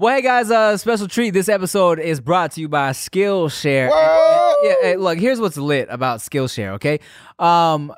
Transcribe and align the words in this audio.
Well, 0.00 0.16
hey 0.16 0.22
guys, 0.22 0.50
uh, 0.50 0.78
special 0.78 1.08
treat. 1.08 1.32
This 1.32 1.50
episode 1.50 1.98
is 1.98 2.22
brought 2.22 2.52
to 2.52 2.60
you 2.62 2.70
by 2.70 2.92
Skillshare. 2.92 3.90
Yeah, 4.62 4.74
hey, 4.80 4.96
look, 4.96 5.18
here's 5.18 5.38
what's 5.38 5.58
lit 5.58 5.88
about 5.90 6.20
Skillshare, 6.20 6.70
okay? 6.76 7.00
Um, 7.38 7.92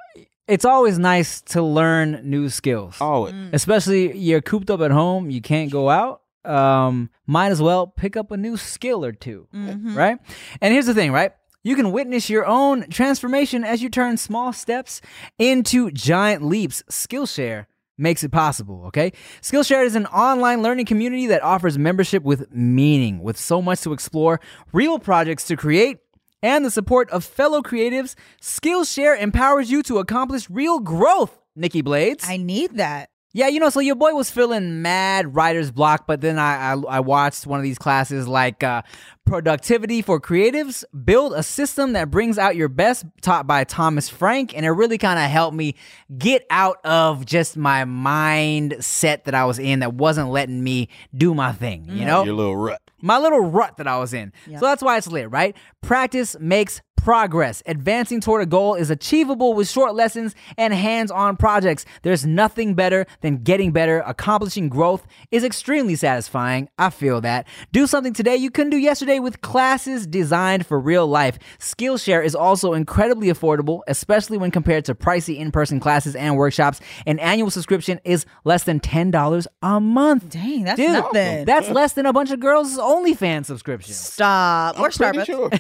it's 0.48 0.64
always 0.64 0.98
nice 0.98 1.42
to 1.42 1.62
learn 1.62 2.20
new 2.25 2.48
skills. 2.48 2.97
Always. 3.00 3.34
Especially 3.53 4.19
you're 4.19 4.41
cooped 4.41 4.69
up 4.69 4.80
at 4.80 4.91
home, 4.91 5.30
you 5.30 5.41
can't 5.41 5.70
go 5.70 5.89
out. 5.89 6.23
Um, 6.45 7.08
might 7.28 7.53
as 7.53 7.62
well 7.62 7.86
pick 7.86 8.17
up 8.17 8.33
a 8.33 8.36
new 8.36 8.56
skill 8.56 9.05
or 9.05 9.12
2 9.12 9.47
right? 9.95 10.19
And 10.61 10.75
here's 10.75 10.86
the 10.86 10.95
thing, 10.95 11.12
right? 11.12 11.30
You 11.62 11.77
can 11.77 11.92
witness 11.92 12.28
your 12.28 12.45
own 12.45 12.89
transformation 12.91 13.62
as 13.62 13.80
you 13.80 13.89
turn 13.89 14.17
small 14.17 14.53
steps 14.53 15.03
into 15.39 15.92
giant 15.92 16.42
leaps. 16.42 16.83
Skillshare 16.91 17.67
makes 17.98 18.25
it 18.25 18.31
possible, 18.31 18.85
okay? 18.87 19.12
Skillshare 19.41 19.85
is 19.85 19.95
an 19.95 20.07
online 20.07 20.62
learning 20.62 20.87
community 20.87 21.27
that 21.29 21.43
offers 21.43 21.79
membership 21.79 22.23
with 22.23 22.53
meaning, 22.53 23.23
with 23.23 23.39
so 23.39 23.62
much 23.62 23.83
to 23.83 23.93
explore, 23.93 24.41
real 24.73 24.98
projects 24.98 25.45
to 25.45 25.57
create, 25.57 25.98
and 26.43 26.65
the 26.65 26.70
support 26.70 27.09
of 27.11 27.25
fellow 27.25 27.63
creatives. 27.63 28.15
Skillshare 28.41 29.20
empowers 29.20 29.70
you 29.70 29.83
to 29.85 29.98
accomplish 29.98 30.51
real 30.51 30.81
growth, 30.81 31.39
Nikki 31.55 31.83
Blades. 31.83 32.25
I 32.27 32.37
need 32.37 32.77
that. 32.79 33.11
Yeah, 33.35 33.49
you 33.49 33.61
know, 33.61 33.71
so 33.71 33.81
your 33.81 33.95
boy 33.95 34.13
was 34.15 34.31
feeling 34.31 34.83
mad 34.83 35.35
writer's 35.35 35.71
block, 35.71 36.07
but 36.07 36.21
then 36.21 36.39
I 36.39 36.73
I, 36.73 36.77
I 36.97 37.01
watched 37.01 37.47
one 37.47 37.59
of 37.59 37.65
these 37.65 37.79
classes 37.79 38.29
like 38.29 38.63
uh, 38.63 38.83
Productivity 39.25 40.03
for 40.03 40.21
Creatives, 40.21 40.85
build 41.05 41.33
a 41.33 41.43
system 41.43 41.95
that 41.95 42.11
brings 42.11 42.37
out 42.39 42.57
your 42.57 42.69
best, 42.69 43.07
taught 43.23 43.47
by 43.47 43.65
Thomas 43.65 44.09
Frank, 44.09 44.55
and 44.55 44.67
it 44.67 44.71
really 44.71 44.98
kind 44.98 45.19
of 45.19 45.31
helped 45.31 45.57
me 45.57 45.77
get 46.19 46.45
out 46.51 46.85
of 46.85 47.25
just 47.25 47.57
my 47.57 47.85
mindset 47.85 49.25
that 49.25 49.35
I 49.35 49.45
was 49.45 49.59
in 49.59 49.81
that 49.81 49.95
wasn't 49.95 50.31
letting 50.31 50.63
me 50.63 50.89
do 51.15 51.35
my 51.35 51.53
thing. 51.53 51.87
You 51.89 52.05
know, 52.05 52.25
Your 52.25 52.35
little 52.35 52.57
rut. 52.57 52.83
my 53.01 53.19
little 53.19 53.41
rut 53.41 53.77
that 53.79 53.87
I 53.87 53.98
was 53.98 54.13
in. 54.13 54.33
So 54.47 54.61
that's 54.61 54.83
why 54.83 54.98
it's 54.98 55.07
lit, 55.07 55.31
right? 55.31 55.57
Practice 55.81 56.37
makes 56.39 56.81
progress. 57.02 57.64
Advancing 57.67 58.20
toward 58.20 58.42
a 58.42 58.46
goal 58.46 58.74
is 58.77 58.89
achievable 58.89 59.55
with 59.55 59.68
short 59.68 59.95
lessons 59.95 60.36
and 60.57 60.73
hands 60.73 61.11
on 61.11 61.36
projects. 61.36 61.85
There's 62.02 62.24
nothing 62.24 62.74
better 62.74 63.07
than 63.23 63.39
getting 63.39 63.73
better. 63.73 64.01
Accomplishing 64.07 64.68
growth 64.68 65.05
is 65.33 65.42
extremely 65.42 65.96
satisfying. 65.96 66.68
I 66.79 66.91
feel 66.91 67.20
that. 67.23 67.48
Do 67.73 67.89
something 67.89 68.12
today 68.12 68.36
you 68.36 68.52
couldn't 68.52 68.70
do 68.70 68.77
yesterday 68.77 69.18
with 69.18 69.41
classes 69.41 70.07
designed 70.07 70.64
for 70.64 70.79
real 70.79 71.07
life. 71.08 71.41
Skillshare 71.58 72.24
is 72.24 72.36
also 72.36 72.73
incredibly 72.73 73.29
affordable, 73.29 73.80
especially 73.89 74.39
when 74.39 74.52
compared 74.52 74.85
to 74.85 74.95
pricey 74.95 75.39
in 75.39 75.51
person 75.51 75.80
classes 75.80 76.14
and 76.14 76.36
workshops. 76.36 76.80
An 77.05 77.18
annual 77.18 77.51
subscription 77.51 78.01
is 78.05 78.27
less 78.45 78.62
than 78.62 78.79
$10 78.79 79.46
a 79.62 79.80
month. 79.80 80.29
Dang, 80.29 80.64
that's 80.64 80.77
Dude, 80.77 80.92
nothing. 80.92 81.46
That's 81.46 81.68
less 81.68 81.95
than 81.95 82.07
a 82.07 82.12
bunch 82.12 82.30
of 82.30 82.39
girls' 82.39 82.79
OnlyFans 82.79 83.46
subscriptions. 83.46 83.96
Stop. 83.96 84.79
Or 84.79 84.91
Starbucks. 84.91 85.27
sure. 85.27 85.51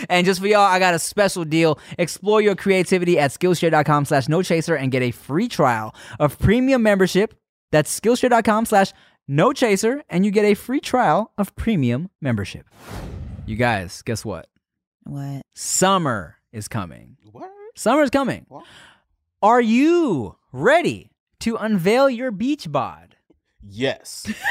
and 0.10 0.26
just 0.26 0.33
for 0.38 0.46
y'all, 0.46 0.60
I 0.60 0.78
got 0.78 0.94
a 0.94 0.98
special 0.98 1.44
deal. 1.44 1.78
Explore 1.98 2.40
your 2.40 2.54
creativity 2.56 3.18
at 3.18 3.30
Skillshare.com 3.30 4.04
slash 4.04 4.28
no 4.28 4.42
chaser 4.42 4.74
and 4.74 4.90
get 4.92 5.02
a 5.02 5.10
free 5.10 5.48
trial 5.48 5.94
of 6.18 6.38
premium 6.38 6.82
membership. 6.82 7.34
That's 7.72 7.98
Skillshare.com 7.98 8.66
slash 8.66 8.92
no 9.26 9.52
chaser, 9.52 10.02
and 10.10 10.24
you 10.24 10.30
get 10.30 10.44
a 10.44 10.54
free 10.54 10.80
trial 10.80 11.32
of 11.38 11.54
premium 11.56 12.10
membership. 12.20 12.66
You 13.46 13.56
guys, 13.56 14.02
guess 14.02 14.24
what? 14.24 14.48
What? 15.04 15.42
Summer 15.54 16.36
is 16.52 16.68
coming. 16.68 17.16
What? 17.32 17.50
Summer 17.74 18.02
is 18.02 18.10
coming. 18.10 18.46
What? 18.48 18.64
Are 19.42 19.60
you 19.60 20.36
ready 20.52 21.10
to 21.40 21.56
unveil 21.56 22.08
your 22.08 22.30
beach 22.30 22.70
bod? 22.70 23.16
Yes. 23.62 24.30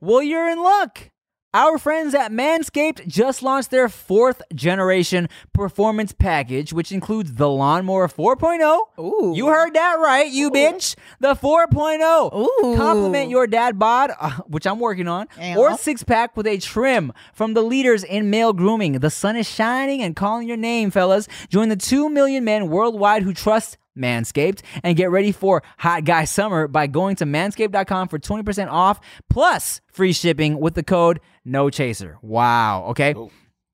Well, 0.00 0.22
you're 0.22 0.48
in 0.48 0.62
luck. 0.62 1.10
Our 1.54 1.78
friends 1.78 2.14
at 2.14 2.30
Manscaped 2.30 3.08
just 3.08 3.42
launched 3.42 3.70
their 3.70 3.88
fourth 3.88 4.42
generation 4.54 5.30
performance 5.54 6.12
package, 6.12 6.74
which 6.74 6.92
includes 6.92 7.36
the 7.36 7.48
Lawnmower 7.48 8.06
4.0. 8.06 8.78
Ooh. 8.98 9.32
You 9.34 9.46
heard 9.46 9.72
that 9.72 9.94
right, 9.94 10.30
you 10.30 10.50
bitch. 10.50 10.94
The 11.20 11.34
4.0. 11.34 12.34
Ooh. 12.34 12.76
Compliment 12.76 13.30
your 13.30 13.46
dad 13.46 13.78
bod, 13.78 14.10
uh, 14.20 14.32
which 14.46 14.66
I'm 14.66 14.78
working 14.78 15.08
on, 15.08 15.26
or 15.56 15.74
six 15.78 16.04
pack 16.04 16.36
with 16.36 16.46
a 16.46 16.58
trim 16.58 17.14
from 17.32 17.54
the 17.54 17.62
leaders 17.62 18.04
in 18.04 18.28
male 18.28 18.52
grooming. 18.52 18.92
The 18.98 19.08
sun 19.08 19.34
is 19.34 19.48
shining 19.48 20.02
and 20.02 20.14
calling 20.14 20.48
your 20.48 20.58
name, 20.58 20.90
fellas. 20.90 21.28
Join 21.48 21.70
the 21.70 21.76
2 21.76 22.10
million 22.10 22.44
men 22.44 22.68
worldwide 22.68 23.22
who 23.22 23.32
trust 23.32 23.78
Manscaped 23.98 24.62
and 24.82 24.96
get 24.96 25.10
ready 25.10 25.32
for 25.32 25.62
hot 25.78 26.04
guy 26.04 26.24
summer 26.24 26.68
by 26.68 26.86
going 26.86 27.16
to 27.16 27.24
manscaped.com 27.24 28.08
for 28.08 28.18
20% 28.18 28.68
off 28.70 29.00
plus 29.28 29.80
free 29.88 30.12
shipping 30.12 30.60
with 30.60 30.74
the 30.74 30.82
code 30.82 31.20
no 31.48 31.70
chaser. 31.70 32.18
Wow. 32.22 32.86
Okay. 32.90 33.14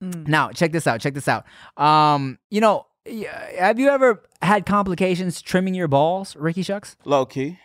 Now, 0.01 0.51
check 0.51 0.71
this 0.71 0.87
out. 0.87 1.01
Check 1.01 1.13
this 1.13 1.27
out. 1.27 1.45
Um, 1.77 2.37
you 2.49 2.61
know, 2.61 2.85
have 3.57 3.79
you 3.79 3.89
ever 3.89 4.21
had 4.41 4.65
complications 4.65 5.41
trimming 5.41 5.73
your 5.73 5.87
balls, 5.87 6.35
Ricky 6.35 6.63
Shucks? 6.63 6.95
Low 7.05 7.25
key. 7.25 7.59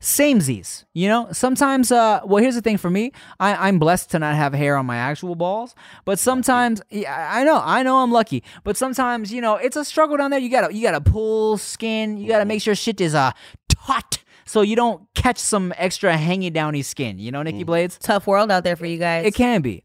Samesies, 0.00 0.84
you 0.92 1.08
know. 1.08 1.28
Sometimes, 1.32 1.90
uh, 1.90 2.20
well, 2.26 2.42
here's 2.42 2.54
the 2.54 2.60
thing 2.60 2.76
for 2.76 2.90
me. 2.90 3.10
I, 3.40 3.68
I'm 3.68 3.78
blessed 3.78 4.10
to 4.10 4.18
not 4.18 4.34
have 4.34 4.52
hair 4.52 4.76
on 4.76 4.84
my 4.84 4.96
actual 4.96 5.34
balls, 5.34 5.74
but 6.04 6.18
sometimes, 6.18 6.82
yeah, 6.90 7.30
I 7.32 7.42
know, 7.42 7.60
I 7.64 7.82
know, 7.82 7.98
I'm 8.02 8.12
lucky. 8.12 8.42
But 8.64 8.76
sometimes, 8.76 9.32
you 9.32 9.40
know, 9.40 9.54
it's 9.54 9.76
a 9.76 9.84
struggle 9.84 10.18
down 10.18 10.30
there. 10.30 10.40
You 10.40 10.50
gotta, 10.50 10.74
you 10.74 10.82
gotta 10.82 11.00
pull 11.00 11.56
skin. 11.56 12.18
You 12.18 12.28
gotta 12.28 12.44
make 12.44 12.60
sure 12.60 12.74
shit 12.74 13.00
is 13.00 13.14
uh 13.14 13.32
taut, 13.68 14.18
so 14.44 14.62
you 14.62 14.76
don't 14.76 15.02
catch 15.14 15.38
some 15.38 15.72
extra 15.76 16.16
hangy 16.16 16.52
downy 16.52 16.82
skin. 16.82 17.18
You 17.18 17.32
know, 17.32 17.42
Nikki 17.42 17.62
mm. 17.62 17.66
Blades. 17.66 17.98
Tough 17.98 18.26
world 18.26 18.50
out 18.50 18.64
there 18.64 18.76
for 18.76 18.86
you 18.86 18.98
guys. 18.98 19.26
It 19.26 19.34
can 19.34 19.62
be. 19.62 19.84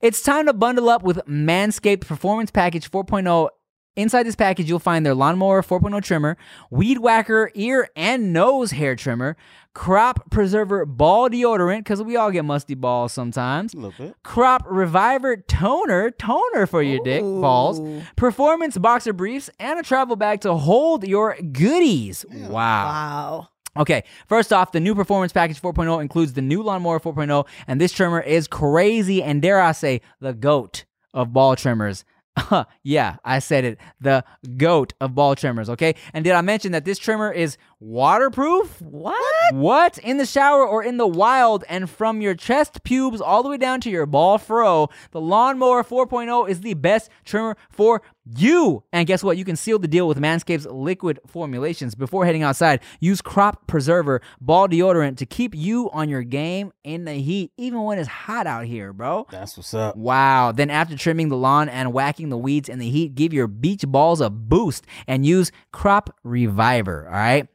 It's 0.00 0.22
time 0.22 0.46
to 0.46 0.52
bundle 0.52 0.88
up 0.88 1.02
with 1.02 1.18
Manscaped 1.26 2.06
Performance 2.06 2.50
Package 2.50 2.90
4.0. 2.90 3.48
Inside 3.96 4.22
this 4.22 4.36
package, 4.36 4.68
you'll 4.68 4.78
find 4.78 5.04
their 5.04 5.14
Lawnmower 5.14 5.60
4.0 5.60 6.00
trimmer, 6.04 6.36
Weed 6.70 6.98
Whacker 6.98 7.50
ear 7.54 7.88
and 7.96 8.32
nose 8.32 8.70
hair 8.70 8.94
trimmer, 8.94 9.36
Crop 9.74 10.30
Preserver 10.30 10.86
ball 10.86 11.28
deodorant, 11.28 11.78
because 11.78 12.00
we 12.00 12.14
all 12.16 12.30
get 12.30 12.44
musty 12.44 12.74
balls 12.74 13.12
sometimes, 13.12 13.74
A 13.74 13.76
little 13.76 14.06
bit. 14.06 14.14
Crop 14.22 14.62
Reviver 14.68 15.38
toner, 15.38 16.12
toner 16.12 16.66
for 16.68 16.80
your 16.80 17.02
dick 17.02 17.22
balls, 17.22 17.80
Performance 18.14 18.78
boxer 18.78 19.12
briefs, 19.12 19.50
and 19.58 19.80
a 19.80 19.82
travel 19.82 20.14
bag 20.14 20.42
to 20.42 20.54
hold 20.54 21.06
your 21.06 21.36
goodies. 21.50 22.24
Wow. 22.30 22.50
Wow. 22.50 23.48
Okay, 23.78 24.02
first 24.26 24.52
off, 24.52 24.72
the 24.72 24.80
new 24.80 24.94
Performance 24.94 25.32
Package 25.32 25.62
4.0 25.62 26.02
includes 26.02 26.32
the 26.32 26.42
new 26.42 26.62
Lawnmower 26.62 26.98
4.0, 26.98 27.46
and 27.68 27.80
this 27.80 27.92
trimmer 27.92 28.20
is 28.20 28.48
crazy 28.48 29.22
and 29.22 29.40
dare 29.40 29.60
I 29.60 29.72
say, 29.72 30.00
the 30.20 30.34
goat 30.34 30.84
of 31.14 31.32
ball 31.32 31.56
trimmers. 31.56 32.04
Yeah, 32.82 33.16
I 33.24 33.40
said 33.40 33.64
it. 33.64 33.78
The 34.00 34.24
goat 34.56 34.94
of 35.00 35.14
ball 35.14 35.34
trimmers, 35.34 35.68
okay? 35.70 35.94
And 36.14 36.24
did 36.24 36.34
I 36.34 36.40
mention 36.40 36.72
that 36.72 36.84
this 36.84 36.98
trimmer 36.98 37.30
is 37.30 37.58
waterproof? 37.80 38.80
What? 38.80 39.54
What? 39.54 39.98
In 39.98 40.16
the 40.16 40.26
shower 40.26 40.66
or 40.66 40.82
in 40.82 40.96
the 40.96 41.06
wild 41.06 41.64
and 41.68 41.90
from 41.90 42.20
your 42.20 42.34
chest 42.34 42.82
pubes 42.84 43.20
all 43.20 43.42
the 43.42 43.48
way 43.48 43.56
down 43.56 43.80
to 43.82 43.90
your 43.90 44.06
ball 44.06 44.38
fro, 44.38 44.88
the 45.10 45.20
Lawnmower 45.20 45.84
4.0 45.84 46.48
is 46.48 46.60
the 46.60 46.74
best 46.74 47.10
trimmer 47.24 47.56
for 47.70 48.02
you. 48.36 48.84
And 48.92 49.06
guess 49.06 49.22
what? 49.22 49.36
You 49.36 49.44
can 49.44 49.56
seal 49.56 49.78
the 49.78 49.88
deal 49.88 50.08
with 50.08 50.18
Manscaped's 50.18 50.66
liquid 50.66 51.20
formulations. 51.26 51.94
Before 51.94 52.26
heading 52.26 52.42
outside, 52.42 52.80
use 53.00 53.20
Crop 53.20 53.66
Preserver 53.66 54.20
ball 54.40 54.68
deodorant 54.68 55.16
to 55.18 55.26
keep 55.26 55.54
you 55.54 55.90
on 55.92 56.08
your 56.08 56.22
game 56.22 56.72
in 56.84 57.04
the 57.04 57.14
heat, 57.14 57.52
even 57.56 57.82
when 57.82 57.98
it's 57.98 58.08
hot 58.08 58.46
out 58.46 58.64
here, 58.64 58.92
bro. 58.92 59.26
That's 59.30 59.56
what's 59.56 59.74
up. 59.74 59.96
Wow. 59.96 60.52
Then 60.52 60.70
after 60.70 60.96
trimming 60.96 61.28
the 61.28 61.36
lawn 61.36 61.68
and 61.68 61.92
whacking 61.92 62.28
the 62.28 62.38
weeds 62.38 62.68
in 62.68 62.78
the 62.78 62.90
heat, 62.90 63.14
give 63.14 63.32
your 63.32 63.46
beach 63.46 63.84
balls 63.86 64.20
a 64.20 64.30
boost 64.30 64.86
and 65.06 65.24
use 65.24 65.50
Crop 65.72 66.16
Reviver, 66.24 67.06
all 67.06 67.14
right? 67.14 67.48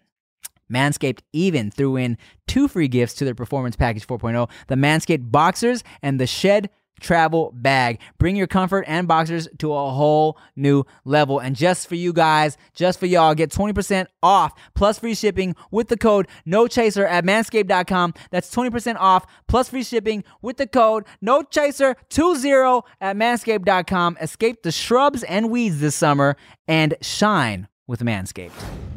Manscaped 0.72 1.20
even 1.34 1.70
threw 1.70 1.96
in 1.96 2.18
two 2.48 2.68
free 2.68 2.88
gifts 2.88 3.14
to 3.16 3.25
their 3.25 3.36
Performance 3.36 3.75
Package 3.75 4.08
4.0 4.08 4.50
the 4.68 4.75
Manscaped 4.75 5.31
Boxers 5.31 5.84
and 6.02 6.20
the 6.20 6.28
Shed 6.28 6.70
Travel 7.00 7.51
Bag. 7.56 8.00
Bring 8.18 8.36
your 8.36 8.48
comfort 8.48 8.86
and 8.88 9.07
boxers 9.07 9.48
to 9.60 9.74
a 9.74 9.92
whole 9.92 10.38
new 10.56 10.86
level. 11.06 11.40
And 11.40 11.56
just 11.56 11.88
for 11.88 11.95
you 11.95 12.13
guys, 12.13 12.57
just 12.74 13.00
for 13.00 13.06
y'all, 13.06 13.36
get 13.36 13.51
20% 13.51 14.07
off 14.22 14.54
plus 14.74 15.00
free 15.00 15.16
shipping 15.16 15.56
with 15.72 15.88
the 15.90 15.98
code 15.98 16.28
No 16.45 16.68
Chaser 16.68 17.06
at 17.06 17.25
manscaped.com. 17.25 18.13
That's 18.31 18.54
20% 18.54 18.95
off 18.98 19.25
plus 19.48 19.69
free 19.69 19.84
shipping 19.84 20.24
with 20.42 20.57
the 20.57 20.68
code 20.68 21.06
No 21.22 21.44
Chaser 21.44 21.95
20 22.10 22.50
at 23.01 23.16
manscaped.com. 23.16 24.18
Escape 24.22 24.63
the 24.63 24.72
shrubs 24.72 25.24
and 25.24 25.51
weeds 25.51 25.80
this 25.80 25.96
summer 25.96 26.36
and 26.68 26.96
shine 27.01 27.68
with 27.88 28.01
Manscaped. 28.01 28.93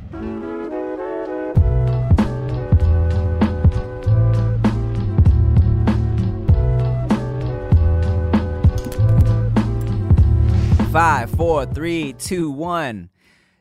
Five, 10.96 11.28
four, 11.32 11.66
three, 11.66 12.14
two, 12.14 12.50
one. 12.50 13.10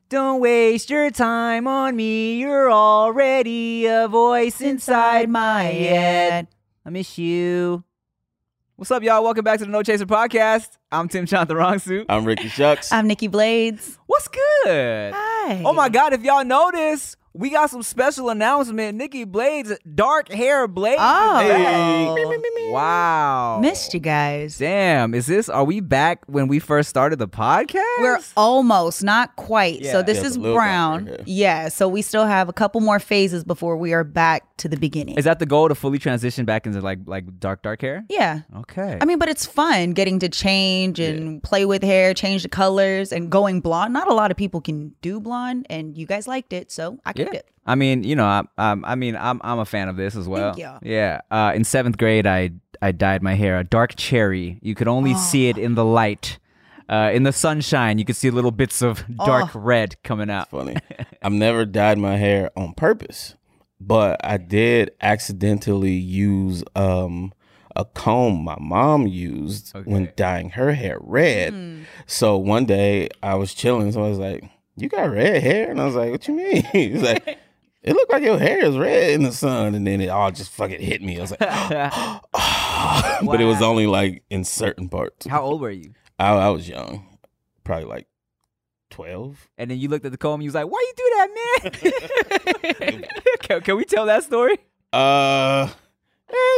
Don't 0.08 0.40
waste 0.40 0.90
your 0.90 1.12
time 1.12 1.68
on 1.68 1.94
me. 1.94 2.40
You're 2.40 2.72
already 2.72 3.88
a 3.88 4.08
voice 4.08 4.62
inside 4.62 5.30
my 5.30 5.64
head. 5.64 6.48
I 6.86 6.90
miss 6.92 7.18
you. 7.18 7.84
What's 8.78 8.90
up, 8.90 9.04
y'all? 9.04 9.22
Welcome 9.22 9.44
back 9.44 9.60
to 9.60 9.66
the 9.66 9.72
No 9.72 9.84
Chaser 9.84 10.06
podcast. 10.06 10.78
I'm 10.94 11.10
Tim 11.10 11.26
Chantarangsu. 11.26 12.06
I'm 12.08 12.24
Ricky 12.24 12.48
Shucks. 12.48 12.94
I'm 12.94 13.06
Nikki 13.06 13.28
Blades. 13.28 14.00
What's 14.06 14.30
good? 14.30 15.14
Hi. 15.14 15.62
Oh 15.66 15.74
my 15.74 15.90
God! 15.90 16.14
If 16.14 16.24
y'all 16.24 16.46
notice, 16.46 17.18
we 17.38 17.50
got 17.50 17.70
some 17.70 17.84
special 17.84 18.30
announcement. 18.30 18.98
Nikki 18.98 19.24
Blades, 19.26 19.74
dark 19.94 20.30
hair 20.32 20.68
Blades. 20.68 20.98
Oh. 21.02 21.40
is 21.42 21.48
back. 21.50 21.66
Hey. 21.76 22.72
Wow. 22.72 23.60
Missed 23.62 23.94
you 23.94 24.00
guys. 24.00 24.58
Damn, 24.58 25.14
is 25.14 25.28
this? 25.28 25.50
Are 25.50 25.64
we 25.64 25.80
back 25.82 26.24
when 26.28 26.48
we 26.48 26.60
first 26.60 26.90
started 26.90 27.20
the 27.20 27.28
podcast? 27.28 27.76
We're 28.00 28.20
almost, 28.36 29.04
not 29.04 29.36
quite. 29.36 29.82
Yeah. 29.82 29.92
So 29.92 30.02
this 30.02 30.18
Yeah, 30.18 30.22
is 30.22 30.28
it's 30.28 30.36
a 30.38 30.40
little 30.40 30.58
brown. 30.58 31.06
darker, 31.06 31.24
Yeah. 31.26 31.68
So 31.70 31.88
we 31.88 32.02
still 32.02 32.26
have 32.26 32.50
a 32.50 32.54
couple 32.54 32.82
more 32.82 33.00
phases 33.00 33.44
before 33.44 33.78
we 33.78 33.94
are 33.94 34.04
back 34.04 34.44
to 34.58 34.68
the 34.70 34.78
beginning. 34.78 35.18
Is 35.18 35.26
that 35.26 35.40
the 35.40 35.46
goal 35.46 35.68
to 35.70 35.76
fully 35.76 36.00
transition 36.00 36.46
back 36.46 36.66
into 36.66 36.82
like 36.82 37.00
like 37.06 37.40
dark 37.40 37.62
dark 37.62 37.82
hair? 37.82 38.06
yeah. 38.10 38.42
Okay. 38.58 38.98
I 39.02 39.06
mean, 39.06 39.20
but 39.20 39.30
it's 39.30 39.46
fun 39.46 39.92
getting 39.92 40.20
to 40.20 40.30
change 40.30 41.00
and 41.00 41.42
play 41.44 41.66
with 41.66 41.84
hair, 41.84 42.14
change 42.14 42.44
the 42.44 42.50
colors, 42.50 43.12
and 43.12 43.30
going 43.30 43.62
blonde. 43.62 43.94
Not 43.94 44.08
a 44.08 44.14
lot 44.14 44.32
of 44.32 44.38
people 44.38 44.62
can 44.62 44.96
do 45.02 45.20
blonde, 45.20 45.68
and 45.70 45.98
you 45.98 46.06
guys 46.06 46.28
liked 46.28 46.54
it, 46.54 46.72
so 46.72 46.98
I 47.06 47.14
kept 47.14 47.25
yeah. 47.26 47.40
it. 47.40 47.48
I 47.66 47.76
mean, 47.76 48.04
you 48.04 48.16
know, 48.16 48.26
I, 48.26 48.44
I, 48.58 48.76
I 48.84 48.96
mean, 48.96 49.16
I'm 49.16 49.42
I'm 49.44 49.60
a 49.60 49.66
fan 49.66 49.90
of 49.90 49.96
this 49.98 50.16
as 50.16 50.28
well. 50.28 50.58
you. 50.58 50.72
Yeah. 50.84 51.22
Uh, 51.32 51.52
in 51.56 51.64
seventh 51.64 51.98
grade, 51.98 52.28
I 52.28 52.52
I 52.82 52.92
dyed 52.92 53.24
my 53.24 53.34
hair 53.34 53.60
a 53.60 53.64
dark 53.64 53.96
cherry. 53.96 54.60
You 54.62 54.76
could 54.76 54.88
only 54.88 55.16
see 55.16 55.50
it 55.50 55.58
in 55.58 55.76
the 55.76 55.86
light. 55.86 56.40
Uh, 56.88 57.10
in 57.12 57.24
the 57.24 57.34
sunshine, 57.34 57.98
you 57.98 58.06
could 58.06 58.16
see 58.16 58.30
little 58.30 58.52
bits 58.52 58.84
of 58.84 59.04
dark 59.26 59.50
red 59.56 59.96
coming 60.04 60.30
out. 60.30 60.52
Funny. 60.52 60.76
I've 61.24 61.32
never 61.34 61.66
dyed 61.66 61.98
my 61.98 62.18
hair 62.18 62.52
on 62.56 62.76
purpose, 62.76 63.34
but 63.82 64.24
I 64.24 64.38
did 64.38 64.92
accidentally 65.02 65.94
use 65.94 66.64
um 66.76 67.34
a 67.76 67.84
comb 67.84 68.44
my 68.44 68.56
mom 68.60 69.06
used 69.08 69.76
when 69.84 70.14
dyeing 70.16 70.52
her 70.52 70.74
hair 70.74 70.98
red. 71.02 71.86
So 72.06 72.38
one 72.38 72.66
day 72.66 73.10
I 73.22 73.36
was 73.36 73.54
chilling, 73.54 73.92
so 73.92 74.06
I 74.06 74.10
was 74.10 74.20
like, 74.20 74.44
"You 74.76 74.90
got 74.90 75.12
red 75.12 75.42
hair?" 75.42 75.72
And 75.72 75.82
I 75.82 75.86
was 75.86 75.96
like, 75.96 76.12
"What 76.12 76.28
you 76.28 76.36
mean?" 76.36 76.64
He's 76.72 77.02
like. 77.02 77.40
It 77.82 77.94
looked 77.94 78.12
like 78.12 78.24
your 78.24 78.40
hair 78.40 78.66
is 78.66 78.76
red 78.80 79.12
in 79.12 79.22
the 79.22 79.32
sun, 79.32 79.76
and 79.76 79.86
then 79.86 80.02
it 80.02 80.08
all 80.08 80.32
just 80.32 80.52
fucking 80.54 80.82
hit 80.82 81.04
me. 81.04 81.20
I 81.20 81.22
was 81.22 81.30
like, 81.30 81.40
but 83.24 83.40
it 83.40 83.46
was 83.46 83.62
only 83.62 83.86
like 83.86 84.24
in 84.32 84.44
certain 84.44 84.90
parts. 84.90 85.28
How 85.28 85.44
old 85.44 85.62
were 85.62 85.70
you? 85.70 85.94
I, 86.18 86.34
I 86.34 86.50
was 86.50 86.68
young, 86.68 87.06
probably 87.64 87.86
like 87.86 88.08
twelve. 88.90 89.48
And 89.58 89.70
then 89.70 89.78
you 89.78 89.88
looked 89.90 90.04
at 90.04 90.12
the 90.12 90.18
comb 90.18 90.36
and 90.36 90.44
you 90.44 90.48
was 90.48 90.56
like, 90.56 90.68
"Why 90.68 90.80
you 90.82 90.94
do 90.98 91.12
that, 91.14 92.32
man?" 92.82 93.04
can, 93.42 93.62
can 93.62 93.78
we 93.78 93.86
tell 93.86 94.08
that 94.08 94.24
story? 94.24 94.58
Uh, 94.92 95.70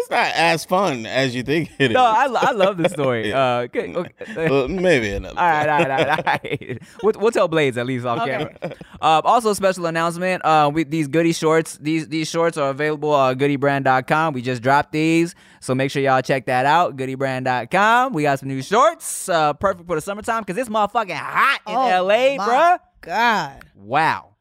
it's 0.08 0.12
not 0.12 0.32
as 0.36 0.64
fun 0.66 1.06
as 1.06 1.36
you 1.36 1.44
think 1.44 1.70
it 1.80 1.92
is. 1.92 1.94
No, 1.96 2.04
I, 2.04 2.28
I 2.32 2.52
love 2.52 2.78
the 2.78 2.88
story. 2.90 3.30
Yeah. 3.30 3.58
Uh, 3.58 3.60
okay, 3.64 3.94
okay. 3.94 4.14
Well, 4.50 4.68
maybe 4.68 5.12
another. 5.12 5.38
All 5.40 5.46
right, 5.46 5.66
time. 5.66 5.82
all 5.82 5.88
right, 5.88 6.00
all 6.00 6.08
right, 6.08 6.20
all 6.20 6.40
right. 6.44 6.82
We'll, 7.04 7.14
we'll 7.18 7.32
tell 7.32 7.48
Blades 7.48 7.78
at 7.78 7.86
least 7.86 8.06
off 8.06 8.22
Okay. 8.22 8.32
camera. 8.38 8.56
Um, 9.02 9.22
also, 9.26 9.54
special 9.54 9.86
announcement: 9.86 10.44
uh, 10.46 10.72
with 10.74 10.90
these 10.90 11.08
goodie 11.08 11.34
shorts, 11.34 11.78
these 11.78 12.08
these 12.08 12.30
shorts 12.30 12.58
are 12.58 12.70
available 12.70 13.16
at 13.16 13.38
goodybrand.com. 13.38 14.34
We 14.34 14.42
just 14.42 14.62
dropped 14.62 14.92
these, 14.94 15.36
so 15.60 15.76
make 15.76 15.92
sure 15.92 16.02
y'all 16.02 16.22
check 16.22 16.46
that 16.46 16.66
out. 16.66 16.96
Goodybrand.com. 16.98 18.14
We 18.14 18.24
got 18.24 18.40
some 18.40 18.50
new 18.50 18.62
shorts, 18.62 19.28
uh, 19.30 19.54
perfect 19.54 19.88
for 19.88 19.96
the 19.96 20.02
summertime 20.02 20.44
because 20.44 20.58
it's 20.58 20.70
motherfucking 20.70 21.16
hot 21.16 21.60
in 21.68 21.76
Oh, 21.76 22.04
LA, 22.06 22.36
my 22.38 22.48
bruh. 22.48 22.80
God. 23.02 23.64
Wow, 23.76 24.36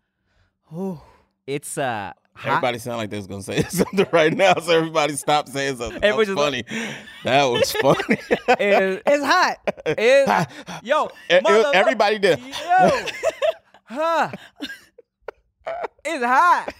it's 1.46 1.78
uh. 1.78 2.12
Hot. 2.36 2.48
Everybody 2.48 2.78
sound 2.78 2.98
like 2.98 3.10
they 3.10 3.16
was 3.16 3.26
gonna 3.26 3.42
say 3.42 3.62
something 3.68 4.06
right 4.12 4.32
now, 4.32 4.54
so 4.54 4.72
everybody 4.76 5.14
stop 5.16 5.48
saying 5.48 5.76
something. 5.76 6.00
That 6.00 6.16
was 6.16 6.28
funny. 6.28 6.64
That 7.24 7.44
was 7.44 7.72
funny. 7.82 8.18
It- 8.60 9.02
It's 9.06 9.24
hot. 9.24 9.56
it- 9.86 10.48
yo, 10.84 11.06
It- 11.28 11.42
it- 11.46 11.74
everybody 11.74 12.18
did. 12.18 12.38
Yo, 12.40 13.00
huh? 13.84 14.30
It's 16.04 16.24
hot. 16.24 16.72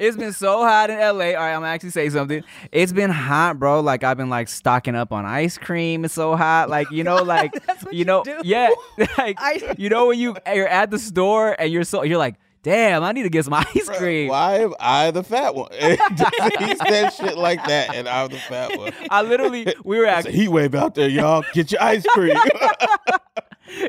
it's 0.00 0.16
been 0.16 0.32
so 0.32 0.64
hot 0.64 0.90
in 0.90 0.98
LA. 0.98 1.04
All 1.08 1.16
right, 1.34 1.52
I'm 1.54 1.60
gonna 1.60 1.68
actually 1.68 1.90
say 1.90 2.08
something. 2.08 2.42
It's 2.72 2.92
been 2.92 3.10
hot, 3.10 3.58
bro. 3.58 3.80
Like 3.80 4.02
I've 4.02 4.16
been 4.16 4.30
like 4.30 4.48
stocking 4.48 4.96
up 4.96 5.12
on 5.12 5.24
ice 5.26 5.58
cream. 5.58 6.04
It's 6.04 6.14
so 6.14 6.34
hot. 6.34 6.68
Like 6.70 6.90
you 6.90 7.04
know, 7.04 7.22
like 7.22 7.52
you 7.92 8.04
know, 8.04 8.24
you 8.26 8.40
yeah. 8.42 8.70
Like 9.18 9.38
Ice- 9.40 9.62
you 9.78 9.90
know 9.90 10.06
when 10.06 10.18
you 10.18 10.34
you're 10.52 10.66
at 10.66 10.90
the 10.90 10.98
store 10.98 11.54
and 11.58 11.70
you're 11.70 11.84
so 11.84 12.02
you're 12.02 12.18
like, 12.18 12.34
damn, 12.62 13.02
I 13.02 13.12
need 13.12 13.22
to 13.24 13.30
get 13.30 13.44
some 13.44 13.54
ice 13.54 13.88
cream. 13.88 14.28
Why 14.28 14.58
am 14.58 14.74
I 14.78 15.10
the 15.10 15.22
fat 15.22 15.54
one? 15.54 15.70
he 15.72 16.76
said 16.76 17.10
shit 17.10 17.36
like 17.36 17.64
that, 17.66 17.94
and 17.94 18.08
I'm 18.08 18.28
the 18.28 18.38
fat 18.38 18.76
one. 18.78 18.92
I 19.10 19.22
literally 19.22 19.74
we 19.84 19.98
were 19.98 20.06
at 20.06 20.26
heat 20.26 20.48
wave 20.48 20.74
out 20.74 20.94
there, 20.94 21.08
y'all. 21.08 21.44
Get 21.52 21.72
your 21.72 21.82
ice 21.82 22.04
cream. 22.08 22.36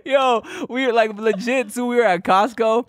Yo, 0.06 0.44
we 0.70 0.86
were 0.86 0.94
like 0.94 1.18
legit. 1.18 1.72
So 1.72 1.88
we 1.88 1.96
were 1.96 2.04
at 2.04 2.24
Costco, 2.24 2.86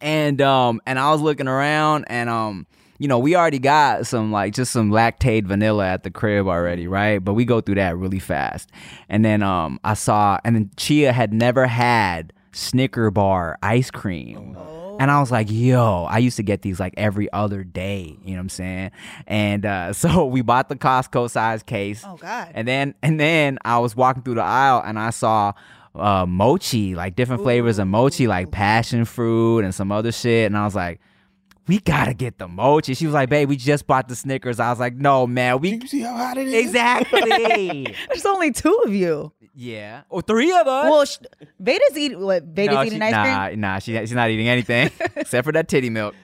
and 0.00 0.40
um, 0.40 0.80
and 0.86 0.98
I 0.98 1.10
was 1.10 1.20
looking 1.20 1.48
around, 1.48 2.04
and 2.08 2.30
um, 2.30 2.66
you 2.98 3.08
know, 3.08 3.18
we 3.18 3.34
already 3.34 3.58
got 3.58 4.06
some 4.06 4.30
like 4.30 4.54
just 4.54 4.72
some 4.72 4.90
Lactaid 4.90 5.46
vanilla 5.46 5.86
at 5.86 6.04
the 6.04 6.10
crib 6.10 6.46
already, 6.46 6.86
right? 6.86 7.18
But 7.18 7.34
we 7.34 7.44
go 7.44 7.60
through 7.60 7.76
that 7.76 7.96
really 7.96 8.20
fast, 8.20 8.70
and 9.08 9.24
then 9.24 9.42
um, 9.42 9.80
I 9.82 9.94
saw, 9.94 10.38
and 10.44 10.54
then 10.54 10.70
Chia 10.76 11.12
had 11.12 11.32
never 11.32 11.66
had 11.66 12.32
Snicker 12.52 13.10
bar 13.10 13.58
ice 13.62 13.90
cream. 13.90 14.56
And 15.00 15.10
I 15.10 15.18
was 15.18 15.30
like, 15.32 15.50
yo, 15.50 16.04
I 16.04 16.18
used 16.18 16.36
to 16.36 16.42
get 16.42 16.60
these 16.60 16.78
like 16.78 16.92
every 16.98 17.32
other 17.32 17.64
day, 17.64 18.18
you 18.22 18.32
know 18.32 18.36
what 18.36 18.40
I'm 18.40 18.48
saying? 18.50 18.90
And 19.26 19.64
uh, 19.64 19.92
so 19.94 20.26
we 20.26 20.42
bought 20.42 20.68
the 20.68 20.76
Costco 20.76 21.30
size 21.30 21.62
case. 21.62 22.04
Oh, 22.06 22.16
God. 22.16 22.52
And 22.54 22.68
then 22.68 22.94
and 23.02 23.18
then 23.18 23.58
I 23.64 23.78
was 23.78 23.96
walking 23.96 24.22
through 24.22 24.34
the 24.34 24.42
aisle 24.42 24.82
and 24.84 24.98
I 24.98 25.08
saw 25.08 25.54
uh, 25.94 26.26
mochi, 26.26 26.94
like 26.94 27.16
different 27.16 27.42
flavors 27.42 27.78
of 27.78 27.88
mochi, 27.88 28.26
like 28.26 28.50
passion 28.50 29.06
fruit 29.06 29.64
and 29.64 29.74
some 29.74 29.90
other 29.90 30.12
shit. 30.12 30.44
And 30.44 30.56
I 30.56 30.66
was 30.66 30.74
like, 30.74 31.00
we 31.70 31.78
gotta 31.78 32.14
get 32.14 32.36
the 32.38 32.48
mochi. 32.48 32.94
She 32.94 33.06
was 33.06 33.14
like, 33.14 33.28
babe, 33.28 33.48
we 33.48 33.54
just 33.56 33.86
bought 33.86 34.08
the 34.08 34.16
Snickers. 34.16 34.58
I 34.58 34.70
was 34.70 34.80
like, 34.80 34.96
no, 34.96 35.24
man, 35.24 35.60
we 35.60 35.74
you 35.76 35.86
see 35.86 36.00
how 36.00 36.16
hot 36.16 36.36
it 36.36 36.48
is? 36.48 36.66
exactly. 36.66 37.94
There's 38.08 38.26
only 38.26 38.50
two 38.50 38.74
of 38.84 38.92
you. 38.92 39.32
yeah, 39.54 40.02
or 40.08 40.20
three 40.20 40.50
of 40.50 40.66
us. 40.66 40.90
Well, 40.90 41.04
sh- 41.04 41.18
Veda's 41.62 41.96
eating. 41.96 42.20
What? 42.20 42.52
Veda's 42.52 42.74
No, 42.74 42.82
eating 42.82 42.98
she- 42.98 43.04
ice 43.04 43.12
nah, 43.12 43.46
cream. 43.46 43.60
nah, 43.60 43.78
she, 43.78 43.92
she's 43.98 44.12
not 44.12 44.30
eating 44.30 44.48
anything 44.48 44.90
except 45.16 45.44
for 45.44 45.52
that 45.52 45.68
titty 45.68 45.90
milk. 45.90 46.16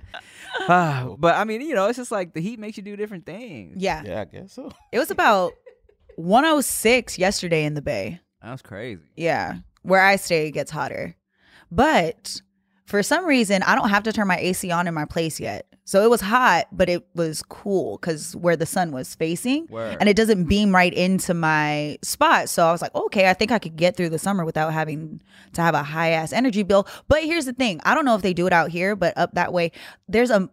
Ah, 0.68 1.14
but 1.16 1.36
I 1.36 1.44
mean, 1.44 1.60
you 1.60 1.74
know, 1.76 1.86
it's 1.86 1.96
just 1.98 2.10
like 2.10 2.34
the 2.34 2.40
heat 2.40 2.58
makes 2.58 2.76
you 2.76 2.82
do 2.82 2.96
different 2.96 3.24
things. 3.24 3.76
Yeah. 3.80 4.02
Yeah, 4.04 4.22
I 4.22 4.24
guess 4.24 4.52
so. 4.52 4.72
It 4.90 4.98
was 4.98 5.12
about 5.12 5.52
106 6.16 7.18
yesterday 7.18 7.64
in 7.64 7.74
the 7.74 7.82
Bay. 7.82 8.20
That's 8.42 8.62
crazy. 8.62 9.02
Yeah. 9.16 9.58
Where 9.82 10.00
I 10.00 10.16
stay, 10.16 10.48
it 10.48 10.52
gets 10.52 10.70
hotter. 10.70 11.14
But 11.70 12.40
for 12.86 13.02
some 13.02 13.26
reason, 13.26 13.62
I 13.64 13.74
don't 13.74 13.90
have 13.90 14.04
to 14.04 14.12
turn 14.12 14.28
my 14.28 14.38
AC 14.38 14.70
on 14.70 14.86
in 14.86 14.94
my 14.94 15.04
place 15.04 15.40
yet. 15.40 15.66
So 15.84 16.02
it 16.02 16.10
was 16.10 16.20
hot, 16.20 16.66
but 16.72 16.88
it 16.88 17.06
was 17.14 17.42
cool 17.42 17.98
because 17.98 18.34
where 18.34 18.56
the 18.56 18.66
sun 18.66 18.90
was 18.92 19.14
facing. 19.14 19.66
Word. 19.66 19.96
And 20.00 20.08
it 20.08 20.16
doesn't 20.16 20.44
beam 20.44 20.74
right 20.74 20.92
into 20.92 21.34
my 21.34 21.98
spot. 22.02 22.48
So 22.48 22.66
I 22.66 22.72
was 22.72 22.82
like, 22.82 22.94
okay, 22.94 23.28
I 23.28 23.34
think 23.34 23.52
I 23.52 23.58
could 23.58 23.76
get 23.76 23.96
through 23.96 24.10
the 24.10 24.18
summer 24.18 24.44
without 24.44 24.72
having 24.72 25.20
to 25.54 25.62
have 25.62 25.74
a 25.74 25.82
high 25.82 26.10
ass 26.10 26.32
energy 26.32 26.62
bill. 26.62 26.88
But 27.08 27.22
here's 27.24 27.44
the 27.44 27.52
thing 27.52 27.80
I 27.84 27.94
don't 27.94 28.04
know 28.04 28.14
if 28.16 28.22
they 28.22 28.34
do 28.34 28.46
it 28.46 28.52
out 28.52 28.70
here, 28.70 28.96
but 28.96 29.16
up 29.18 29.34
that 29.34 29.52
way, 29.52 29.72
there's 30.08 30.30
a, 30.30 30.48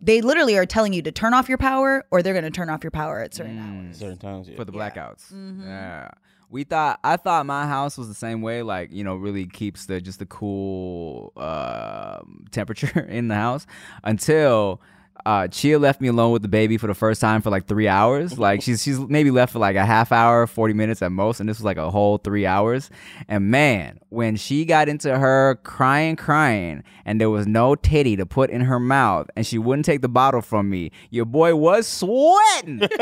they 0.00 0.22
literally 0.22 0.56
are 0.56 0.66
telling 0.66 0.92
you 0.92 1.02
to 1.02 1.12
turn 1.12 1.34
off 1.34 1.48
your 1.48 1.58
power 1.58 2.04
or 2.10 2.22
they're 2.22 2.32
going 2.34 2.44
to 2.44 2.50
turn 2.50 2.70
off 2.70 2.82
your 2.82 2.90
power 2.90 3.20
at 3.20 3.34
certain 3.34 3.58
hours. 3.58 3.98
Certain 3.98 4.18
times, 4.18 4.48
yeah. 4.48 4.56
for 4.56 4.64
the 4.64 4.72
blackouts. 4.72 5.32
Mhm. 5.32 5.66
Yeah. 5.66 6.10
We 6.50 6.64
thought 6.64 6.98
I 7.04 7.16
thought 7.16 7.46
my 7.46 7.66
house 7.66 7.96
was 7.96 8.08
the 8.08 8.14
same 8.14 8.42
way, 8.42 8.62
like, 8.62 8.92
you 8.92 9.04
know, 9.04 9.14
really 9.14 9.46
keeps 9.46 9.86
the 9.86 10.00
just 10.00 10.18
the 10.18 10.26
cool 10.26 11.32
um 11.36 12.46
temperature 12.50 13.00
in 13.08 13.28
the 13.28 13.36
house 13.36 13.66
until 14.02 14.80
uh 15.26 15.48
Chia 15.48 15.78
left 15.78 16.00
me 16.00 16.08
alone 16.08 16.32
with 16.32 16.42
the 16.42 16.48
baby 16.48 16.78
for 16.78 16.86
the 16.86 16.94
first 16.94 17.20
time 17.20 17.42
for 17.42 17.50
like 17.50 17.66
three 17.66 17.88
hours. 17.88 18.38
Like 18.38 18.62
she's 18.62 18.82
she's 18.82 18.98
maybe 18.98 19.30
left 19.30 19.52
for 19.52 19.58
like 19.58 19.76
a 19.76 19.84
half 19.84 20.12
hour, 20.12 20.46
forty 20.46 20.74
minutes 20.74 21.02
at 21.02 21.12
most, 21.12 21.40
and 21.40 21.48
this 21.48 21.58
was 21.58 21.64
like 21.64 21.76
a 21.76 21.90
whole 21.90 22.18
three 22.18 22.46
hours. 22.46 22.90
And 23.28 23.50
man, 23.50 24.00
when 24.08 24.36
she 24.36 24.64
got 24.64 24.88
into 24.88 25.18
her 25.18 25.56
crying, 25.62 26.16
crying, 26.16 26.82
and 27.04 27.20
there 27.20 27.30
was 27.30 27.46
no 27.46 27.74
titty 27.74 28.16
to 28.16 28.26
put 28.26 28.50
in 28.50 28.62
her 28.62 28.80
mouth, 28.80 29.28
and 29.36 29.46
she 29.46 29.58
wouldn't 29.58 29.84
take 29.86 30.02
the 30.02 30.08
bottle 30.08 30.42
from 30.42 30.68
me, 30.68 30.90
your 31.10 31.24
boy 31.24 31.54
was 31.54 31.86
sweating. 31.86 32.80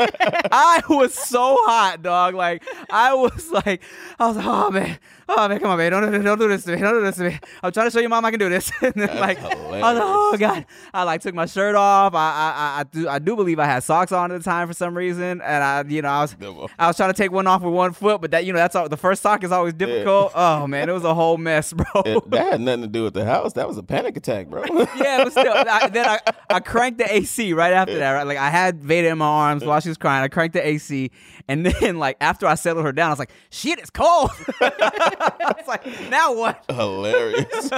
I 0.51 0.81
was 0.89 1.13
so 1.13 1.57
hot, 1.61 2.01
dog. 2.01 2.35
Like 2.35 2.63
I 2.89 3.13
was 3.13 3.51
like, 3.51 3.81
I 4.19 4.27
was 4.27 4.37
like, 4.37 4.45
oh 4.45 4.71
man, 4.71 4.99
oh 5.27 5.47
man, 5.47 5.59
come 5.59 5.71
on, 5.71 5.77
man, 5.77 5.91
don't 5.91 6.03
do 6.03 6.11
this, 6.11 6.23
don't 6.23 6.39
do 6.39 6.47
this 6.47 6.63
to 6.65 6.75
me, 6.75 6.81
don't 6.81 6.93
do 6.93 7.01
this 7.01 7.15
to 7.17 7.29
me. 7.29 7.39
I'm 7.63 7.71
trying 7.71 7.87
to 7.87 7.91
show 7.91 7.99
your 7.99 8.09
mom 8.09 8.25
I 8.25 8.31
can 8.31 8.39
do 8.39 8.49
this. 8.49 8.71
and 8.81 8.93
then, 8.93 9.19
like, 9.19 9.39
I 9.39 9.55
was 9.55 9.81
like, 9.81 10.03
oh 10.05 10.37
god, 10.37 10.65
I 10.93 11.03
like 11.03 11.21
took 11.21 11.35
my 11.35 11.45
shirt 11.45 11.75
off. 11.75 12.08
I, 12.15 12.19
I, 12.19 12.53
I, 12.77 12.79
I 12.79 12.83
do, 12.83 13.09
I 13.09 13.19
do 13.19 13.35
believe 13.35 13.59
I 13.59 13.65
had 13.65 13.83
socks 13.83 14.11
on 14.11 14.31
at 14.31 14.37
the 14.37 14.43
time 14.43 14.67
for 14.67 14.73
some 14.73 14.95
reason, 14.97 15.41
and 15.41 15.63
I, 15.63 15.83
you 15.87 16.01
know, 16.01 16.09
I 16.09 16.21
was, 16.21 16.35
I 16.77 16.87
was 16.87 16.95
trying 16.97 17.11
to 17.11 17.17
take 17.17 17.31
one 17.31 17.47
off 17.47 17.61
with 17.61 17.73
one 17.73 17.93
foot, 17.93 18.21
but 18.21 18.31
that, 18.31 18.45
you 18.45 18.53
know, 18.53 18.59
that's 18.59 18.75
all. 18.75 18.87
The 18.89 18.97
first 18.97 19.21
sock 19.21 19.43
is 19.43 19.51
always 19.51 19.73
difficult. 19.73 20.31
Oh 20.35 20.67
man, 20.67 20.89
it 20.89 20.93
was 20.93 21.03
a 21.03 21.13
whole 21.13 21.37
mess, 21.37 21.73
bro. 21.79 21.85
It- 22.05 22.29
that 22.31 22.51
had 22.53 22.61
nothing 22.61 22.81
to 22.83 22.87
do 22.87 23.03
with 23.03 23.13
the 23.13 23.25
house. 23.25 23.53
That 23.53 23.67
was 23.67 23.77
a 23.77 23.83
panic 23.83 24.17
attack, 24.17 24.47
bro. 24.47 24.63
yeah, 24.97 25.23
but 25.23 25.31
still, 25.31 25.53
I, 25.55 25.87
then 25.89 26.05
I, 26.07 26.19
I 26.49 26.59
cranked 26.59 26.97
the 26.99 27.13
AC 27.13 27.53
right 27.53 27.73
after 27.73 27.97
that. 27.97 28.11
Right, 28.13 28.27
like 28.27 28.37
I 28.37 28.49
had 28.49 28.81
Veda 28.83 29.09
in 29.09 29.17
my 29.17 29.25
arms 29.25 29.63
while 29.63 29.79
she 29.79 29.89
was 29.89 29.97
crying. 29.97 30.23
I 30.23 30.27
cranked 30.27 30.53
the 30.53 30.65
AC, 30.65 31.11
and 31.47 31.65
then 31.81 31.97
like 31.99 32.17
after 32.21 32.45
I 32.47 32.55
settled 32.55 32.85
her 32.85 32.91
down, 32.91 33.07
I 33.07 33.11
was 33.11 33.19
like, 33.19 33.31
"Shit, 33.49 33.79
it's 33.79 33.89
cold." 33.89 34.31
I 34.61 35.53
was 35.57 35.67
like, 35.67 36.09
"Now 36.09 36.33
what?" 36.33 36.63
Hilarious. 36.69 37.69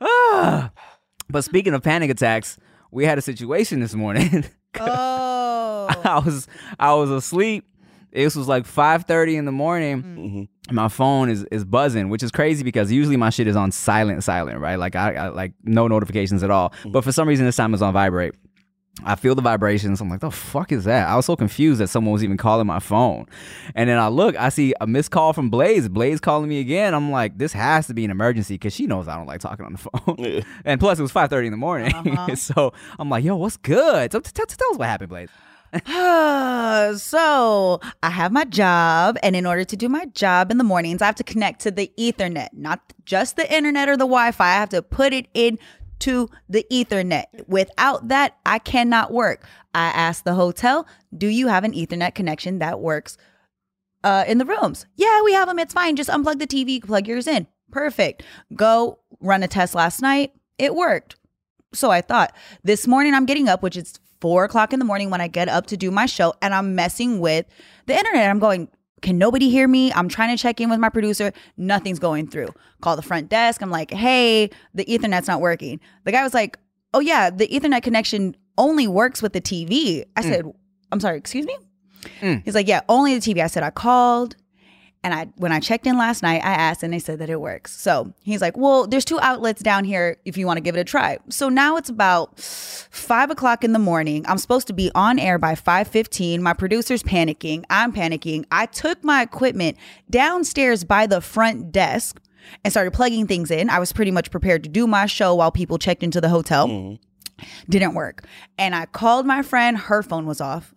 But 1.30 1.44
speaking 1.44 1.72
of 1.72 1.82
panic 1.82 2.10
attacks, 2.10 2.58
we 2.92 3.04
had 3.04 3.18
a 3.18 3.22
situation 3.22 3.80
this 3.80 3.94
morning. 3.94 4.44
Oh. 4.80 5.86
I 6.04 6.22
was 6.24 6.46
I 6.78 6.94
was 6.94 7.10
asleep. 7.10 7.66
This 8.10 8.34
was 8.34 8.48
like 8.48 8.64
5:30 8.64 9.36
in 9.36 9.44
the 9.44 9.52
morning. 9.52 10.02
Mhm. 10.02 10.74
My 10.74 10.88
phone 10.88 11.28
is 11.28 11.44
is 11.50 11.64
buzzing, 11.64 12.08
which 12.08 12.22
is 12.22 12.30
crazy 12.30 12.62
because 12.64 12.90
usually 12.90 13.18
my 13.18 13.28
shit 13.30 13.46
is 13.46 13.56
on 13.56 13.70
silent, 13.70 14.24
silent, 14.24 14.60
right? 14.60 14.76
Like 14.76 14.96
I, 14.96 15.14
I 15.14 15.28
like 15.28 15.52
no 15.62 15.88
notifications 15.88 16.42
at 16.42 16.50
all. 16.50 16.72
But 16.86 17.04
for 17.04 17.12
some 17.12 17.28
reason 17.28 17.44
this 17.44 17.56
time 17.56 17.74
it's 17.74 17.82
on 17.82 17.92
vibrate. 17.92 18.34
I 19.04 19.14
feel 19.14 19.34
the 19.34 19.42
vibrations. 19.42 20.00
I'm 20.00 20.10
like, 20.10 20.20
the 20.20 20.30
fuck 20.30 20.70
is 20.70 20.84
that? 20.84 21.08
I 21.08 21.16
was 21.16 21.24
so 21.24 21.34
confused 21.34 21.80
that 21.80 21.88
someone 21.88 22.12
was 22.12 22.22
even 22.22 22.36
calling 22.36 22.66
my 22.66 22.78
phone. 22.78 23.26
And 23.74 23.88
then 23.88 23.98
I 23.98 24.08
look, 24.08 24.36
I 24.36 24.50
see 24.50 24.74
a 24.80 24.86
missed 24.86 25.10
call 25.10 25.32
from 25.32 25.48
Blades. 25.48 25.88
Blades 25.88 26.20
calling 26.20 26.48
me 26.48 26.60
again. 26.60 26.94
I'm 26.94 27.10
like, 27.10 27.38
this 27.38 27.54
has 27.54 27.86
to 27.86 27.94
be 27.94 28.04
an 28.04 28.10
emergency 28.10 28.54
because 28.54 28.74
she 28.74 28.86
knows 28.86 29.08
I 29.08 29.16
don't 29.16 29.26
like 29.26 29.40
talking 29.40 29.64
on 29.64 29.72
the 29.72 29.78
phone. 29.78 30.16
Yeah. 30.18 30.42
And 30.64 30.78
plus, 30.78 30.98
it 30.98 31.02
was 31.02 31.12
5:30 31.12 31.46
in 31.46 31.50
the 31.52 31.56
morning. 31.56 31.92
Uh-huh. 32.12 32.36
so 32.36 32.72
I'm 32.98 33.08
like, 33.08 33.24
yo, 33.24 33.36
what's 33.36 33.56
good? 33.56 34.12
So 34.12 34.20
t- 34.20 34.30
t- 34.34 34.44
tell 34.44 34.70
us 34.72 34.78
what 34.78 34.88
happened, 34.88 35.08
Blades. 35.08 35.32
so 37.00 37.80
I 38.02 38.10
have 38.10 38.32
my 38.32 38.44
job, 38.44 39.16
and 39.22 39.34
in 39.34 39.46
order 39.46 39.64
to 39.64 39.76
do 39.76 39.88
my 39.88 40.04
job 40.06 40.50
in 40.50 40.58
the 40.58 40.64
mornings, 40.64 41.00
I 41.00 41.06
have 41.06 41.14
to 41.16 41.24
connect 41.24 41.60
to 41.62 41.70
the 41.70 41.90
Ethernet, 41.98 42.48
not 42.52 42.80
just 43.06 43.36
the 43.36 43.50
internet 43.52 43.88
or 43.88 43.96
the 43.96 44.04
Wi-Fi. 44.04 44.44
I 44.44 44.52
have 44.54 44.68
to 44.70 44.82
put 44.82 45.14
it 45.14 45.26
in 45.32 45.58
to 46.02 46.28
the 46.48 46.66
Ethernet. 46.70 47.26
Without 47.46 48.08
that, 48.08 48.36
I 48.44 48.58
cannot 48.58 49.12
work. 49.12 49.44
I 49.74 49.86
asked 49.86 50.24
the 50.24 50.34
hotel, 50.34 50.86
"Do 51.16 51.26
you 51.28 51.48
have 51.48 51.64
an 51.64 51.72
Ethernet 51.72 52.14
connection 52.14 52.58
that 52.58 52.80
works 52.80 53.16
uh, 54.04 54.24
in 54.26 54.38
the 54.38 54.44
rooms?" 54.44 54.86
Yeah, 54.96 55.22
we 55.22 55.32
have 55.32 55.48
them. 55.48 55.58
It's 55.58 55.74
fine. 55.74 55.96
Just 55.96 56.10
unplug 56.10 56.38
the 56.38 56.46
TV, 56.46 56.84
plug 56.84 57.06
yours 57.06 57.26
in. 57.26 57.46
Perfect. 57.70 58.22
Go 58.54 58.98
run 59.20 59.42
a 59.42 59.48
test 59.48 59.74
last 59.74 60.02
night. 60.02 60.32
It 60.58 60.74
worked. 60.74 61.16
So 61.74 61.90
I 61.90 62.02
thought 62.02 62.34
this 62.62 62.86
morning 62.86 63.14
I'm 63.14 63.24
getting 63.24 63.48
up, 63.48 63.62
which 63.62 63.76
is 63.76 63.98
four 64.20 64.44
o'clock 64.44 64.72
in 64.72 64.78
the 64.78 64.84
morning 64.84 65.10
when 65.10 65.20
I 65.20 65.28
get 65.28 65.48
up 65.48 65.66
to 65.68 65.76
do 65.76 65.90
my 65.90 66.06
show, 66.06 66.34
and 66.42 66.54
I'm 66.54 66.74
messing 66.74 67.18
with 67.18 67.46
the 67.86 67.96
internet. 67.96 68.28
I'm 68.28 68.38
going, 68.38 68.68
can 69.02 69.18
nobody 69.18 69.50
hear 69.50 69.68
me? 69.68 69.92
I'm 69.92 70.08
trying 70.08 70.34
to 70.34 70.40
check 70.40 70.60
in 70.60 70.70
with 70.70 70.78
my 70.78 70.88
producer. 70.88 71.32
Nothing's 71.56 71.98
going 71.98 72.28
through. 72.28 72.48
Call 72.80 72.96
the 72.96 73.02
front 73.02 73.28
desk. 73.28 73.60
I'm 73.60 73.70
like, 73.70 73.90
hey, 73.90 74.48
the 74.74 74.84
Ethernet's 74.84 75.28
not 75.28 75.40
working. 75.40 75.80
The 76.04 76.12
guy 76.12 76.22
was 76.22 76.32
like, 76.32 76.58
oh, 76.94 77.00
yeah, 77.00 77.28
the 77.28 77.46
Ethernet 77.48 77.82
connection 77.82 78.36
only 78.56 78.86
works 78.86 79.20
with 79.20 79.32
the 79.32 79.40
TV. 79.40 80.04
I 80.16 80.22
mm. 80.22 80.24
said, 80.24 80.52
I'm 80.90 81.00
sorry, 81.00 81.18
excuse 81.18 81.46
me? 81.46 81.56
Mm. 82.20 82.42
He's 82.44 82.54
like, 82.54 82.68
yeah, 82.68 82.80
only 82.88 83.18
the 83.18 83.20
TV. 83.20 83.42
I 83.42 83.48
said, 83.48 83.62
I 83.62 83.70
called. 83.70 84.36
And 85.04 85.12
I, 85.12 85.26
when 85.34 85.50
I 85.50 85.58
checked 85.58 85.86
in 85.88 85.98
last 85.98 86.22
night, 86.22 86.44
I 86.44 86.52
asked, 86.52 86.84
and 86.84 86.92
they 86.92 87.00
said 87.00 87.18
that 87.18 87.28
it 87.28 87.40
works. 87.40 87.72
So 87.72 88.12
he's 88.22 88.40
like, 88.40 88.56
"Well, 88.56 88.86
there's 88.86 89.04
two 89.04 89.18
outlets 89.18 89.60
down 89.60 89.84
here 89.84 90.16
if 90.24 90.36
you 90.36 90.46
want 90.46 90.58
to 90.58 90.60
give 90.60 90.76
it 90.76 90.80
a 90.80 90.84
try." 90.84 91.18
So 91.28 91.48
now 91.48 91.76
it's 91.76 91.88
about 91.88 92.38
five 92.38 93.28
o'clock 93.28 93.64
in 93.64 93.72
the 93.72 93.80
morning. 93.80 94.24
I'm 94.28 94.38
supposed 94.38 94.68
to 94.68 94.72
be 94.72 94.92
on 94.94 95.18
air 95.18 95.38
by 95.38 95.56
five 95.56 95.88
fifteen. 95.88 96.40
My 96.40 96.52
producer's 96.52 97.02
panicking. 97.02 97.64
I'm 97.68 97.92
panicking. 97.92 98.44
I 98.52 98.66
took 98.66 99.02
my 99.02 99.22
equipment 99.22 99.76
downstairs 100.08 100.84
by 100.84 101.08
the 101.08 101.20
front 101.20 101.72
desk 101.72 102.22
and 102.64 102.72
started 102.72 102.92
plugging 102.92 103.26
things 103.26 103.50
in. 103.50 103.70
I 103.70 103.80
was 103.80 103.92
pretty 103.92 104.12
much 104.12 104.30
prepared 104.30 104.62
to 104.62 104.68
do 104.68 104.86
my 104.86 105.06
show 105.06 105.34
while 105.34 105.50
people 105.50 105.78
checked 105.78 106.04
into 106.04 106.20
the 106.20 106.28
hotel. 106.28 106.68
Mm-hmm. 106.68 107.44
Didn't 107.68 107.94
work, 107.94 108.24
and 108.56 108.72
I 108.72 108.86
called 108.86 109.26
my 109.26 109.42
friend. 109.42 109.76
Her 109.76 110.04
phone 110.04 110.26
was 110.26 110.40
off. 110.40 110.72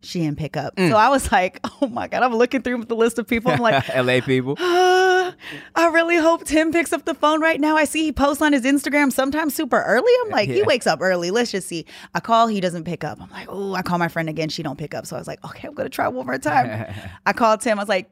She 0.00 0.20
didn't 0.20 0.38
pick 0.38 0.56
up. 0.56 0.74
So 0.78 0.96
I 0.96 1.08
was 1.08 1.30
like, 1.32 1.58
oh 1.82 1.88
my 1.88 2.06
God. 2.08 2.22
I'm 2.22 2.34
looking 2.34 2.62
through 2.62 2.84
the 2.84 2.94
list 2.94 3.18
of 3.18 3.26
people. 3.26 3.50
I'm 3.50 3.58
like, 3.58 3.88
LA 3.96 4.20
people. 4.20 4.52
uh, 4.58 5.32
I 5.74 5.88
really 5.88 6.16
hope 6.16 6.44
Tim 6.44 6.72
picks 6.72 6.92
up 6.92 7.04
the 7.04 7.14
phone 7.14 7.40
right 7.40 7.60
now. 7.60 7.76
I 7.76 7.84
see 7.84 8.04
he 8.04 8.12
posts 8.12 8.40
on 8.40 8.52
his 8.52 8.62
Instagram 8.62 9.12
sometimes 9.12 9.54
super 9.54 9.82
early. 9.82 10.12
I'm 10.24 10.30
like, 10.30 10.48
he 10.48 10.62
wakes 10.62 10.86
up 10.86 11.00
early. 11.02 11.30
Let's 11.30 11.50
just 11.50 11.66
see. 11.68 11.84
I 12.14 12.20
call, 12.20 12.46
he 12.46 12.60
doesn't 12.60 12.84
pick 12.84 13.02
up. 13.04 13.20
I'm 13.20 13.30
like, 13.30 13.46
oh, 13.50 13.74
I 13.74 13.82
call 13.82 13.98
my 13.98 14.08
friend 14.08 14.28
again. 14.28 14.48
She 14.48 14.62
don't 14.62 14.78
pick 14.78 14.94
up. 14.94 15.04
So 15.06 15.16
I 15.16 15.18
was 15.18 15.26
like, 15.28 15.44
okay, 15.44 15.66
I'm 15.68 15.74
gonna 15.74 15.88
try 15.88 16.08
one 16.08 16.26
more 16.26 16.38
time. 16.38 16.94
I 17.26 17.32
called 17.32 17.60
Tim. 17.60 17.78
I 17.78 17.82
was 17.82 17.88
like, 17.88 18.08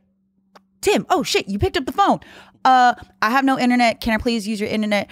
Tim, 0.81 1.07
oh 1.09 1.23
shit, 1.23 1.49
you 1.49 1.59
picked 1.59 1.77
up 1.77 1.87
the 1.87 1.93
phone. 1.93 2.21
Uh, 2.65 2.95
I 3.23 3.31
have 3.31 3.45
no 3.45 3.59
internet. 3.59 4.01
Can 4.01 4.13
I 4.13 4.19
please 4.19 4.47
use 4.47 4.61
your 4.61 4.69
internet? 4.69 5.09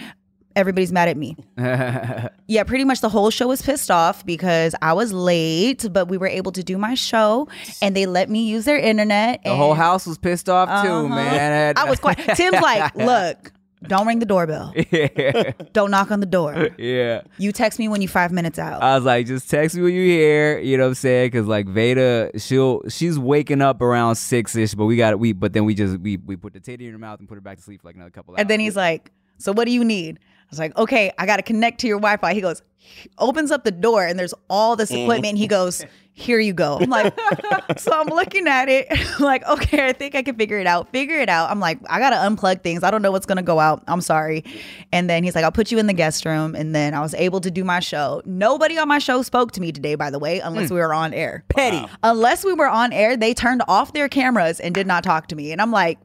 Everybody's 0.55 0.91
mad 0.91 1.07
at 1.09 1.17
me. 1.17 1.35
Yeah, 2.47 2.63
pretty 2.63 2.85
much 2.85 3.01
the 3.01 3.09
whole 3.09 3.31
show 3.31 3.47
was 3.47 3.61
pissed 3.63 3.89
off 3.89 4.23
because 4.23 4.75
I 4.81 4.93
was 4.93 5.11
late, 5.11 5.91
but 5.91 6.09
we 6.09 6.17
were 6.17 6.27
able 6.27 6.51
to 6.51 6.63
do 6.63 6.77
my 6.77 6.93
show 6.93 7.47
and 7.81 7.95
they 7.95 8.05
let 8.05 8.29
me 8.29 8.45
use 8.45 8.65
their 8.65 8.77
internet. 8.77 9.41
The 9.43 9.55
whole 9.55 9.73
house 9.73 10.05
was 10.05 10.19
pissed 10.19 10.47
off 10.47 10.69
too, 10.85 10.91
Uh-huh. 10.91 11.07
man. 11.07 11.73
I 11.75 11.89
was 11.89 11.99
quite. 12.05 12.17
Tim's 12.35 12.61
like, 12.61 12.95
look, 12.95 13.51
don't 13.87 14.05
ring 14.05 14.19
the 14.19 14.27
doorbell. 14.27 14.73
yeah. 14.91 15.53
Don't 15.73 15.89
knock 15.89 16.11
on 16.11 16.19
the 16.19 16.27
door. 16.27 16.69
yeah. 16.77 17.21
You 17.39 17.51
text 17.51 17.79
me 17.79 17.87
when 17.87 18.01
you're 18.03 18.09
five 18.09 18.31
minutes 18.31 18.59
out. 18.59 18.83
I 18.83 18.95
was 18.95 19.05
like, 19.05 19.25
just 19.25 19.49
text 19.49 19.75
me 19.75 19.81
when 19.81 19.93
you're 19.95 20.03
here. 20.03 20.59
You 20.59 20.77
know 20.77 20.83
what 20.83 20.89
I'm 20.89 20.95
saying? 20.95 21.27
Because 21.31 21.47
like 21.47 21.65
Veda, 21.67 22.29
she'll 22.37 22.87
she's 22.89 23.17
waking 23.17 23.63
up 23.63 23.81
around 23.81 24.15
six 24.17 24.55
ish, 24.55 24.75
but 24.75 24.85
we 24.85 24.97
got 24.97 25.13
it. 25.13 25.19
we 25.19 25.33
but 25.33 25.53
then 25.53 25.65
we 25.65 25.73
just 25.73 25.97
we 25.99 26.17
we 26.17 26.35
put 26.35 26.53
the 26.53 26.59
titty 26.59 26.85
in 26.85 26.91
her 26.91 26.99
mouth 26.99 27.19
and 27.19 27.27
put 27.27 27.35
her 27.35 27.41
back 27.41 27.57
to 27.57 27.63
sleep 27.63 27.81
for 27.81 27.87
like 27.87 27.95
another 27.95 28.11
couple 28.11 28.33
hours. 28.35 28.39
and 28.41 28.49
then 28.49 28.59
he's 28.59 28.75
like, 28.75 29.11
so 29.39 29.51
what 29.51 29.65
do 29.65 29.71
you 29.71 29.83
need? 29.83 30.19
I 30.45 30.47
was 30.51 30.59
like, 30.59 30.77
okay, 30.77 31.11
I 31.17 31.25
got 31.25 31.37
to 31.37 31.43
connect 31.43 31.79
to 31.81 31.87
your 31.87 31.97
Wi-Fi. 31.97 32.33
He 32.33 32.41
goes, 32.41 32.61
opens 33.17 33.51
up 33.51 33.63
the 33.63 33.71
door 33.71 34.05
and 34.05 34.17
there's 34.17 34.33
all 34.49 34.75
this 34.75 34.91
mm. 34.91 35.03
equipment. 35.03 35.31
And 35.31 35.37
he 35.37 35.47
goes, 35.47 35.83
here 36.17 36.39
you 36.39 36.53
go. 36.53 36.77
I'm 36.79 36.89
like, 36.89 37.13
so 37.77 37.91
I'm 37.91 38.07
looking 38.07 38.47
at 38.47 38.69
it, 38.69 38.87
I'm 38.89 39.19
like, 39.23 39.45
okay, 39.47 39.85
I 39.85 39.91
think 39.91 40.15
I 40.15 40.23
can 40.23 40.35
figure 40.37 40.57
it 40.57 40.65
out. 40.65 40.89
Figure 40.91 41.19
it 41.19 41.27
out. 41.27 41.51
I'm 41.51 41.59
like, 41.59 41.77
I 41.89 41.99
got 41.99 42.11
to 42.11 42.15
unplug 42.15 42.61
things. 42.61 42.83
I 42.83 42.91
don't 42.91 43.01
know 43.01 43.11
what's 43.11 43.25
going 43.25 43.35
to 43.35 43.43
go 43.43 43.59
out. 43.59 43.83
I'm 43.87 43.99
sorry. 43.99 44.45
And 44.93 45.09
then 45.09 45.25
he's 45.25 45.35
like, 45.35 45.43
I'll 45.43 45.51
put 45.51 45.71
you 45.71 45.77
in 45.77 45.87
the 45.87 45.93
guest 45.93 46.25
room. 46.25 46.55
And 46.55 46.73
then 46.73 46.93
I 46.93 47.01
was 47.01 47.13
able 47.15 47.41
to 47.41 47.51
do 47.51 47.65
my 47.65 47.81
show. 47.81 48.21
Nobody 48.25 48.77
on 48.77 48.87
my 48.87 48.99
show 48.99 49.21
spoke 49.23 49.51
to 49.53 49.61
me 49.61 49.73
today, 49.73 49.95
by 49.95 50.09
the 50.09 50.19
way, 50.19 50.39
unless 50.39 50.69
hmm. 50.69 50.75
we 50.75 50.79
were 50.79 50.93
on 50.93 51.13
air. 51.13 51.43
Petty. 51.49 51.85
Unless 52.01 52.45
we 52.45 52.53
were 52.53 52.69
on 52.69 52.93
air, 52.93 53.17
they 53.17 53.33
turned 53.33 53.61
off 53.67 53.91
their 53.91 54.07
cameras 54.07 54.61
and 54.61 54.73
did 54.73 54.87
not 54.87 55.03
talk 55.03 55.27
to 55.27 55.35
me. 55.35 55.51
And 55.51 55.61
I'm 55.61 55.71
like, 55.71 55.99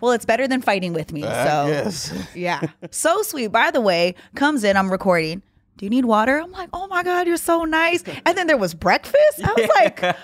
well, 0.00 0.12
it's 0.12 0.24
better 0.24 0.46
than 0.48 0.60
fighting 0.62 0.92
with 0.92 1.12
me. 1.12 1.22
Ah, 1.24 1.44
so 1.44 1.66
Yes. 1.68 2.12
yeah. 2.34 2.60
So 2.90 3.22
sweet. 3.22 3.48
By 3.48 3.70
the 3.70 3.80
way, 3.80 4.14
comes 4.34 4.64
in, 4.64 4.76
I'm 4.76 4.90
recording. 4.90 5.42
Do 5.76 5.86
you 5.86 5.90
need 5.90 6.04
water? 6.04 6.38
I'm 6.38 6.52
like, 6.52 6.68
oh 6.72 6.86
my 6.86 7.02
God, 7.02 7.26
you're 7.26 7.36
so 7.36 7.64
nice. 7.64 8.04
And 8.24 8.38
then 8.38 8.46
there 8.46 8.56
was 8.56 8.74
breakfast. 8.74 9.42
I 9.42 9.52
was 9.52 9.68
like, 9.80 10.16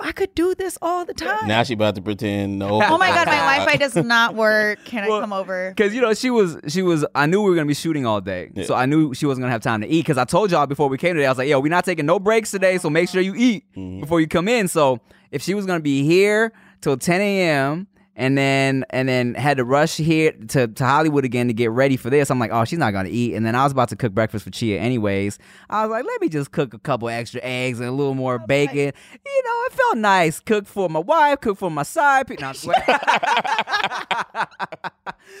I 0.00 0.12
could 0.12 0.34
do 0.34 0.54
this 0.54 0.76
all 0.82 1.04
the 1.04 1.14
time. 1.14 1.46
Now 1.46 1.62
she 1.62 1.74
about 1.74 1.94
to 1.94 2.02
pretend 2.02 2.58
no. 2.58 2.82
oh 2.82 2.98
my 2.98 3.08
god, 3.08 3.26
my 3.26 3.36
Wi-Fi 3.36 3.76
does 3.76 3.94
not 3.94 4.34
work. 4.34 4.84
Can 4.84 5.06
Well, 5.06 5.18
I 5.18 5.20
come 5.20 5.32
over? 5.32 5.70
Because 5.70 5.94
you 5.94 6.00
know 6.00 6.14
she 6.14 6.30
was 6.30 6.56
she 6.68 6.82
was 6.82 7.04
I 7.14 7.26
knew 7.26 7.42
we 7.42 7.50
were 7.50 7.56
gonna 7.56 7.66
be 7.66 7.74
shooting 7.74 8.06
all 8.06 8.20
day, 8.20 8.50
Yeah. 8.54 8.64
so 8.64 8.74
I 8.74 8.86
knew 8.86 9.14
she 9.14 9.26
wasn't 9.26 9.42
gonna 9.42 9.52
have 9.52 9.62
time 9.62 9.80
to 9.82 9.86
eat. 9.86 10.00
Because 10.02 10.18
I 10.18 10.24
told 10.24 10.50
y'all 10.50 10.66
before 10.66 10.88
we 10.88 10.98
came 10.98 11.14
today, 11.14 11.26
I 11.26 11.30
was 11.30 11.38
like, 11.38 11.48
"Yo, 11.48 11.60
we're 11.60 11.68
not 11.68 11.84
taking 11.84 12.06
no 12.06 12.18
breaks 12.18 12.50
today, 12.50 12.78
so 12.78 12.90
make 12.90 13.08
sure 13.08 13.20
you 13.20 13.34
eat 13.36 13.64
mm-hmm. 13.76 14.00
before 14.00 14.20
you 14.20 14.26
come 14.26 14.48
in." 14.48 14.66
So 14.68 15.00
if 15.30 15.42
she 15.42 15.54
was 15.54 15.66
gonna 15.66 15.80
be 15.80 16.02
here 16.04 16.52
till 16.80 16.96
10 16.96 17.20
a.m. 17.20 17.86
and 18.14 18.36
then 18.36 18.84
and 18.90 19.08
then 19.08 19.34
had 19.34 19.56
to 19.56 19.64
rush 19.64 19.96
here 19.96 20.32
to, 20.48 20.68
to 20.68 20.84
Hollywood 20.84 21.24
again 21.24 21.48
to 21.48 21.54
get 21.54 21.70
ready 21.70 21.96
for 21.96 22.10
this, 22.10 22.30
I'm 22.30 22.38
like, 22.38 22.50
"Oh, 22.52 22.64
she's 22.64 22.78
not 22.78 22.92
gonna 22.92 23.08
eat." 23.10 23.34
And 23.34 23.44
then 23.46 23.54
I 23.54 23.64
was 23.64 23.72
about 23.72 23.88
to 23.90 23.96
cook 23.96 24.12
breakfast 24.12 24.44
for 24.44 24.50
Chia 24.50 24.78
anyways. 24.80 25.38
I 25.70 25.82
was 25.86 25.90
like, 25.90 26.04
"Let 26.04 26.20
me 26.20 26.28
just 26.28 26.50
cook 26.52 26.74
a 26.74 26.78
couple 26.78 27.08
extra 27.08 27.40
eggs 27.42 27.80
and 27.80 27.88
a 27.88 27.92
little 27.92 28.14
more 28.14 28.38
bacon." 28.38 28.76
You 29.24 29.42
know, 29.44 29.62
it 29.66 29.72
felt 29.72 29.98
nice. 29.98 30.40
Cook 30.40 30.66
for 30.66 30.88
my 30.88 31.00
wife, 31.00 31.40
cook 31.40 31.58
for 31.58 31.70
my 31.70 31.82
side. 31.84 32.26
pe- 32.26 32.36
Not 32.36 32.56
swear. 32.56 32.76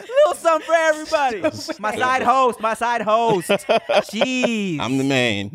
little 0.00 0.34
something 0.34 0.66
for 0.66 0.74
everybody. 0.74 1.40
My 1.80 1.94
side 1.96 2.22
host, 2.22 2.60
my 2.60 2.74
side 2.74 3.02
host. 3.02 3.48
Jeez. 3.50 4.78
I'm 4.80 4.96
the 4.96 5.04
man. 5.04 5.50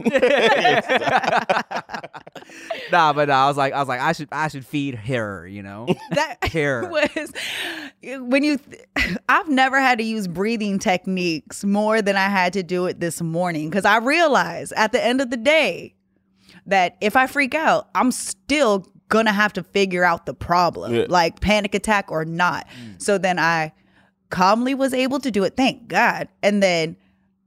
nah, 2.92 3.14
but 3.14 3.28
nah, 3.30 3.46
I 3.46 3.48
was 3.48 3.58
like, 3.58 3.74
I 3.74 3.80
was 3.80 3.88
like, 3.88 4.00
I 4.00 4.12
should, 4.12 4.28
I 4.32 4.48
should 4.48 4.66
feed 4.66 4.96
her. 4.96 5.48
You 5.48 5.64
know, 5.64 5.88
that 6.12 6.44
Hair. 6.44 6.90
Was 7.16 7.32
when 8.20 8.44
you 8.44 8.60
I've 9.30 9.50
never 9.50 9.80
had 9.80 9.98
to 10.00 10.04
use 10.04 10.28
breathing 10.28 10.80
techniques 10.80 11.64
more 11.64 12.02
than 12.02 12.16
I 12.18 12.28
had 12.30 12.54
to 12.54 12.64
do 12.64 12.86
it 12.86 13.00
this 13.00 13.22
morning 13.22 13.70
because 13.70 13.86
I 13.86 13.98
realized 13.98 14.74
at 14.76 14.92
the 14.92 15.04
end 15.04 15.22
of 15.22 15.30
the 15.30 15.38
day 15.38 15.96
that 16.66 16.98
if 17.02 17.16
I 17.16 17.28
freak 17.28 17.56
out, 17.56 17.90
I'm 17.96 18.12
still 18.12 18.86
gonna 19.10 19.32
have 19.32 19.54
to 19.54 19.64
figure 19.64 20.04
out 20.04 20.26
the 20.26 20.34
problem, 20.34 20.94
Yeah. 20.94 21.06
like 21.08 21.40
panic 21.40 21.74
attack 21.74 22.12
or 22.12 22.26
not. 22.26 22.68
Mm. 22.70 23.02
So 23.02 23.18
then 23.18 23.40
I 23.40 23.72
calmly 24.30 24.74
was 24.76 24.94
able 24.94 25.20
to 25.20 25.32
do 25.32 25.44
it, 25.46 25.56
thank 25.56 25.88
God. 25.88 26.28
And 26.44 26.62
then 26.62 26.98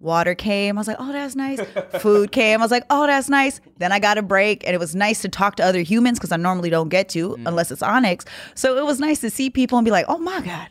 water 0.00 0.35
came. 0.35 0.76
I 0.76 0.80
was 0.80 0.88
like, 0.88 0.97
oh, 0.99 1.12
that's 1.12 1.37
nice. 1.37 1.61
Food 2.00 2.33
came. 2.33 2.61
I 2.61 2.64
was 2.64 2.71
like, 2.71 2.85
oh, 2.90 3.07
that's 3.07 3.28
nice. 3.28 3.61
Then 3.78 3.92
I 3.92 3.99
got 3.99 4.19
a 4.19 4.23
break 4.23 4.64
and 4.66 4.75
it 4.75 4.78
was 4.78 4.97
nice 4.97 5.23
to 5.23 5.28
talk 5.28 5.57
to 5.57 5.64
other 5.64 5.83
humans 5.83 6.19
because 6.19 6.33
I 6.33 6.37
normally 6.37 6.71
don't 6.71 6.88
get 6.88 7.09
to 7.11 7.30
mm. 7.30 7.42
unless 7.47 7.71
it's 7.71 7.83
Onyx. 7.83 8.25
So 8.54 8.78
it 8.78 8.85
was 8.85 8.99
nice 8.99 9.21
to 9.21 9.30
see 9.30 9.50
people 9.50 9.78
and 9.78 9.85
be 9.85 9.90
like, 9.90 10.07
oh 10.09 10.19
my 10.19 10.40
God, 10.40 10.69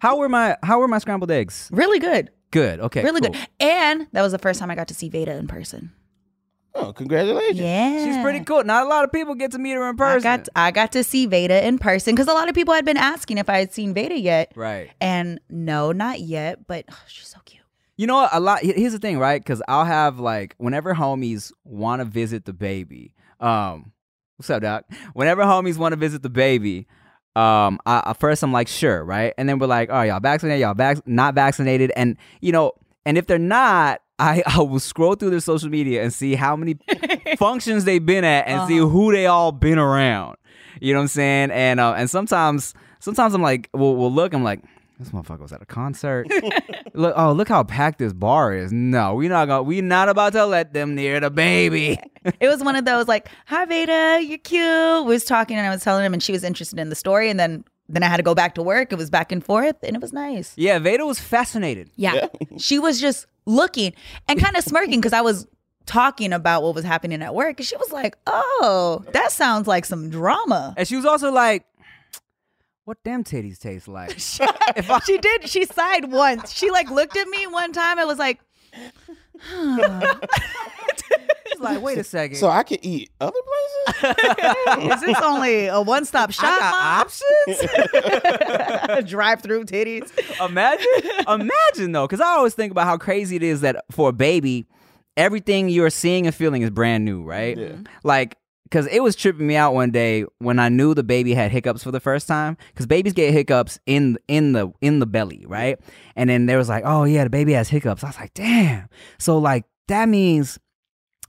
how 0.00 0.18
were 0.18 0.28
my, 0.28 0.56
how 0.62 0.80
were 0.80 0.88
my 0.88 0.98
scrambled 0.98 1.30
eggs? 1.30 1.70
really 1.72 1.98
good. 1.98 2.30
Good. 2.50 2.78
Okay. 2.78 3.02
Really 3.02 3.20
cool. 3.20 3.30
good. 3.30 3.48
And 3.58 4.06
that 4.12 4.22
was 4.22 4.32
the 4.32 4.38
first 4.38 4.60
time 4.60 4.70
I 4.70 4.76
got 4.76 4.88
to 4.88 4.94
see 4.94 5.08
Veda 5.08 5.34
in 5.36 5.48
person. 5.48 5.92
oh, 6.76 6.92
congratulations. 6.92 7.58
Yeah. 7.58 8.04
She's 8.04 8.22
pretty 8.22 8.44
cool. 8.44 8.62
Not 8.62 8.84
a 8.84 8.88
lot 8.88 9.02
of 9.02 9.10
people 9.10 9.34
get 9.34 9.50
to 9.52 9.58
meet 9.58 9.72
her 9.72 9.88
in 9.88 9.96
I 9.96 9.98
person. 9.98 10.22
got 10.22 10.48
I 10.54 10.70
got 10.70 10.92
to 10.92 11.02
see 11.02 11.26
Veda 11.26 11.66
in 11.66 11.78
person 11.78 12.14
because 12.14 12.28
a 12.28 12.32
lot 12.32 12.48
of 12.48 12.54
people 12.54 12.72
had 12.74 12.84
been 12.84 12.96
asking 12.96 13.38
if 13.38 13.48
I 13.48 13.58
had 13.58 13.72
seen 13.72 13.92
Veda 13.92 14.18
yet. 14.18 14.52
right. 14.54 14.90
And 15.00 15.40
no, 15.50 15.90
not 15.90 16.20
yet, 16.20 16.66
but 16.66 16.84
oh, 16.90 16.96
she's 17.08 17.28
so. 17.28 17.38
You 17.96 18.06
know 18.06 18.16
what? 18.16 18.30
A 18.32 18.40
lot. 18.40 18.60
Here's 18.62 18.92
the 18.92 18.98
thing, 18.98 19.18
right? 19.18 19.40
Because 19.40 19.62
I'll 19.68 19.84
have 19.84 20.18
like 20.18 20.54
whenever 20.58 20.94
homies 20.94 21.52
want 21.64 22.00
to 22.00 22.04
visit 22.04 22.44
the 22.44 22.52
baby. 22.52 23.14
Um, 23.40 23.92
what's 24.36 24.50
up, 24.50 24.62
doc? 24.62 24.84
Whenever 25.12 25.42
homies 25.42 25.76
want 25.76 25.92
to 25.92 25.96
visit 25.96 26.22
the 26.22 26.30
baby, 26.30 26.86
um, 27.36 27.78
I, 27.86 28.02
at 28.06 28.18
first 28.18 28.42
I'm 28.42 28.52
like, 28.52 28.68
sure, 28.68 29.04
right? 29.04 29.32
And 29.38 29.48
then 29.48 29.58
we're 29.58 29.66
like, 29.66 29.90
oh, 29.92 30.02
y'all 30.02 30.20
vaccinated? 30.20 30.60
Y'all 30.60 30.74
vac- 30.74 31.06
not 31.06 31.34
vaccinated? 31.34 31.92
And 31.96 32.16
you 32.40 32.52
know, 32.52 32.72
and 33.06 33.16
if 33.16 33.26
they're 33.26 33.38
not, 33.38 34.00
I, 34.18 34.42
I 34.46 34.60
will 34.60 34.80
scroll 34.80 35.14
through 35.14 35.30
their 35.30 35.40
social 35.40 35.68
media 35.68 36.02
and 36.02 36.12
see 36.12 36.34
how 36.34 36.56
many 36.56 36.78
functions 37.38 37.84
they've 37.84 38.04
been 38.04 38.24
at 38.24 38.46
and 38.48 38.66
see 38.68 38.78
who 38.78 39.12
they 39.12 39.26
all 39.26 39.52
been 39.52 39.78
around. 39.78 40.36
You 40.80 40.92
know 40.92 40.98
what 40.98 41.04
I'm 41.04 41.08
saying? 41.08 41.50
And 41.52 41.80
uh, 41.80 41.94
and 41.94 42.10
sometimes 42.10 42.74
sometimes 42.98 43.34
I'm 43.34 43.42
like, 43.42 43.68
we'll, 43.72 43.94
we'll 43.96 44.12
look. 44.12 44.34
I'm 44.34 44.42
like, 44.44 44.62
this 44.98 45.10
motherfucker 45.10 45.40
was 45.40 45.52
at 45.52 45.60
a 45.62 45.66
concert. 45.66 46.28
look, 46.94 47.14
oh, 47.16 47.32
look 47.32 47.48
how 47.48 47.64
packed 47.64 47.98
this 47.98 48.12
bar 48.12 48.54
is. 48.54 48.72
No, 48.72 49.14
we 49.14 49.28
not 49.28 49.46
gonna, 49.46 49.62
we 49.62 49.80
not 49.80 50.08
about 50.08 50.32
to 50.34 50.46
let 50.46 50.72
them 50.72 50.94
near 50.94 51.20
the 51.20 51.30
baby. 51.30 51.98
It 52.40 52.48
was 52.48 52.64
one 52.64 52.74
of 52.74 52.86
those 52.86 53.06
like, 53.06 53.28
"Hi 53.48 53.66
Veda, 53.66 54.24
you're 54.26 54.38
cute." 54.38 55.04
We 55.04 55.12
was 55.12 55.24
talking 55.26 55.58
and 55.58 55.66
I 55.66 55.68
was 55.68 55.82
telling 55.82 56.06
him, 56.06 56.14
and 56.14 56.22
she 56.22 56.32
was 56.32 56.42
interested 56.42 56.78
in 56.78 56.88
the 56.88 56.94
story, 56.94 57.28
and 57.28 57.38
then 57.38 57.64
then 57.86 58.02
I 58.02 58.06
had 58.06 58.16
to 58.16 58.22
go 58.22 58.34
back 58.34 58.54
to 58.54 58.62
work. 58.62 58.92
It 58.94 58.96
was 58.96 59.10
back 59.10 59.30
and 59.30 59.44
forth, 59.44 59.76
and 59.82 59.94
it 59.94 60.00
was 60.00 60.10
nice. 60.10 60.54
yeah, 60.56 60.78
Veda 60.78 61.04
was 61.04 61.20
fascinated. 61.20 61.90
Yeah, 61.96 62.28
she 62.56 62.78
was 62.78 62.98
just 62.98 63.26
looking 63.44 63.92
and 64.26 64.40
kind 64.42 64.56
of 64.56 64.64
smirking 64.64 65.00
because 65.00 65.12
I 65.12 65.20
was 65.20 65.46
talking 65.84 66.32
about 66.32 66.62
what 66.62 66.74
was 66.74 66.82
happening 66.82 67.20
at 67.20 67.34
work, 67.34 67.60
and 67.60 67.66
she 67.66 67.76
was 67.76 67.92
like, 67.92 68.16
"Oh, 68.26 69.04
that 69.12 69.30
sounds 69.30 69.66
like 69.66 69.84
some 69.84 70.08
drama." 70.08 70.72
And 70.78 70.88
she 70.88 70.96
was 70.96 71.04
also 71.04 71.30
like, 71.30 71.66
what 72.84 72.98
damn 73.04 73.24
titties 73.24 73.58
taste 73.58 73.88
like? 73.88 74.10
if 74.16 74.90
I, 74.90 74.98
she 75.00 75.18
did, 75.18 75.48
she 75.48 75.64
sighed 75.64 76.10
once. 76.10 76.52
She 76.52 76.70
like 76.70 76.90
looked 76.90 77.16
at 77.16 77.28
me 77.28 77.46
one 77.46 77.72
time. 77.72 77.98
and 77.98 78.06
was 78.06 78.18
like, 78.18 78.40
She's 81.48 81.60
like, 81.60 81.82
wait 81.82 81.98
a 81.98 82.04
second. 82.04 82.36
So 82.36 82.48
I 82.48 82.62
could 82.62 82.80
eat 82.82 83.10
other 83.20 83.38
places? 83.86 84.16
"Is 84.94 85.00
this 85.02 85.18
only 85.22 85.66
a 85.66 85.80
one-stop 85.80 86.32
shop?" 86.32 86.44
I 86.44 86.58
got 86.58 87.06
options? 87.06 88.88
Mom? 88.88 89.04
Drive-through 89.04 89.64
titties. 89.66 90.10
Imagine, 90.44 90.86
imagine 91.28 91.92
though, 91.92 92.06
because 92.06 92.20
I 92.20 92.28
always 92.28 92.54
think 92.54 92.70
about 92.70 92.86
how 92.86 92.96
crazy 92.96 93.36
it 93.36 93.42
is 93.42 93.60
that 93.60 93.84
for 93.90 94.08
a 94.08 94.12
baby, 94.12 94.66
everything 95.16 95.68
you're 95.68 95.90
seeing 95.90 96.26
and 96.26 96.34
feeling 96.34 96.62
is 96.62 96.70
brand 96.70 97.04
new, 97.04 97.22
right? 97.22 97.56
Yeah. 97.56 97.66
Mm-hmm. 97.68 97.84
Like, 98.02 98.36
because 98.64 98.86
it 98.88 99.00
was 99.00 99.14
tripping 99.14 99.46
me 99.46 99.56
out 99.56 99.74
one 99.74 99.90
day 99.90 100.24
when 100.38 100.58
I 100.58 100.68
knew 100.68 100.94
the 100.94 101.02
baby 101.02 101.34
had 101.34 101.52
hiccups 101.52 101.82
for 101.84 101.90
the 101.90 102.00
first 102.00 102.26
time. 102.26 102.56
Because 102.68 102.86
babies 102.86 103.12
get 103.12 103.32
hiccups 103.32 103.78
in 103.86 104.18
in 104.28 104.52
the 104.52 104.72
in 104.80 104.98
the 104.98 105.06
belly, 105.06 105.44
right? 105.46 105.78
And 106.16 106.28
then 106.28 106.46
there 106.46 106.58
was 106.58 106.68
like, 106.68 106.84
oh 106.86 107.04
yeah, 107.04 107.24
the 107.24 107.30
baby 107.30 107.52
has 107.52 107.68
hiccups. 107.68 108.02
I 108.02 108.08
was 108.08 108.16
like, 108.18 108.34
damn. 108.34 108.88
So 109.18 109.38
like 109.38 109.64
that 109.88 110.08
means 110.08 110.58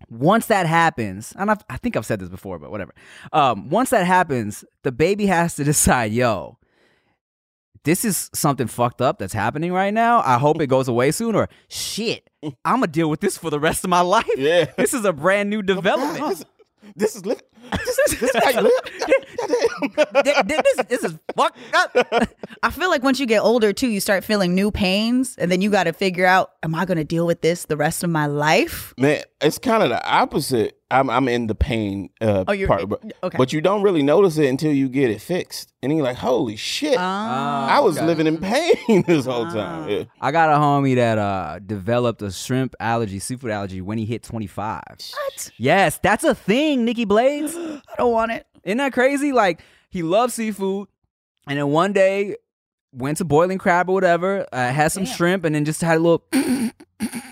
once 0.09 0.47
that 0.47 0.65
happens, 0.65 1.33
and 1.37 1.51
I've, 1.51 1.63
I 1.69 1.77
think 1.77 1.95
I've 1.95 2.05
said 2.05 2.19
this 2.19 2.29
before, 2.29 2.59
but 2.59 2.71
whatever. 2.71 2.93
Um, 3.33 3.69
once 3.69 3.89
that 3.89 4.05
happens, 4.05 4.63
the 4.83 4.91
baby 4.91 5.25
has 5.25 5.55
to 5.55 5.63
decide, 5.65 6.11
yo, 6.11 6.57
this 7.83 8.03
is 8.03 8.29
something 8.33 8.67
fucked 8.67 9.01
up 9.01 9.19
that's 9.19 9.33
happening 9.33 9.71
right 9.71 9.93
now. 9.93 10.21
I 10.25 10.37
hope 10.37 10.59
it 10.61 10.67
goes 10.67 10.87
away 10.87 11.11
soon, 11.11 11.35
or 11.35 11.49
shit, 11.69 12.29
I'm 12.43 12.77
gonna 12.77 12.87
deal 12.87 13.09
with 13.09 13.19
this 13.19 13.37
for 13.37 13.49
the 13.49 13.59
rest 13.59 13.83
of 13.83 13.89
my 13.89 14.01
life. 14.01 14.25
Yeah. 14.37 14.65
This 14.77 14.93
is 14.93 15.05
a 15.05 15.13
brand 15.13 15.49
new 15.49 15.61
development. 15.61 16.45
This, 16.95 17.13
this 17.13 17.15
is 17.15 17.25
li- 17.25 17.35
this, 17.71 18.19
this 18.19 18.35
is 18.35 18.43
how 18.43 18.49
you 18.51 18.61
live. 18.61 18.71
Goddamn. 19.37 20.23
Th- 20.23 20.47
th- 20.47 20.61
this, 20.63 20.85
this 20.87 21.03
is 21.03 21.17
fucked 21.35 21.57
up. 21.73 22.29
I 22.63 22.69
feel 22.69 22.89
like 22.89 23.03
once 23.03 23.19
you 23.19 23.25
get 23.25 23.39
older 23.39 23.73
too, 23.73 23.87
you 23.87 23.99
start 23.99 24.23
feeling 24.23 24.53
new 24.55 24.71
pains, 24.71 25.35
and 25.37 25.51
then 25.51 25.61
you 25.61 25.69
got 25.69 25.85
to 25.85 25.93
figure 25.93 26.25
out: 26.25 26.51
Am 26.63 26.75
I 26.75 26.85
going 26.85 26.97
to 26.97 27.03
deal 27.03 27.25
with 27.25 27.41
this 27.41 27.65
the 27.65 27.77
rest 27.77 28.03
of 28.03 28.09
my 28.09 28.27
life? 28.27 28.93
Man, 28.97 29.23
it's 29.41 29.57
kind 29.57 29.83
of 29.83 29.89
the 29.89 30.05
opposite. 30.07 30.77
I'm 30.99 31.09
I'm 31.09 31.27
in 31.27 31.47
the 31.47 31.55
pain 31.55 32.09
uh, 32.21 32.43
Oh, 32.47 32.51
you're- 32.53 32.67
part, 32.67 32.87
but, 32.89 33.03
okay. 33.23 33.37
but 33.37 33.53
you 33.53 33.61
don't 33.61 33.81
really 33.83 34.01
notice 34.03 34.37
it 34.37 34.47
until 34.47 34.71
you 34.71 34.87
get 34.89 35.09
it 35.09 35.21
fixed, 35.21 35.73
and 35.81 35.89
then 35.91 35.97
you're 35.97 36.05
like, 36.05 36.17
"Holy 36.17 36.55
shit!" 36.55 36.97
I 36.97 37.79
was 37.81 37.97
okay. 37.97 38.05
living 38.05 38.27
in 38.27 38.37
pain 38.37 39.03
this 39.07 39.25
whole 39.25 39.45
time. 39.45 39.89
Yeah. 39.89 40.03
I 40.21 40.31
got 40.31 40.49
a 40.49 40.57
homie 40.57 40.95
that 40.95 41.17
uh 41.17 41.59
developed 41.65 42.21
a 42.21 42.31
shrimp 42.31 42.75
allergy, 42.79 43.19
seafood 43.19 43.51
allergy 43.51 43.81
when 43.81 43.97
he 43.97 44.05
hit 44.05 44.23
25. 44.23 44.81
What? 44.87 45.51
Yes, 45.57 45.99
that's 46.01 46.23
a 46.23 46.33
thing, 46.35 46.85
Nikki 46.85 47.05
Blades. 47.05 47.55
I 47.57 47.79
don't 47.97 48.11
want 48.11 48.31
it. 48.31 48.45
Isn't 48.63 48.77
that 48.79 48.93
crazy? 48.93 49.31
Like 49.31 49.61
he 49.89 50.01
loves 50.03 50.33
seafood, 50.33 50.87
and 51.47 51.57
then 51.59 51.67
one 51.69 51.93
day 51.93 52.35
went 52.95 53.17
to 53.17 53.25
boiling 53.25 53.57
crab 53.57 53.89
or 53.89 53.93
whatever, 53.93 54.45
uh, 54.51 54.71
had 54.71 54.91
some 54.91 55.05
shrimp, 55.05 55.45
and 55.45 55.53
then 55.55 55.65
just 55.65 55.81
had 55.81 55.97
a 55.97 55.99
little 55.99 56.23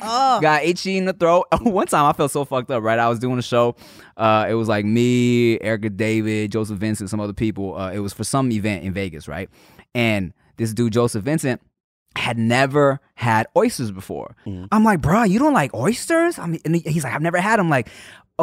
Oh, 0.06 0.42
got 0.42 0.64
itchy 0.64 0.98
in 0.98 1.06
the 1.06 1.14
throat. 1.14 1.46
one 1.62 1.88
time 1.88 2.06
I 2.06 2.14
felt 2.14 2.32
so 2.32 2.44
fucked 2.44 2.70
up. 2.70 2.84
Right, 2.84 3.00
I 3.00 3.08
was 3.08 3.20
doing 3.20 3.40
a 3.40 3.44
show. 3.44 3.76
Uh, 4.18 4.46
it 4.50 4.54
was 4.54 4.68
like 4.68 4.86
me, 4.86 5.60
Erika 5.62 5.90
David, 5.90 6.52
Joseph 6.52 6.78
Vincent, 6.78 7.10
some 7.10 7.20
other 7.22 7.34
people. 7.34 7.76
Uh, 7.78 7.92
it 7.92 8.00
was 8.00 8.14
for 8.14 8.24
some 8.26 8.52
event 8.52 8.84
in 8.84 8.94
Vegas, 8.94 9.28
right? 9.28 9.50
And 9.96 10.34
this 10.58 10.74
dude 10.74 10.92
Joseph 10.94 11.24
Vincent 11.24 11.62
had 12.16 12.38
never 12.38 13.00
had 13.16 13.48
oysters 13.58 13.92
before. 13.92 14.36
I'm 14.72 14.84
like, 14.84 15.02
bro, 15.02 15.24
you 15.24 15.40
don't 15.40 15.54
like 15.54 15.74
oysters? 15.74 16.38
I 16.38 16.46
mean, 16.46 16.62
and 16.66 16.76
he's 16.76 17.04
like, 17.04 17.14
I've 17.14 17.22
never 17.22 17.40
had 17.40 17.58
them. 17.58 17.70
Like, 17.70 17.88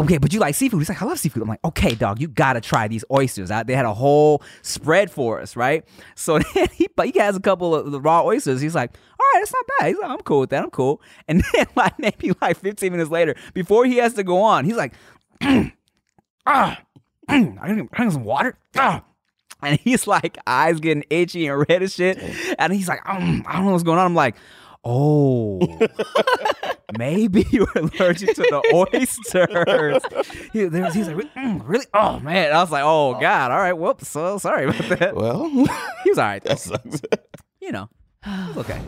okay, 0.00 0.18
but 0.18 0.32
you 0.32 0.40
like 0.40 0.54
seafood? 0.54 0.80
He's 0.80 0.88
like, 0.88 1.00
I 1.00 1.04
love 1.04 1.18
seafood. 1.18 1.42
I'm 1.42 1.48
like, 1.48 1.64
okay, 1.64 1.94
dog, 1.94 2.20
you 2.20 2.28
gotta 2.28 2.60
try 2.60 2.88
these 2.88 3.04
oysters. 3.10 3.50
I, 3.50 3.62
they 3.62 3.74
had 3.74 3.84
a 3.84 3.94
whole 3.94 4.42
spread 4.62 5.10
for 5.10 5.40
us, 5.40 5.56
right? 5.56 5.84
So 6.16 6.38
then 6.38 6.68
he, 6.74 6.86
but 6.94 7.08
he 7.08 7.18
has 7.18 7.34
a 7.34 7.40
couple 7.40 7.74
of 7.74 7.90
the 7.90 8.00
raw 8.00 8.22
oysters. 8.22 8.60
He's 8.60 8.74
like, 8.74 8.90
all 9.18 9.26
right, 9.32 9.40
that's 9.40 9.52
not 9.52 9.64
bad. 9.78 9.88
He's 9.88 9.98
like, 9.98 10.10
I'm 10.10 10.18
cool 10.18 10.40
with 10.40 10.50
that. 10.50 10.62
I'm 10.62 10.70
cool. 10.70 11.00
And 11.28 11.42
then 11.54 11.66
like 11.76 11.98
maybe 11.98 12.32
like 12.42 12.58
15 12.58 12.92
minutes 12.92 13.10
later, 13.10 13.34
before 13.54 13.86
he 13.86 13.96
has 13.96 14.14
to 14.14 14.22
go 14.22 14.42
on, 14.42 14.64
he's 14.66 14.76
like, 14.76 14.92
ah, 16.46 16.80
I 17.28 17.72
need 17.72 18.12
some 18.12 18.24
water. 18.24 18.58
Ah. 18.76 19.02
And 19.62 19.78
he's 19.80 20.06
like, 20.06 20.38
eyes 20.46 20.80
getting 20.80 21.04
itchy 21.10 21.46
and 21.46 21.58
red 21.68 21.82
and 21.82 21.90
shit. 21.90 22.18
And 22.58 22.72
he's 22.72 22.88
like, 22.88 23.00
um, 23.08 23.44
I 23.46 23.56
don't 23.56 23.66
know 23.66 23.72
what's 23.72 23.84
going 23.84 23.98
on. 23.98 24.06
I'm 24.06 24.14
like, 24.14 24.36
oh. 24.84 25.58
maybe 26.98 27.46
you're 27.50 27.68
allergic 27.74 28.34
to 28.34 28.42
the 28.42 28.62
oysters. 28.94 30.30
He, 30.52 30.64
there 30.64 30.84
was, 30.84 30.94
he 30.94 31.00
was 31.00 31.08
like, 31.08 31.34
"Mm, 31.34 31.62
really? 31.64 31.86
Oh 31.94 32.20
man. 32.20 32.52
I 32.52 32.60
was 32.60 32.70
like, 32.70 32.82
oh 32.84 33.18
god. 33.20 33.50
All 33.50 33.58
right. 33.58 33.72
Whoops. 33.72 34.08
so 34.08 34.38
sorry 34.38 34.64
about 34.66 34.98
that. 34.98 35.14
Well, 35.16 35.48
He 36.04 36.10
was 36.10 36.18
all 36.18 36.24
right. 36.26 36.42
though. 36.42 36.48
that 36.50 36.58
sucks. 36.60 37.00
You 37.60 37.72
know, 37.72 37.88
okay. 38.56 38.80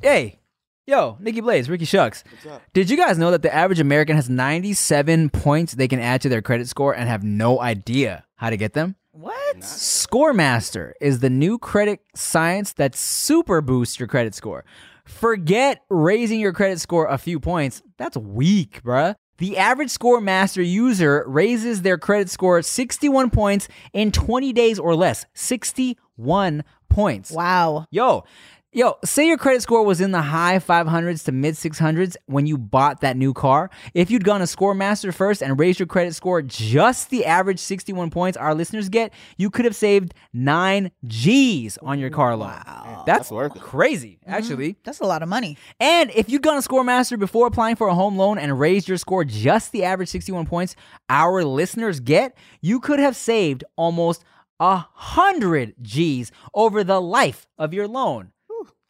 Hey, 0.00 0.38
yo, 0.86 1.16
Nikki 1.20 1.40
Blades, 1.40 1.68
Ricky 1.68 1.84
Shucks. 1.84 2.24
Did 2.72 2.88
you 2.90 2.96
guys 2.96 3.18
know 3.18 3.30
that 3.32 3.42
the 3.42 3.52
average 3.54 3.80
American 3.80 4.16
has 4.16 4.30
97 4.30 5.30
points 5.30 5.74
they 5.74 5.88
can 5.88 5.98
add 6.00 6.20
to 6.22 6.28
their 6.28 6.42
credit 6.42 6.68
score 6.68 6.94
and 6.94 7.08
have 7.08 7.22
no 7.24 7.60
idea 7.60 8.24
how 8.36 8.50
to 8.50 8.56
get 8.56 8.72
them? 8.74 8.96
What? 9.10 9.58
Scoremaster 9.60 10.92
is 11.00 11.20
the 11.20 11.28
new 11.30 11.58
credit 11.58 12.00
science 12.14 12.72
that 12.74 12.94
super 12.94 13.60
boosts 13.60 13.98
your 13.98 14.08
credit 14.08 14.34
score. 14.34 14.64
Forget 15.12 15.82
raising 15.88 16.40
your 16.40 16.52
credit 16.52 16.80
score 16.80 17.06
a 17.06 17.18
few 17.18 17.38
points. 17.38 17.82
That's 17.96 18.16
weak, 18.16 18.82
bruh. 18.82 19.14
The 19.38 19.56
average 19.56 19.90
Scoremaster 19.90 20.66
user 20.66 21.24
raises 21.26 21.82
their 21.82 21.98
credit 21.98 22.30
score 22.30 22.62
61 22.62 23.30
points 23.30 23.68
in 23.92 24.10
20 24.10 24.52
days 24.52 24.78
or 24.78 24.94
less. 24.94 25.26
61 25.34 26.64
points. 26.88 27.30
Wow. 27.30 27.86
Yo, 27.90 28.24
yo, 28.72 28.96
say 29.04 29.26
your 29.26 29.36
credit 29.36 29.62
score 29.62 29.84
was 29.84 30.00
in 30.00 30.12
the 30.12 30.22
high 30.22 30.58
500s 30.58 31.24
to 31.24 31.32
mid 31.32 31.54
600s 31.54 32.16
when 32.26 32.46
you 32.46 32.56
bought 32.56 33.00
that 33.02 33.16
new 33.16 33.32
car. 33.32 33.70
If 33.94 34.10
you'd 34.10 34.24
gone 34.24 34.40
to 34.40 34.46
Scoremaster 34.46 35.14
first 35.14 35.42
and 35.42 35.58
raised 35.58 35.78
your 35.78 35.86
credit 35.86 36.14
score 36.14 36.42
just 36.42 37.10
the 37.10 37.24
average 37.24 37.58
61 37.58 38.10
points 38.10 38.36
our 38.36 38.54
listeners 38.54 38.88
get, 38.88 39.12
you 39.36 39.50
could 39.50 39.64
have 39.64 39.76
saved 39.76 40.14
9 40.32 40.90
G's 41.06 41.78
on 41.78 41.98
your 41.98 42.10
car 42.10 42.36
loan. 42.36 42.62
That's, 42.64 43.04
That's 43.06 43.30
worth 43.30 43.56
it. 43.56 43.62
crazy, 43.62 44.18
mm-hmm. 44.22 44.34
actually. 44.34 44.76
That's 44.84 45.00
a 45.00 45.06
lot 45.06 45.22
of 45.22 45.28
money. 45.28 45.58
And 45.78 46.10
if 46.14 46.28
you'd 46.28 46.42
gone 46.42 46.60
to 46.60 46.66
Scoremaster 46.66 47.18
before 47.18 47.46
applying 47.46 47.76
for 47.76 47.88
a 47.88 47.94
home 47.94 48.16
loan 48.16 48.38
and 48.38 48.58
raised 48.58 48.88
your 48.88 48.98
score 48.98 49.24
just 49.24 49.72
the 49.72 49.84
average 49.84 50.08
61 50.08 50.46
points 50.46 50.76
our 51.08 51.44
listeners 51.44 52.00
get, 52.00 52.36
you 52.60 52.80
could 52.80 52.98
have 52.98 53.16
saved 53.16 53.64
almost 53.76 54.24
a 54.60 54.76
hundred 54.94 55.74
G's 55.82 56.30
over 56.54 56.84
the 56.84 57.00
life 57.00 57.48
of 57.58 57.74
your 57.74 57.88
loan. 57.88 58.31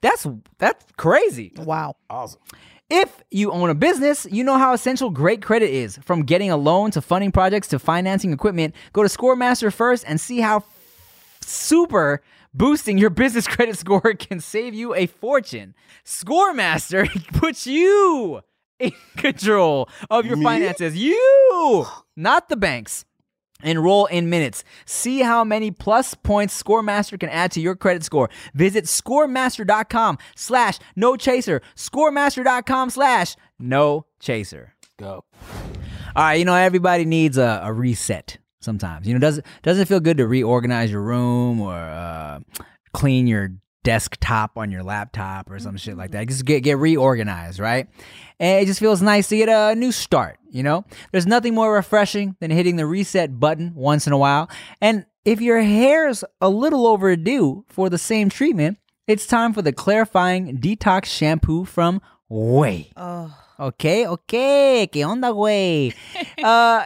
That's 0.03 0.27
that's 0.59 0.85
crazy. 0.97 1.53
Wow. 1.57 1.97
Awesome. 2.11 2.41
If 2.91 3.23
you 3.31 3.51
own 3.53 3.71
a 3.71 3.75
business, 3.75 4.27
you 4.31 4.45
know 4.45 4.59
how 4.59 4.75
essential 4.75 5.09
great 5.09 5.41
credit 5.41 5.71
is. 5.71 5.97
From 6.03 6.25
getting 6.25 6.51
a 6.51 6.59
loan 6.59 6.91
to 6.91 7.01
funding 7.01 7.33
projects 7.33 7.69
to 7.69 7.79
financing 7.79 8.35
equipment, 8.35 8.75
go 8.93 9.03
to 9.03 9.09
Scoremaster 9.09 9.73
first 9.73 10.05
and 10.07 10.21
see 10.21 10.41
how 10.41 10.65
super 11.41 12.21
boosting 12.53 12.99
your 12.99 13.09
business 13.09 13.47
credit 13.55 13.79
score 13.79 14.13
can 14.15 14.41
save 14.41 14.75
you 14.75 14.95
a 14.95 15.07
fortune. 15.07 15.75
Scoremaster 16.05 17.09
puts 17.41 17.67
you 17.67 18.43
in 18.79 18.93
control 19.17 19.89
of 20.11 20.27
your 20.27 20.37
Me? 20.37 20.45
finances. 20.45 20.95
You, 20.97 21.87
not 22.17 22.49
the 22.51 22.57
banks. 22.57 23.07
Enroll 23.63 24.07
in 24.07 24.29
minutes. 24.29 24.65
See 24.85 25.21
how 25.21 25.45
many 25.45 25.71
plus 25.71 26.15
points 26.15 26.61
Scoremaster 26.61 27.19
can 27.19 27.29
add 27.29 27.53
to 27.53 27.61
your 27.61 27.77
credit 27.77 28.05
score. 28.05 28.31
Visit 28.55 28.85
scoremaster.com 28.85 30.19
slash 30.37 30.79
no 30.97 31.17
chaser. 31.17 31.63
Scoremaster.com 31.77 32.91
slash 32.91 33.37
no 33.59 34.07
chaser. 34.21 34.75
Go. 34.99 35.25
All 36.15 36.25
right, 36.25 36.35
you 36.35 36.45
know 36.45 36.55
everybody 36.55 37.05
needs 37.05 37.39
a, 37.39 37.63
a 37.65 37.73
reset 37.73 38.39
sometimes. 38.61 39.07
You 39.07 39.15
know, 39.15 39.21
does 39.21 39.41
does 39.63 39.79
it 39.79 39.89
feel 39.89 40.01
good 40.01 40.19
to 40.19 40.27
reorganize 40.27 40.91
your 40.91 41.03
room 41.03 41.61
or 41.61 41.75
uh, 41.75 42.41
clean 42.93 43.27
your 43.27 43.53
desktop 43.85 44.57
on 44.57 44.71
your 44.71 44.83
laptop 44.83 45.51
or 45.51 45.59
some 45.59 45.77
shit 45.77 45.97
like 45.97 46.13
that? 46.13 46.29
Just 46.29 46.45
get 46.45 46.61
get 46.61 46.79
reorganized, 46.79 47.59
right? 47.59 47.89
And 48.39 48.63
it 48.63 48.67
just 48.67 48.81
feels 48.81 49.03
nice 49.03 49.29
to 49.29 49.37
get 49.37 49.49
a 49.49 49.75
new 49.75 49.93
start. 49.93 50.39
You 50.51 50.63
know, 50.63 50.85
there's 51.11 51.27
nothing 51.27 51.55
more 51.55 51.73
refreshing 51.73 52.37
than 52.41 52.51
hitting 52.51 52.77
the 52.77 52.87
reset 52.87 53.39
button 53.39 53.73
once 53.75 54.07
in 54.07 54.13
a 54.13 54.19
while. 54.19 54.51
And 54.81 55.07
if 55.25 55.41
your 55.41 55.61
hair's 55.61 56.25
a 56.41 56.49
little 56.49 56.87
overdue 56.87 57.65
for 57.69 57.89
the 57.89 57.99
same 57.99 58.29
treatment, 58.29 58.79
it's 59.07 59.27
time 59.27 59.53
for 59.53 59.63
the 59.63 59.73
clarifying 59.73 60.59
detox 60.59 61.07
shampoo 61.07 61.65
from 61.65 62.01
OUAI. 62.31 62.93
Oh. 62.97 63.35
Okay, 63.61 64.07
okay. 64.07 64.89
¿Qué 64.93 65.05
onda, 65.05 65.33
Way? 65.35 65.93
uh, 66.43 66.85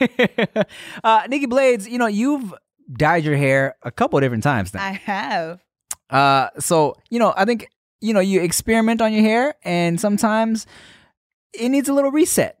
uh, 1.04 1.22
Nikki 1.28 1.46
Blades, 1.46 1.88
you 1.88 1.98
know, 1.98 2.06
you've 2.06 2.54
dyed 2.92 3.24
your 3.24 3.36
hair 3.36 3.76
a 3.82 3.90
couple 3.90 4.18
of 4.18 4.22
different 4.22 4.44
times 4.44 4.72
now. 4.72 4.84
I 4.84 4.92
have. 4.92 5.60
Uh, 6.12 6.50
so, 6.58 6.96
you 7.10 7.18
know, 7.18 7.32
I 7.36 7.44
think, 7.44 7.68
you 8.00 8.12
know, 8.12 8.20
you 8.20 8.42
experiment 8.42 9.00
on 9.00 9.12
your 9.12 9.22
hair 9.22 9.54
and 9.64 9.98
sometimes 9.98 10.66
it 11.52 11.68
needs 11.70 11.88
a 11.88 11.94
little 11.94 12.12
reset. 12.12 12.58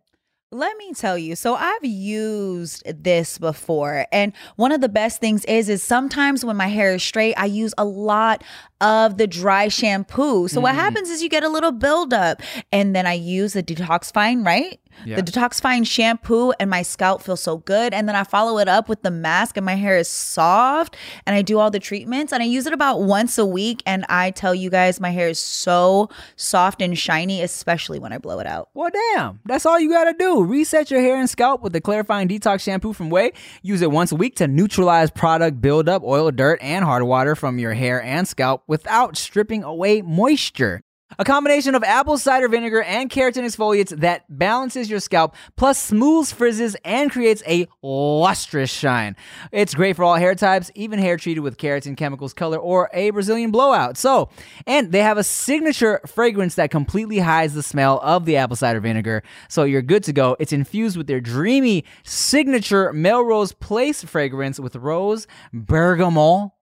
Let 0.54 0.76
me 0.76 0.92
tell 0.92 1.16
you. 1.16 1.34
So 1.34 1.54
I've 1.54 1.84
used 1.84 2.82
this 3.02 3.38
before 3.38 4.06
and 4.12 4.34
one 4.56 4.70
of 4.70 4.82
the 4.82 4.88
best 4.88 5.18
things 5.18 5.46
is 5.46 5.70
is 5.70 5.82
sometimes 5.82 6.44
when 6.44 6.58
my 6.58 6.66
hair 6.66 6.94
is 6.94 7.02
straight, 7.02 7.34
I 7.34 7.46
use 7.46 7.72
a 7.78 7.86
lot 7.86 8.44
of 8.82 9.16
the 9.16 9.26
dry 9.26 9.68
shampoo. 9.68 10.48
So 10.48 10.60
what 10.60 10.74
happens 10.74 11.08
is 11.08 11.22
you 11.22 11.30
get 11.30 11.42
a 11.42 11.48
little 11.48 11.72
buildup 11.72 12.42
and 12.70 12.94
then 12.94 13.06
I 13.06 13.14
use 13.14 13.54
the 13.54 13.62
detoxifying, 13.62 14.44
right? 14.44 14.78
Yeah. 15.04 15.16
The 15.16 15.22
detoxifying 15.22 15.86
shampoo 15.86 16.52
and 16.60 16.70
my 16.70 16.82
scalp 16.82 17.22
feels 17.22 17.42
so 17.42 17.58
good 17.58 17.92
and 17.92 18.08
then 18.08 18.16
I 18.16 18.24
follow 18.24 18.58
it 18.58 18.68
up 18.68 18.88
with 18.88 19.02
the 19.02 19.10
mask 19.10 19.56
and 19.56 19.66
my 19.66 19.74
hair 19.74 19.96
is 19.96 20.08
soft 20.08 20.96
and 21.26 21.34
I 21.34 21.42
do 21.42 21.58
all 21.58 21.70
the 21.70 21.80
treatments 21.80 22.32
and 22.32 22.42
I 22.42 22.46
use 22.46 22.66
it 22.66 22.72
about 22.72 23.02
once 23.02 23.38
a 23.38 23.46
week 23.46 23.82
and 23.86 24.04
I 24.08 24.30
tell 24.30 24.54
you 24.54 24.70
guys 24.70 25.00
my 25.00 25.10
hair 25.10 25.28
is 25.28 25.38
so 25.38 26.08
soft 26.36 26.82
and 26.82 26.96
shiny 26.98 27.42
especially 27.42 27.98
when 27.98 28.12
I 28.12 28.18
blow 28.18 28.38
it 28.38 28.46
out. 28.46 28.68
Well, 28.74 28.90
damn. 29.14 29.40
That's 29.44 29.66
all 29.66 29.78
you 29.78 29.90
gotta 29.90 30.14
do. 30.18 30.42
Reset 30.42 30.90
your 30.90 31.00
hair 31.00 31.16
and 31.16 31.28
scalp 31.28 31.62
with 31.62 31.72
the 31.72 31.80
clarifying 31.80 32.28
detox 32.28 32.60
shampoo 32.60 32.92
from 32.92 33.10
OUAI. 33.10 33.32
Use 33.62 33.82
it 33.82 33.90
once 33.90 34.12
a 34.12 34.16
week 34.16 34.36
to 34.36 34.48
neutralize 34.48 35.10
product 35.10 35.60
buildup, 35.60 36.02
oil, 36.02 36.30
dirt, 36.30 36.58
and 36.62 36.84
hard 36.84 37.02
water 37.02 37.34
from 37.34 37.58
your 37.58 37.74
hair 37.74 38.02
and 38.02 38.26
scalp 38.28 38.62
without 38.66 39.16
stripping 39.16 39.62
away 39.64 40.02
moisture. 40.02 40.82
A 41.18 41.24
combination 41.24 41.74
of 41.74 41.84
apple 41.84 42.16
cider 42.16 42.48
vinegar 42.48 42.82
and 42.82 43.10
keratin 43.10 43.44
exfoliates 43.44 43.96
that 44.00 44.24
balances 44.28 44.88
your 44.88 45.00
scalp, 45.00 45.34
plus 45.56 45.78
smooths 45.78 46.32
frizzes 46.32 46.76
and 46.84 47.10
creates 47.10 47.42
a 47.46 47.68
lustrous 47.82 48.70
shine. 48.70 49.16
It's 49.50 49.74
great 49.74 49.96
for 49.96 50.04
all 50.04 50.16
hair 50.16 50.34
types, 50.34 50.70
even 50.74 50.98
hair 50.98 51.16
treated 51.16 51.40
with 51.40 51.58
keratin 51.58 51.96
chemicals, 51.96 52.32
color, 52.32 52.56
or 52.56 52.88
a 52.92 53.10
Brazilian 53.10 53.50
blowout. 53.50 53.96
So, 53.96 54.30
and 54.66 54.90
they 54.90 55.00
have 55.00 55.18
a 55.18 55.24
signature 55.24 56.00
fragrance 56.06 56.54
that 56.54 56.70
completely 56.70 57.18
hides 57.18 57.54
the 57.54 57.62
smell 57.62 58.00
of 58.02 58.24
the 58.24 58.36
apple 58.36 58.56
cider 58.56 58.80
vinegar. 58.80 59.22
So 59.48 59.64
you're 59.64 59.82
good 59.82 60.04
to 60.04 60.12
go. 60.12 60.36
It's 60.38 60.52
infused 60.52 60.96
with 60.96 61.06
their 61.06 61.20
dreamy 61.20 61.84
signature 62.04 62.92
Melrose 62.92 63.52
Place 63.52 64.02
fragrance 64.02 64.58
with 64.58 64.76
rose, 64.76 65.26
bergamot, 65.52 66.52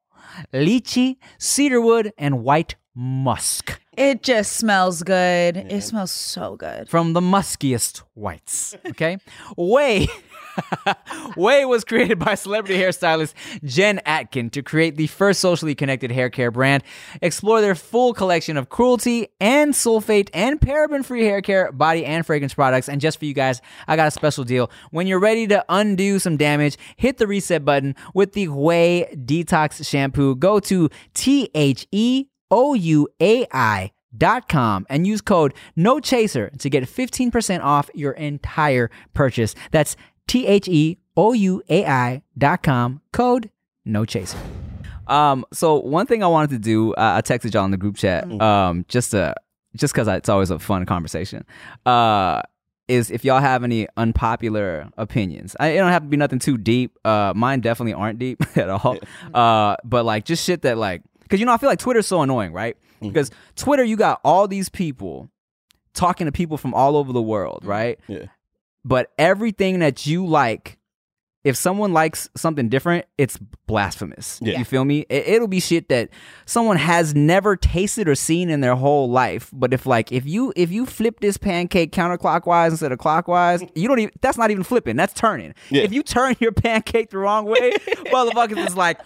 lychee, 0.53 1.17
cedarwood, 1.39 2.13
and 2.19 2.43
white 2.43 2.77
musk. 2.95 3.81
It 3.97 4.23
just 4.23 4.53
smells 4.53 5.03
good. 5.03 5.57
It 5.57 5.83
smells 5.83 6.13
so 6.13 6.57
good. 6.57 6.89
from 6.89 7.13
the 7.13 7.21
muskiest 7.21 8.03
whites. 8.15 8.77
Okay, 8.87 9.19
OUAI. 9.59 10.09
OUAI 10.87 11.69
was 11.69 11.85
created 11.85 12.19
by 12.19 12.35
celebrity 12.35 12.79
hairstylist 12.81 13.35
Jen 13.65 14.01
Atkin 14.07 14.51
to 14.51 14.63
create 14.63 14.97
the 14.97 15.07
first 15.09 15.41
socially 15.41 15.75
connected 15.75 16.11
hair 16.13 16.31
care 16.31 16.51
brand. 16.51 16.83
Explore 17.21 17.61
their 17.61 17.75
full 17.75 18.15
collection 18.15 18.57
of 18.57 18.69
cruelty 18.69 19.29
and 19.41 19.75
sulfate 19.75 20.29
and 20.35 20.61
paraben 20.61 21.05
free 21.05 21.25
hair 21.25 21.43
care, 21.43 21.73
body, 21.73 22.05
and 22.05 22.25
fragrance 22.25 22.55
products. 22.55 22.89
And 22.89 23.01
just 23.01 23.19
for 23.19 23.25
you 23.25 23.35
guys, 23.35 23.61
I 23.89 23.97
got 23.97 24.09
a 24.09 24.13
special 24.13 24.45
deal. 24.45 24.71
When 24.91 25.07
you're 25.07 25.21
ready 25.21 25.47
to 25.49 25.65
undo 25.69 26.19
some 26.19 26.37
damage, 26.37 26.77
hit 26.97 27.19
the 27.19 27.27
reset 27.27 27.65
button 27.65 27.97
with 28.15 28.33
the 28.35 28.47
OUAI 28.49 29.27
Detox 29.27 29.85
Shampoo. 29.89 30.37
Go 30.37 30.61
to 30.61 30.89
T 31.15 31.51
H 31.55 31.87
E 31.91 32.27
O 32.51 32.75
U 32.75 33.09
A 33.21 33.47
I 33.53 33.93
dot 34.17 34.49
com 34.49 34.87
and 34.91 35.07
use 35.07 35.21
code 35.21 35.55
no 35.77 36.01
chaser 36.01 36.51
to 36.59 36.69
get 36.69 36.83
15% 36.85 37.63
off 37.63 37.89
your 37.95 38.13
entire 38.13 38.91
purchase 39.15 39.55
that's 39.71 39.97
t-h-e-o-u-a-i 40.27 42.23
dot 42.37 42.63
com 42.63 43.01
code 43.13 43.51
no 43.85 44.05
chaser 44.05 44.39
um 45.07 45.45
so 45.53 45.79
one 45.79 46.07
thing 46.07 46.25
i 46.25 46.27
wanted 46.27 46.51
to 46.51 46.59
do 46.59 46.93
uh, 46.95 47.15
i 47.19 47.23
texted 47.23 47.55
y'all 47.55 47.65
in 47.65 47.71
the 47.71 47.77
group 47.77 47.97
chat 47.97 48.29
um 48.41 48.85
just 48.89 49.13
to 49.13 49.35
just 49.77 49.95
because 49.95 50.09
it's 50.09 50.29
always 50.29 50.51
a 50.51 50.59
fun 50.59 50.85
conversation 50.87 51.45
uh 51.87 52.43
is 52.91 53.11
if 53.13 53.25
y'all 53.25 53.41
have 53.41 53.63
any 53.63 53.87
unpopular 53.97 54.89
opinions. 54.99 55.55
I, 55.61 55.69
it 55.69 55.77
don't 55.77 55.93
have 55.93 56.03
to 56.03 56.09
be 56.09 56.17
nothing 56.17 56.41
too 56.41 56.59
deep. 56.59 56.99
Uh, 57.05 57.33
mine 57.37 57.61
definitely 57.61 57.95
aren't 57.95 58.19
deep 58.19 58.43
at 58.57 58.69
all. 58.69 58.99
Uh, 59.33 59.77
but 59.85 60.05
like 60.05 60.25
just 60.25 60.45
shit 60.45 60.63
that 60.63 60.77
like, 60.77 61.03
because 61.31 61.39
you 61.39 61.47
know 61.47 61.53
I 61.53 61.59
feel 61.59 61.69
like 61.69 61.79
Twitter's 61.79 62.09
so 62.09 62.23
annoying, 62.23 62.53
right? 62.53 62.77
Mm. 63.01 63.13
Because 63.13 63.31
Twitter, 63.55 63.85
you 63.85 63.97
got 63.97 64.21
all 64.25 64.49
these 64.49 64.69
people 64.69 65.31
talking 65.95 66.25
to 66.25 66.33
people 66.33 66.57
from 66.57 66.75
all 66.75 66.97
over 66.97 67.13
the 67.13 67.23
world, 67.23 67.61
mm-hmm. 67.61 67.71
right? 67.71 68.01
Yeah. 68.09 68.27
But 68.85 69.13
everything 69.17 69.79
that 69.79 70.07
you 70.07 70.27
like 70.27 70.81
if 71.43 71.57
someone 71.57 71.93
likes 71.95 72.29
something 72.37 72.69
different, 72.69 73.07
it's 73.17 73.39
blasphemous. 73.67 74.39
Yeah. 74.43 74.59
You 74.59 74.65
feel 74.65 74.85
me? 74.85 75.07
It, 75.09 75.27
it'll 75.27 75.49
be 75.49 75.61
shit 75.61 75.89
that 75.89 76.11
someone 76.45 76.77
has 76.77 77.15
never 77.15 77.57
tasted 77.57 78.09
or 78.09 78.15
seen 78.15 78.51
in 78.51 78.61
their 78.61 78.77
whole 78.77 79.11
life. 79.11 79.49
But 79.53 79.73
if 79.73 79.87
like 79.87 80.13
if 80.13 80.27
you 80.27 80.53
if 80.55 80.71
you 80.71 80.85
flip 80.85 81.21
this 81.21 81.39
pancake 81.39 81.93
counterclockwise 81.93 82.71
instead 82.71 82.93
of 82.93 82.99
clockwise, 82.99 83.63
you 83.75 83.89
don't 83.89 84.01
even 84.01 84.13
that's 84.21 84.37
not 84.37 84.51
even 84.51 84.65
flipping. 84.65 84.97
That's 84.97 85.15
turning. 85.15 85.55
Yeah. 85.71 85.83
If 85.83 85.93
you 85.93 86.03
turn 86.03 86.37
your 86.41 86.53
pancake 86.53 87.11
the 87.11 87.19
wrong 87.19 87.47
way, 87.47 87.73
motherfuckers 88.13 88.67
is 88.67 88.77
like 88.77 89.01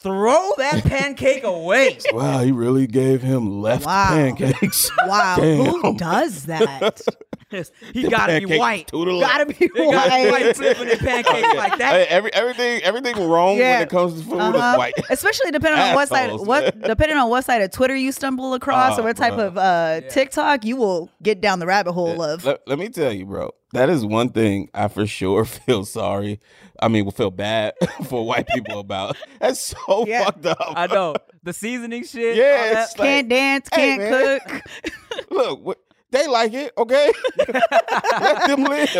throw 0.00 0.52
that 0.58 0.84
pancake 0.86 1.44
away. 1.44 1.98
Wow, 2.12 2.38
he 2.40 2.52
really 2.52 2.86
gave 2.86 3.22
him 3.22 3.60
left 3.60 3.86
Wow. 3.86 4.08
pancakes. 4.08 4.90
Wow, 5.06 5.36
Damn. 5.38 5.64
who 5.66 5.96
does 5.96 6.44
that? 6.46 7.00
he 7.92 8.02
The 8.02 8.08
gotta 8.10 8.40
be 8.40 8.46
pancake 8.46 8.58
white. 8.60 8.86
to 8.88 9.20
Gotta 9.20 9.46
be 9.46 9.52
They 9.52 9.68
gotta 9.68 10.10
be 10.24 10.30
white. 10.30 10.30
white 10.46 10.56
flipping 10.56 10.88
the 10.88 10.96
pancakes 10.96 11.54
like 11.56 11.78
that. 11.78 11.92
Hey, 11.94 12.06
every, 12.08 12.32
everything 12.34 12.82
everything 12.82 13.28
wrong 13.28 13.56
Yeah. 13.56 13.74
when 13.78 13.82
it 13.82 13.88
comes 13.90 14.20
to 14.20 14.26
food 14.28 14.40
Uh-huh. 14.40 14.72
is 14.72 14.78
white. 14.78 14.94
Especially 15.10 15.50
depending 15.52 15.80
on 15.80 15.94
what 15.94 16.08
side, 16.08 16.32
what 16.32 16.80
depending 16.82 17.16
on 17.18 17.30
what 17.30 17.44
side 17.44 17.62
of 17.62 17.70
Twitter 17.70 17.94
you 17.94 18.10
stumble 18.12 18.54
across 18.54 18.98
Oh, 18.98 19.02
or 19.02 19.04
what 19.04 19.16
type 19.16 19.34
bro. 19.36 19.46
of 19.46 19.58
uh, 19.58 20.00
TikTok, 20.10 20.64
you 20.64 20.76
will 20.76 21.08
get 21.22 21.40
down 21.40 21.58
the 21.60 21.66
rabbit 21.66 21.92
hole 21.92 22.20
of. 22.20 22.44
Let, 22.44 22.60
let 22.66 22.78
me 22.78 22.88
tell 22.88 23.12
you, 23.12 23.26
bro. 23.26 23.52
That 23.76 23.90
is 23.90 24.04
one 24.04 24.30
thing 24.30 24.68
I 24.74 24.88
for 24.88 25.06
sure 25.06 25.44
feel 25.46 25.84
sorry. 25.84 26.40
I 26.80 26.88
mean, 26.88 27.04
will 27.04 27.12
feel 27.12 27.30
bad 27.30 27.74
for 28.08 28.26
white 28.26 28.46
people 28.48 28.80
about. 28.80 29.16
That's 29.40 29.60
so 29.60 30.04
Yeah. 30.06 30.24
fucked 30.24 30.46
up. 30.46 30.58
I 30.60 30.86
know 30.86 31.14
the 31.42 31.52
seasoning 31.52 32.04
shit. 32.04 32.36
Yeah, 32.36 32.44
all 32.68 32.74
that. 32.74 32.98
like- 32.98 33.08
Can't 33.08 33.28
dance, 33.28 33.68
can't 33.68 34.00
man. 34.02 34.40
cook. 34.40 34.62
Look, 35.30 35.64
what, 35.64 35.78
they 36.10 36.26
like 36.26 36.52
it, 36.54 36.72
okay? 36.78 37.12
Let 38.20 38.46
them 38.46 38.64
live. 38.64 38.94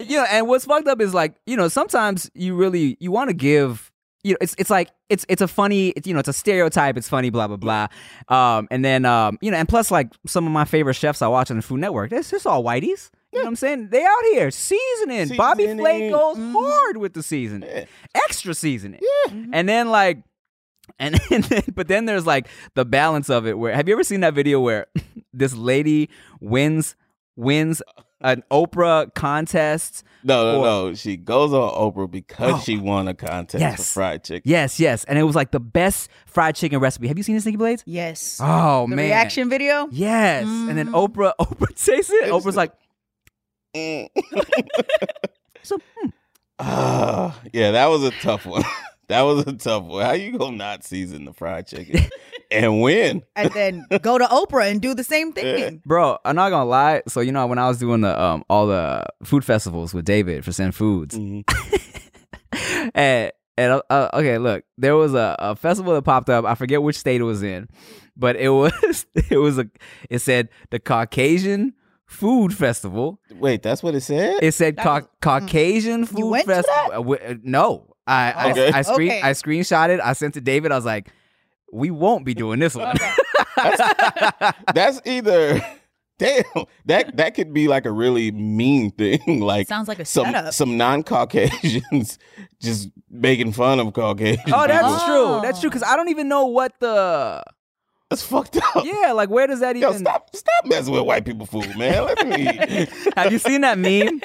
you 0.00 0.16
know, 0.18 0.26
and 0.30 0.46
what's 0.48 0.64
fucked 0.64 0.88
up 0.88 1.00
is 1.00 1.14
like, 1.14 1.34
you 1.46 1.56
know, 1.56 1.68
sometimes 1.68 2.30
you 2.34 2.54
really 2.54 2.96
you 3.00 3.10
want 3.10 3.28
to 3.28 3.34
give 3.34 3.90
you 4.24 4.32
know, 4.34 4.38
it's 4.40 4.54
it's 4.56 4.70
like 4.70 4.88
it's 5.08 5.26
it's 5.28 5.42
a 5.42 5.48
funny, 5.48 5.88
it's, 5.90 6.06
you 6.06 6.14
know, 6.14 6.20
it's 6.20 6.28
a 6.28 6.32
stereotype. 6.32 6.96
It's 6.96 7.08
funny, 7.08 7.30
blah 7.30 7.48
blah 7.48 7.56
blah. 7.56 7.88
Um, 8.28 8.68
and 8.70 8.84
then 8.84 9.04
um, 9.04 9.36
you 9.40 9.50
know, 9.50 9.56
and 9.56 9.68
plus 9.68 9.90
like 9.90 10.12
some 10.26 10.46
of 10.46 10.52
my 10.52 10.64
favorite 10.64 10.94
chefs 10.94 11.22
I 11.22 11.28
watch 11.28 11.50
on 11.50 11.56
the 11.56 11.62
Food 11.62 11.80
Network, 11.80 12.12
it's 12.12 12.30
just 12.30 12.46
all 12.46 12.62
whiteys. 12.62 13.10
You 13.32 13.38
know 13.38 13.44
what 13.44 13.48
I'm 13.48 13.56
saying? 13.56 13.88
They 13.90 14.04
out 14.04 14.22
here 14.32 14.50
seasoning. 14.50 15.36
Bobby 15.36 15.64
Flay 15.66 16.10
Seasoning. 16.10 16.10
goes 16.12 16.36
Mhm. 16.36 16.52
hard 16.52 16.96
with 16.98 17.14
the 17.14 17.22
seasoning, 17.22 17.68
Yeah. 17.68 17.84
extra 18.14 18.52
seasoning. 18.54 19.00
Yeah, 19.02 19.34
And 19.52 19.68
then 19.68 19.88
like, 19.90 20.18
and, 20.98 21.18
and 21.30 21.44
then, 21.44 21.62
but 21.74 21.88
then 21.88 22.04
there's 22.04 22.26
like 22.26 22.46
the 22.74 22.84
balance 22.84 23.30
of 23.30 23.46
it. 23.46 23.58
Where 23.58 23.74
have 23.74 23.88
you 23.88 23.94
ever 23.94 24.04
seen 24.04 24.20
that 24.20 24.34
video 24.34 24.60
where 24.60 24.86
this 25.32 25.54
lady 25.54 26.10
wins 26.40 26.94
wins 27.36 27.80
an 28.20 28.42
Oprah 28.50 29.12
contest? 29.14 30.04
No, 30.22 30.52
no, 30.52 30.58
Or- 30.60 30.64
no. 30.90 30.94
She 30.94 31.16
goes 31.16 31.52
on 31.54 31.70
Oprah 31.72 32.10
because 32.10 32.52
Oh. 32.56 32.60
she 32.60 32.76
won 32.76 33.08
a 33.08 33.14
contest 33.14 33.60
Yes. 33.62 33.76
for 33.76 33.82
fried 33.94 34.24
chicken. 34.24 34.42
Yes, 34.44 34.78
yes, 34.78 35.04
and 35.04 35.18
it 35.18 35.22
was 35.22 35.34
like 35.34 35.50
the 35.52 35.58
best 35.60 36.10
fried 36.26 36.54
chicken 36.54 36.78
recipe. 36.80 37.08
Have 37.08 37.16
you 37.16 37.24
seen 37.24 37.34
this, 37.34 37.46
Nikki 37.46 37.56
Blades? 37.56 37.82
Yes. 37.86 38.38
Oh 38.42 38.86
the 38.88 38.94
man, 38.96 39.06
reaction 39.06 39.48
video. 39.48 39.88
Yes, 39.90 40.44
and 40.44 40.76
then 40.76 40.88
Mhm. 40.88 41.08
Oprah, 41.08 41.32
Oprah 41.40 41.68
tastes 41.74 42.12
it. 42.12 42.28
It 42.28 42.30
Oprah's 42.30 42.56
like, 42.56 42.72
Mm. 43.74 44.08
so, 45.62 45.78
hmm. 46.00 46.08
Ah, 46.58 47.40
yeah, 47.52 47.70
that 47.72 47.86
was 47.86 48.04
a 48.04 48.10
tough 48.12 48.46
one. 48.46 48.62
that 49.08 49.22
was 49.22 49.46
a 49.46 49.52
tough 49.54 49.84
one. 49.84 50.04
How 50.04 50.12
you 50.12 50.36
gonna 50.38 50.56
not 50.56 50.84
season 50.84 51.24
the 51.24 51.32
fried 51.32 51.66
chicken 51.66 52.00
and 52.50 52.82
win? 52.82 53.22
And 53.34 53.50
then 53.52 53.86
go 54.02 54.18
to 54.18 54.24
Oprah 54.26 54.70
and 54.70 54.80
do 54.80 54.94
the 54.94 55.02
same 55.04 55.32
thing. 55.32 55.82
bro, 55.86 56.18
I'm 56.24 56.36
not 56.36 56.50
gonna 56.50 56.68
lie. 56.68 57.02
So 57.08 57.20
you 57.20 57.32
know 57.32 57.46
when 57.46 57.58
I 57.58 57.66
was 57.68 57.78
doing 57.78 58.02
the 58.02 58.20
um 58.20 58.44
all 58.50 58.66
the 58.66 59.04
food 59.24 59.44
festivals 59.44 59.92
with 59.94 60.04
David 60.04 60.44
for 60.44 60.52
Send 60.52 60.74
Foods, 60.74 61.16
Mhm. 61.18 61.44
and 62.94 63.32
and 63.58 63.72
uh, 63.72 63.82
uh, 63.90 64.10
okay, 64.14 64.38
look, 64.38 64.64
there 64.78 64.96
was 64.96 65.14
a, 65.14 65.36
a 65.38 65.56
festival 65.56 65.94
that 65.94 66.02
popped 66.02 66.30
up. 66.30 66.44
I 66.44 66.54
forget 66.54 66.82
which 66.82 66.98
state 66.98 67.20
it 67.20 67.24
was 67.24 67.42
in, 67.42 67.68
but 68.16 68.36
it 68.36 68.48
was 68.50 69.06
it 69.30 69.36
was 69.38 69.58
a 69.58 69.68
it 70.10 70.20
said 70.20 70.48
the 70.70 70.78
Caucasian 70.78 71.74
Food 72.12 72.56
Festival. 72.56 73.18
Wait, 73.34 73.62
that's 73.62 73.82
what 73.82 73.94
it 73.94 74.02
said. 74.02 74.42
It 74.42 74.52
said 74.54 74.76
That 74.76 74.82
Cau- 74.84 74.94
was- 74.94 75.04
mm. 75.04 75.08
Caucasian 75.20 76.06
Food 76.06 76.42
Festival. 76.44 76.90
Uh, 76.92 77.12
uh, 77.30 77.34
no, 77.42 77.94
I 78.06 78.32
I, 78.32 78.50
Okay. 78.52 78.70
I, 78.72 78.82
screen 78.82 79.10
Okay. 79.10 79.22
I 79.22 79.30
screenshot 79.32 79.88
it. 79.90 80.00
I 80.00 80.12
sent 80.12 80.34
to 80.34 80.40
David. 80.40 80.72
I 80.72 80.76
was 80.76 80.84
like, 80.84 81.08
we 81.72 81.90
won't 81.90 82.24
be 82.24 82.34
doing 82.34 82.58
this 82.60 82.74
one. 82.74 82.96
that's 84.74 85.00
either 85.06 85.60
damn 86.18 86.44
that 86.86 87.16
that 87.16 87.34
could 87.34 87.52
be 87.52 87.68
like 87.68 87.86
a 87.86 87.90
really 87.92 88.30
mean 88.30 88.90
thing. 88.92 89.40
Like 89.40 89.68
Sounds 89.68 89.88
like 89.88 89.98
a 89.98 90.04
some 90.04 90.26
setup. 90.26 90.52
some 90.54 90.76
non 90.76 91.02
Caucasians 91.02 92.18
just 92.60 92.90
making 93.10 93.52
fun 93.52 93.80
of 93.80 93.92
caucasians 93.92 94.52
oh, 94.52 94.66
that's 94.66 95.02
people. 95.02 95.06
true. 95.06 95.40
That's 95.42 95.60
true. 95.60 95.70
Because 95.70 95.82
I 95.82 95.96
don't 95.96 96.08
even 96.10 96.28
know 96.28 96.46
what 96.46 96.72
the 96.80 97.42
that's 98.12 98.22
fucked 98.22 98.56
up. 98.56 98.84
yeah, 98.84 99.12
like 99.12 99.30
where 99.30 99.46
does 99.46 99.60
that 99.60 99.76
even? 99.76 99.92
Yo, 99.92 99.98
stop 99.98 100.34
stop 100.34 100.66
messing 100.66 100.92
with 100.92 101.04
white 101.04 101.24
people 101.24 101.46
food, 101.46 101.76
man. 101.76 102.04
Let 102.04 102.26
me. 102.28 102.88
Have 103.16 103.32
you 103.32 103.38
seen 103.38 103.62
that 103.62 103.78
meme? 103.78 104.20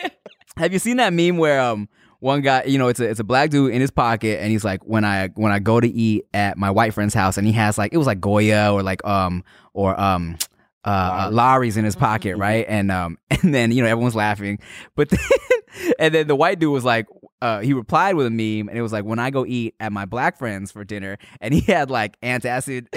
Have 0.58 0.74
you 0.74 0.80
seen 0.80 0.98
that 0.98 1.14
meme 1.14 1.38
where 1.38 1.62
um 1.62 1.88
one 2.20 2.42
guy, 2.42 2.64
you 2.64 2.78
know, 2.78 2.88
it's 2.88 3.00
a 3.00 3.10
it's 3.10 3.20
a 3.20 3.24
black 3.24 3.50
dude 3.50 3.74
in 3.74 3.82
his 3.82 3.92
pocket, 3.92 4.40
and 4.42 4.52
he's 4.52 4.64
like, 4.64 4.82
when 4.84 5.06
I 5.06 5.28
when 5.36 5.52
I 5.52 5.60
go 5.60 5.80
to 5.80 5.88
eat 5.88 6.26
at 6.34 6.58
my 6.58 6.72
white 6.72 6.94
friend's 6.94 7.14
house, 7.14 7.38
and 7.38 7.46
he 7.46 7.54
has 7.54 7.78
like 7.78 7.94
it 7.94 7.98
was 7.98 8.08
like 8.08 8.20
Goya 8.20 8.74
or 8.74 8.84
like 8.84 9.06
um 9.06 9.44
or 9.74 10.00
um 10.00 10.38
uh, 10.84 10.90
uh 10.90 11.30
Lawry's 11.32 11.78
in 11.78 11.86
his 11.86 11.96
pocket, 11.96 12.38
right? 12.38 12.66
And 12.68 12.92
um 12.92 13.18
and 13.30 13.54
then 13.54 13.72
you 13.72 13.84
know 13.84 13.90
everyone's 13.90 14.16
laughing, 14.16 14.60
but 14.96 15.10
then 15.10 15.20
and 16.00 16.14
then 16.14 16.28
the 16.28 16.36
white 16.36 16.60
dude 16.60 16.74
was 16.74 16.84
like. 16.84 17.08
Uh, 17.42 17.60
he 17.60 17.74
replied 17.74 18.16
with 18.16 18.26
a 18.26 18.32
meme, 18.32 18.68
and 18.68 18.78
it 18.78 18.82
was 18.82 18.92
like, 18.92 19.06
"When 19.06 19.20
I 19.20 19.30
go 19.30 19.46
eat 19.46 19.76
at 19.80 19.92
my 19.92 20.06
black 20.06 20.38
friends 20.38 20.72
for 20.72 20.84
dinner," 20.84 21.18
and 21.40 21.54
he 21.54 21.62
had 21.62 21.92
like 21.92 22.20
antacid, 22.22 22.88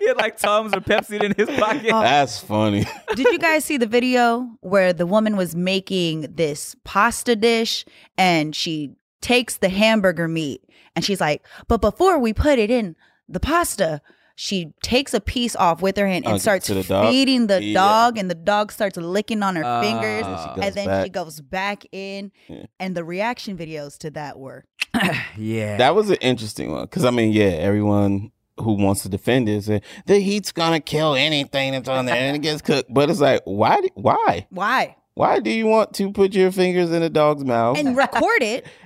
he 0.00 0.08
had 0.08 0.16
like 0.16 0.38
Tums 0.38 0.74
or 0.74 0.80
Pepcid 0.80 1.22
in 1.22 1.34
his 1.36 1.48
pocket. 1.58 1.90
That's 1.90 2.40
funny. 2.40 2.84
Did 3.14 3.28
you 3.28 3.38
guys 3.38 3.64
see 3.64 3.76
the 3.76 3.86
video 3.86 4.48
where 4.60 4.92
the 4.92 5.06
woman 5.06 5.36
was 5.36 5.54
making 5.54 6.22
this 6.34 6.74
pasta 6.84 7.36
dish 7.36 7.84
and 8.18 8.54
she 8.54 8.92
takes 9.20 9.58
the 9.58 9.68
hamburger 9.68 10.28
meat 10.28 10.62
and 10.96 11.04
she's 11.04 11.20
like, 11.20 11.46
but 11.68 11.80
before 11.80 12.18
we 12.18 12.32
put 12.32 12.58
it 12.58 12.70
in 12.70 12.96
the 13.28 13.40
pasta, 13.40 14.00
she 14.36 14.72
takes 14.82 15.14
a 15.14 15.20
piece 15.20 15.54
off 15.56 15.80
with 15.82 15.96
her 15.96 16.06
hand 16.06 16.24
and 16.24 16.34
Oh, 16.34 16.38
starts 16.38 16.66
to 16.66 16.74
the 16.74 16.82
dog? 16.82 17.10
feeding 17.10 17.46
the 17.46 17.62
Yeah. 17.62 17.74
dog, 17.74 18.18
and 18.18 18.30
the 18.30 18.34
dog 18.34 18.72
starts 18.72 18.96
licking 18.96 19.42
on 19.42 19.56
her 19.56 19.64
Ah. 19.64 19.80
fingers. 19.80 20.26
And 20.26 20.38
she 20.38 20.46
goes 20.56 20.64
and 20.66 20.74
then 20.74 21.04
she 21.04 21.10
goes 21.10 21.40
back 21.40 21.84
in, 21.92 22.32
Yeah. 22.48 22.64
and 22.80 22.96
the 22.96 23.04
reaction 23.04 23.56
videos 23.56 23.96
to 23.98 24.10
that 24.10 24.38
were 24.38 24.64
yeah, 25.36 25.76
That 25.76 25.94
was 25.94 26.10
an 26.10 26.16
interesting 26.20 26.70
one 26.72 26.84
because 26.84 27.04
I 27.04 27.10
mean, 27.10 27.32
yeah, 27.32 27.46
everyone 27.46 28.30
who 28.60 28.74
wants 28.74 29.02
to 29.02 29.08
defend 29.08 29.48
it 29.48 29.64
say 29.64 29.82
the 30.06 30.20
heat's 30.20 30.52
gonna 30.52 30.78
kill 30.80 31.14
anything 31.16 31.72
that's 31.72 31.88
on 31.88 32.06
there 32.06 32.14
and 32.14 32.36
it 32.36 32.40
gets 32.42 32.62
cooked. 32.62 32.92
But 32.92 33.10
it's 33.10 33.20
like, 33.20 33.40
why? 33.44 33.80
Why? 33.94 34.46
why 34.50 34.96
Why 35.14 35.40
do 35.40 35.50
you 35.50 35.66
want 35.66 35.92
to 35.94 36.12
put 36.12 36.34
your 36.34 36.50
fingers 36.52 36.90
in 36.92 37.02
a 37.02 37.08
dog's 37.10 37.44
mouth 37.44 37.78
and, 37.78 37.88
and 37.88 37.96
record 37.96 38.42
it. 38.42 38.66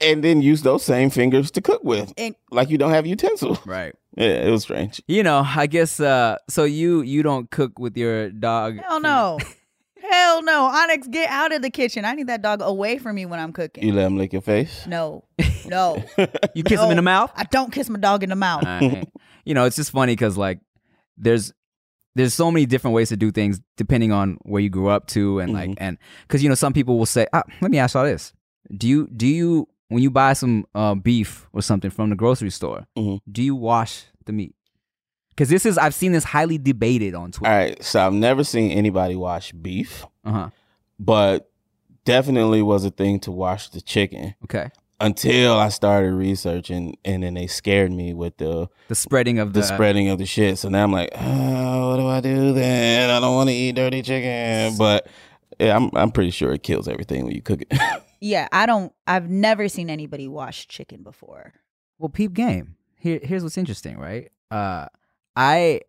then 0.00 0.42
use 0.42 0.62
those 0.62 0.84
same 0.84 1.10
fingers 1.10 1.50
to 1.52 1.60
cook 1.60 1.82
with, 1.84 2.12
And 2.18 2.34
like 2.50 2.68
you 2.70 2.78
don't 2.78 2.90
have 2.90 3.06
utensils? 3.06 3.58
right. 3.66 3.94
Yeah, 4.16 4.46
it 4.46 4.50
was 4.50 4.62
strange. 4.62 5.02
You 5.08 5.22
know, 5.22 5.42
I 5.44 5.66
guess. 5.66 6.00
uh 6.00 6.36
So 6.48 6.64
you 6.64 7.00
you 7.02 7.22
don't 7.22 7.50
cook 7.50 7.78
with 7.78 7.96
your 7.96 8.30
dog? 8.30 8.78
hell 8.78 9.00
no, 9.00 9.38
hell 10.10 10.42
no, 10.42 10.64
Onyx, 10.64 11.06
get 11.08 11.28
out 11.30 11.52
of 11.52 11.62
the 11.62 11.70
kitchen. 11.70 12.04
I 12.04 12.14
need 12.14 12.26
that 12.28 12.42
dog 12.42 12.60
away 12.62 12.98
from 12.98 13.16
me 13.16 13.26
when 13.26 13.40
I'm 13.40 13.52
cooking. 13.52 13.84
You 13.84 13.92
let 13.92 14.06
him 14.06 14.16
lick 14.16 14.32
your 14.32 14.42
face. 14.42 14.86
No, 14.86 15.24
no. 15.66 16.02
You 16.54 16.62
kiss 16.64 16.80
him 16.80 16.90
in 16.90 16.96
the 16.96 17.02
mouth? 17.02 17.30
I 17.36 17.44
don't 17.44 17.70
kiss 17.72 17.88
my 17.90 17.98
dog 17.98 18.22
in 18.22 18.30
the 18.30 18.36
mouth. 18.36 18.64
Alright. 18.64 19.08
you 19.44 19.52
know, 19.54 19.64
it's 19.66 19.76
just 19.76 19.90
funny 19.90 20.12
because 20.12 20.36
like 20.38 20.60
there's 21.18 21.52
there's 22.14 22.32
so 22.32 22.50
many 22.50 22.64
different 22.64 22.94
ways 22.94 23.10
to 23.10 23.16
do 23.16 23.30
things 23.30 23.60
depending 23.76 24.10
on 24.12 24.38
where 24.42 24.62
you 24.62 24.70
grew 24.70 24.88
up 24.88 25.06
to 25.08 25.38
and 25.40 25.52
like 25.52 25.70
Mhm. 25.70 25.74
and 25.78 25.98
because 26.26 26.42
you 26.42 26.48
know 26.48 26.54
some 26.54 26.72
people 26.72 26.98
will 26.98 27.04
say, 27.06 27.26
ah, 27.34 27.42
let 27.60 27.70
me 27.70 27.78
ask 27.78 27.94
y'all 27.94 28.04
this: 28.04 28.32
Do 28.74 28.88
you 28.88 29.08
do 29.14 29.26
you 29.26 29.68
when 29.88 30.02
you 30.02 30.10
buy 30.10 30.32
some 30.32 30.66
uh, 30.74 30.94
beef 30.94 31.46
or 31.52 31.62
something 31.62 31.90
from 31.90 32.10
the 32.10 32.16
grocery 32.16 32.50
store, 32.50 32.86
Mhm. 32.96 33.20
do 33.30 33.42
you 33.42 33.54
wash 33.54 34.04
the 34.24 34.32
meat? 34.32 34.54
Because 35.30 35.48
this 35.50 35.66
is 35.66 35.76
I've 35.78 35.94
seen 35.94 36.12
this 36.12 36.24
highly 36.24 36.58
debated 36.58 37.14
on 37.14 37.30
Twitter. 37.32 37.52
All 37.52 37.58
right, 37.58 37.82
so 37.84 38.04
I've 38.06 38.12
never 38.14 38.42
seen 38.44 38.70
anybody 38.70 39.14
wash 39.16 39.52
beef, 39.52 40.04
Uh 40.24 40.32
huh. 40.32 40.50
but 40.98 41.50
definitely 42.04 42.62
was 42.62 42.84
a 42.84 42.90
thing 42.90 43.20
to 43.20 43.30
wash 43.32 43.68
the 43.68 43.80
chicken 43.80 44.34
Okay. 44.44 44.70
until 44.98 45.58
I 45.58 45.68
started 45.68 46.12
researching, 46.14 46.96
and 47.04 47.22
then 47.22 47.34
they 47.34 47.46
scared 47.48 47.92
me 47.92 48.14
with 48.14 48.38
the 48.38 48.68
The 48.88 48.94
spreading 48.94 49.38
of 49.38 49.52
the 49.52 49.60
the, 49.60 49.66
spreading 49.66 50.08
of 50.08 50.18
the 50.18 50.24
shit. 50.26 50.56
So 50.58 50.68
now 50.70 50.84
I'm 50.84 50.92
like, 50.92 51.10
oh, 51.14 51.90
what 51.90 51.96
do 51.98 52.06
I 52.08 52.20
do 52.20 52.52
then? 52.54 53.10
I 53.10 53.20
don't 53.20 53.34
want 53.34 53.50
to 53.50 53.54
eat 53.54 53.74
dirty 53.76 54.00
chicken, 54.02 54.76
but 54.78 55.06
yeah, 55.60 55.76
I'm 55.76 55.90
I'm 55.94 56.10
pretty 56.12 56.30
sure 56.30 56.52
it 56.54 56.62
kills 56.62 56.88
everything 56.88 57.24
when 57.24 57.34
you 57.34 57.42
cook 57.42 57.62
it. 57.62 57.72
Yeah, 58.20 58.48
I 58.52 58.66
don't. 58.66 58.92
I've 59.06 59.28
never 59.28 59.68
seen 59.68 59.90
anybody 59.90 60.28
wash 60.28 60.68
chicken 60.68 61.02
before. 61.02 61.54
Well, 61.98 62.08
peep 62.08 62.32
game. 62.32 62.76
Here, 62.98 63.20
here's 63.22 63.42
what's 63.42 63.58
interesting, 63.58 63.98
right? 63.98 64.30
Uh, 64.50 64.86
I, 65.34 65.82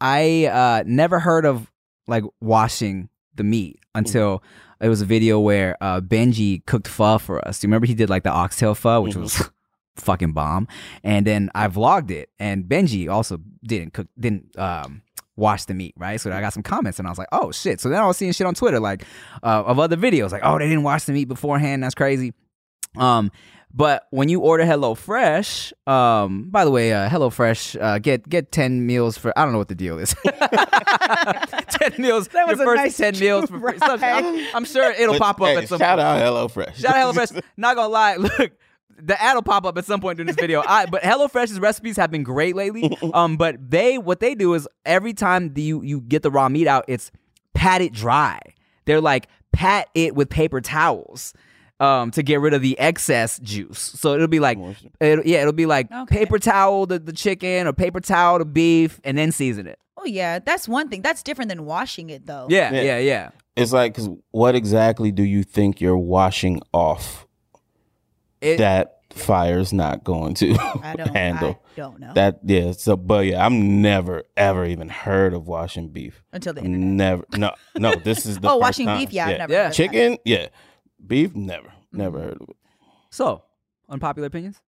I 0.00 0.46
uh, 0.46 0.84
never 0.86 1.18
heard 1.18 1.44
of 1.44 1.70
like 2.06 2.24
washing 2.40 3.08
the 3.34 3.44
meat 3.44 3.80
until 3.94 4.42
it 4.80 4.88
was 4.88 5.00
a 5.00 5.04
video 5.04 5.40
where 5.40 5.76
uh, 5.80 6.00
Benji 6.00 6.64
cooked 6.66 6.88
pho 6.88 7.18
for 7.18 7.46
us. 7.46 7.60
Do 7.60 7.66
you 7.66 7.68
remember 7.68 7.86
he 7.86 7.94
did 7.94 8.10
like 8.10 8.22
the 8.22 8.30
oxtail 8.30 8.74
pho, 8.74 9.00
which 9.00 9.16
was 9.16 9.50
fucking 10.00 10.32
bomb. 10.32 10.68
And 11.02 11.26
then 11.26 11.50
I 11.54 11.68
vlogged 11.68 12.10
it, 12.10 12.30
and 12.38 12.64
Benji 12.64 13.10
also 13.10 13.40
didn't 13.64 13.92
cook, 13.92 14.08
didn't 14.18 14.58
um, 14.58 15.02
wash 15.38 15.64
the 15.64 15.74
meat, 15.74 15.94
right? 15.96 16.20
So 16.20 16.30
I 16.32 16.40
got 16.40 16.52
some 16.52 16.62
comments, 16.62 16.98
and 16.98 17.06
I 17.06 17.10
was 17.10 17.18
like, 17.18 17.28
oh 17.32 17.52
shit. 17.52 17.80
So 17.80 17.88
then 17.88 18.02
I 18.02 18.06
was 18.06 18.16
seeing 18.16 18.32
shit 18.32 18.46
on 18.46 18.54
Twitter, 18.54 18.80
like 18.80 19.04
uh, 19.42 19.62
of 19.64 19.78
other 19.78 19.96
videos, 19.96 20.32
like, 20.32 20.42
oh, 20.44 20.58
they 20.58 20.66
didn't 20.68 20.82
wash 20.82 21.04
the 21.04 21.12
meat 21.12 21.26
beforehand. 21.28 21.82
That's 21.82 21.94
crazy. 21.94 22.34
Um, 22.96 23.30
but 23.72 24.06
when 24.10 24.28
you 24.30 24.40
order 24.40 24.64
HelloFresh, 24.64 25.72
um, 25.86 26.48
by 26.50 26.64
the 26.64 26.70
way, 26.70 26.92
uh, 26.92 27.08
HelloFresh, 27.08 27.80
uh, 27.80 27.98
get 27.98 28.28
get 28.28 28.50
ten 28.50 28.86
meals 28.86 29.16
for 29.18 29.38
I 29.38 29.44
don't 29.44 29.52
know 29.52 29.58
what 29.58 29.68
the 29.68 29.74
deal 29.74 29.98
is. 29.98 30.14
ten 30.24 31.92
meals. 31.98 32.28
That 32.28 32.48
was 32.48 32.58
your 32.58 32.62
a 32.62 32.76
first 32.76 32.82
nice 32.82 32.96
ten 32.96 33.18
meals 33.18 33.50
for 33.50 33.60
free. 33.60 33.78
I'm, 33.80 34.56
I'm 34.56 34.64
sure 34.64 34.90
it'll 34.90 35.14
But, 35.14 35.20
pop 35.20 35.40
up 35.42 35.48
hey, 35.48 35.56
at 35.58 35.68
some 35.68 35.78
shout 35.78 35.98
point. 35.98 36.08
out 36.08 36.22
HelloFresh. 36.22 36.76
Shout 36.76 36.96
out 36.96 37.14
HelloFresh. 37.14 37.42
Not 37.56 37.76
gonna 37.76 37.88
lie, 37.88 38.16
look, 38.38 38.52
the 39.00 39.20
ad 39.20 39.34
will 39.34 39.42
pop 39.42 39.64
up 39.64 39.76
at 39.78 39.84
some 39.84 40.00
point 40.00 40.16
during 40.16 40.26
this 40.26 40.36
video. 40.36 40.62
I, 40.66 40.86
but 40.86 41.02
HelloFresh's 41.02 41.60
recipes 41.60 41.96
have 41.96 42.10
been 42.10 42.22
great 42.24 42.54
lately. 42.56 42.96
Um, 43.14 43.36
but 43.36 43.70
they 43.70 43.96
what 43.98 44.20
they 44.20 44.34
do 44.34 44.54
is 44.54 44.68
every 44.84 45.14
time 45.14 45.54
the, 45.54 45.62
you 45.62 45.82
you 45.82 46.00
get 46.00 46.22
the 46.22 46.30
raw 46.30 46.48
meat 46.48 46.66
out, 46.66 46.84
it's 46.88 47.10
pat 47.54 47.80
it 47.80 47.92
dry. 47.92 48.40
They're 48.84 49.00
like 49.00 49.28
pat 49.52 49.88
it 49.94 50.14
with 50.14 50.28
paper 50.28 50.60
towels. 50.60 51.32
Um, 51.80 52.10
to 52.10 52.24
get 52.24 52.40
rid 52.40 52.54
of 52.54 52.60
the 52.62 52.76
excess 52.76 53.38
juice, 53.38 53.78
so 53.78 54.14
it'll 54.14 54.26
be 54.26 54.40
like, 54.40 54.58
it'll, 54.98 55.24
yeah, 55.24 55.42
it'll 55.42 55.52
be 55.52 55.64
like 55.66 55.86
Okay. 55.92 56.16
paper 56.18 56.40
towel 56.40 56.86
the, 56.86 56.98
the 56.98 57.12
chicken 57.12 57.68
or 57.68 57.72
paper 57.72 58.00
towel 58.00 58.40
the 58.40 58.44
beef, 58.44 59.00
and 59.04 59.16
then 59.16 59.30
season 59.30 59.68
it. 59.68 59.78
Oh 59.96 60.04
yeah, 60.04 60.40
that's 60.40 60.66
one 60.66 60.88
thing. 60.88 61.02
That's 61.02 61.22
different 61.22 61.50
than 61.50 61.64
washing 61.66 62.10
it 62.10 62.26
though. 62.26 62.48
Yeah, 62.50 62.72
Yeah. 62.72 62.82
yeah, 62.82 62.98
yeah. 62.98 63.30
It's 63.54 63.72
like, 63.72 63.94
cause 63.94 64.08
what 64.32 64.56
exactly 64.56 65.12
do 65.12 65.22
you 65.22 65.44
think 65.44 65.80
you're 65.80 65.96
washing 65.96 66.62
off 66.72 67.27
It, 68.40 68.58
that 68.58 69.00
fire's 69.10 69.72
not 69.72 70.04
going 70.04 70.34
to 70.34 70.54
I 70.82 70.94
don't 70.96 71.08
handle? 71.16 71.60
I 71.72 71.76
don't 71.76 71.98
know. 72.00 72.12
That 72.14 72.40
yeah. 72.44 72.72
So, 72.72 72.96
but 72.96 73.26
yeah, 73.26 73.44
I've 73.44 73.52
never 73.52 74.24
ever 74.36 74.64
even 74.64 74.88
heard 74.88 75.34
of 75.34 75.46
washing 75.48 75.88
beef. 75.88 76.22
Until 76.32 76.52
the 76.54 76.60
internet. 76.62 76.88
Never. 76.88 77.24
No, 77.36 77.52
no. 77.76 77.94
This 77.96 78.26
is 78.26 78.38
the 78.40 78.48
oh, 78.48 78.52
first 78.52 78.60
washing 78.60 78.86
time. 78.86 78.98
beef, 79.00 79.12
yeah, 79.12 79.26
I've 79.26 79.38
never 79.38 79.52
Yeah. 79.52 79.58
heard 79.64 79.70
that. 79.70 79.74
Chicken, 79.74 80.18
yeah. 80.24 80.48
Beef, 81.04 81.34
never, 81.34 81.72
never 81.92 82.18
Mm-hmm. 82.18 82.28
heard 82.28 82.42
of 82.42 82.48
it. 82.50 82.56
so 83.10 83.42
unpopular 83.88 84.26
opinions. 84.26 84.60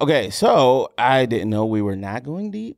Okay, 0.00 0.28
so 0.30 0.92
I 0.98 1.24
didn't 1.26 1.48
know 1.50 1.64
we 1.66 1.80
were 1.82 1.96
not 1.96 2.22
going 2.22 2.50
deep. 2.50 2.76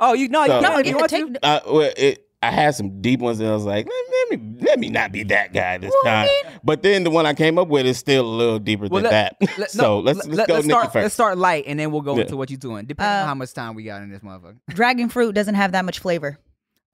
Oh, 0.00 0.14
you 0.14 0.28
no, 0.28 0.46
So- 0.46 0.56
you, 0.56 0.62
No, 0.62 0.72
no, 0.74 0.78
you 0.78 0.96
want 0.96 1.10
take. 1.10 1.32
to? 1.34 1.44
uh, 1.46 1.60
well, 1.66 1.92
it, 1.96 2.26
I 2.42 2.50
had 2.50 2.74
some 2.74 3.02
deep 3.02 3.20
ones, 3.20 3.38
and 3.40 3.48
I 3.48 3.52
was 3.52 3.64
like, 3.64 3.86
let, 3.86 4.04
let 4.30 4.40
me 4.40 4.56
let 4.62 4.78
me 4.78 4.88
not 4.88 5.12
be 5.12 5.24
that 5.24 5.52
guy 5.52 5.76
this 5.76 5.92
Well, 6.02 6.26
time. 6.26 6.28
But 6.64 6.82
then 6.82 7.04
the 7.04 7.10
one 7.10 7.26
I 7.26 7.34
came 7.34 7.58
up 7.58 7.68
with 7.68 7.84
is 7.84 7.98
still 7.98 8.24
a 8.24 8.34
little 8.34 8.58
deeper 8.58 8.86
Well, 8.88 9.02
than 9.02 9.12
let- 9.12 9.36
that. 9.40 9.58
let- 9.58 9.70
so 9.72 9.82
no, 9.82 9.98
let's 10.00 10.18
let- 10.20 10.28
let's 10.28 10.46
go 10.48 10.54
let's 10.54 10.66
Nikki 10.66 10.78
start, 10.78 10.92
first. 10.92 11.02
Let's 11.02 11.14
start 11.14 11.36
light, 11.38 11.64
and 11.66 11.78
then 11.78 11.90
we'll 11.92 12.00
go 12.00 12.14
Yeah. 12.16 12.22
into 12.22 12.36
what 12.38 12.48
you're 12.50 12.58
doing, 12.58 12.86
depending 12.86 13.14
Uh, 13.14 13.20
on 13.22 13.26
how 13.26 13.34
much 13.34 13.52
time 13.52 13.74
we 13.74 13.84
got 13.84 14.00
in 14.02 14.10
this 14.10 14.20
motherfucker. 14.22 14.56
Dragon 14.70 15.08
fruit 15.10 15.34
doesn't 15.34 15.54
have 15.56 15.72
that 15.72 15.84
much 15.84 15.98
flavor, 15.98 16.38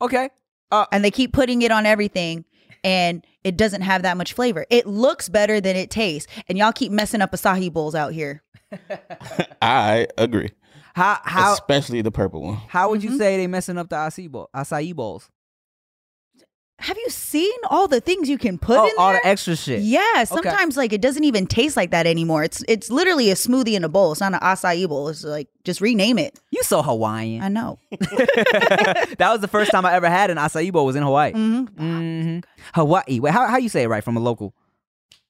Okay. 0.03 0.31
and 0.73 1.05
they 1.05 1.13
keep 1.13 1.33
putting 1.33 1.63
it 1.63 1.71
on 1.71 1.87
everything, 1.87 2.45
and 2.83 3.25
it 3.45 3.57
doesn't 3.57 3.83
have 3.83 4.03
that 4.03 4.17
much 4.17 4.33
flavor. 4.33 4.67
It 4.69 4.89
looks 4.89 5.29
better 5.29 5.61
than 5.61 5.77
it 5.77 5.91
tastes, 5.91 6.27
and 6.49 6.59
y'all 6.59 6.73
keep 6.73 6.91
messing 6.91 7.23
up 7.23 7.31
acai 7.31 7.73
bowls 7.73 7.95
out 7.95 8.13
here. 8.13 8.43
I 9.63 10.09
agree, 10.19 10.51
How 10.95 11.21
how 11.23 11.53
especially 11.53 12.03
the 12.03 12.11
purple 12.11 12.43
one. 12.43 12.57
how 12.69 12.91
would 12.91 13.05
you 13.05 13.11
Mhm. 13.11 13.19
say 13.19 13.37
they 13.37 13.47
messing 13.47 13.79
up 13.79 13.89
the 13.89 13.97
acai 13.97 14.29
bowl, 14.29 14.51
acai 14.55 14.93
bowls? 14.95 15.31
Have 16.79 16.99
you 16.99 17.09
seen 17.09 17.59
all 17.71 17.89
the 17.89 18.03
things 18.03 18.29
you 18.29 18.37
can 18.37 18.59
put 18.59 18.79
oh, 18.79 18.85
in 18.85 18.91
there? 18.97 19.07
all 19.07 19.13
the 19.13 19.27
extra 19.27 19.57
shit. 19.57 19.81
Yeah, 19.81 20.25
sometimes 20.25 20.77
like 20.77 20.93
it 20.93 21.01
doesn't 21.01 21.25
even 21.25 21.47
taste 21.47 21.77
like 21.77 21.91
that 21.91 22.07
anymore. 22.07 22.45
It's 22.45 22.63
it's 22.69 22.91
literally 22.91 23.31
a 23.31 23.35
smoothie 23.35 23.73
in 23.73 23.83
a 23.83 23.89
bowl. 23.89 24.13
It's 24.13 24.21
not 24.21 24.35
an 24.35 24.41
acai 24.41 24.87
bowl. 24.87 25.09
It's 25.09 25.25
like 25.25 25.49
just 25.65 25.81
rename 25.81 26.19
it. 26.19 26.39
You 26.51 26.63
so 26.63 26.83
Hawaiian. 26.83 27.43
I 27.43 27.49
know. 27.49 27.79
that 27.91 29.17
was 29.21 29.41
the 29.41 29.49
first 29.49 29.71
time 29.71 29.87
I 29.87 29.95
ever 29.95 30.09
had 30.09 30.31
an 30.31 30.37
acai 30.37 30.71
bowl. 30.71 30.85
Was 30.85 30.97
in 30.97 31.03
Hawaii. 31.03 31.33
hmm 31.33 31.65
hmm 31.65 32.39
Hawaii. 32.75 33.21
Wait, 33.21 33.33
how 33.33 33.47
how 33.47 33.57
you 33.57 33.71
say 33.71 33.85
it 33.85 33.89
right 33.89 34.05
from 34.05 34.19
a 34.19 34.21
local? 34.21 34.55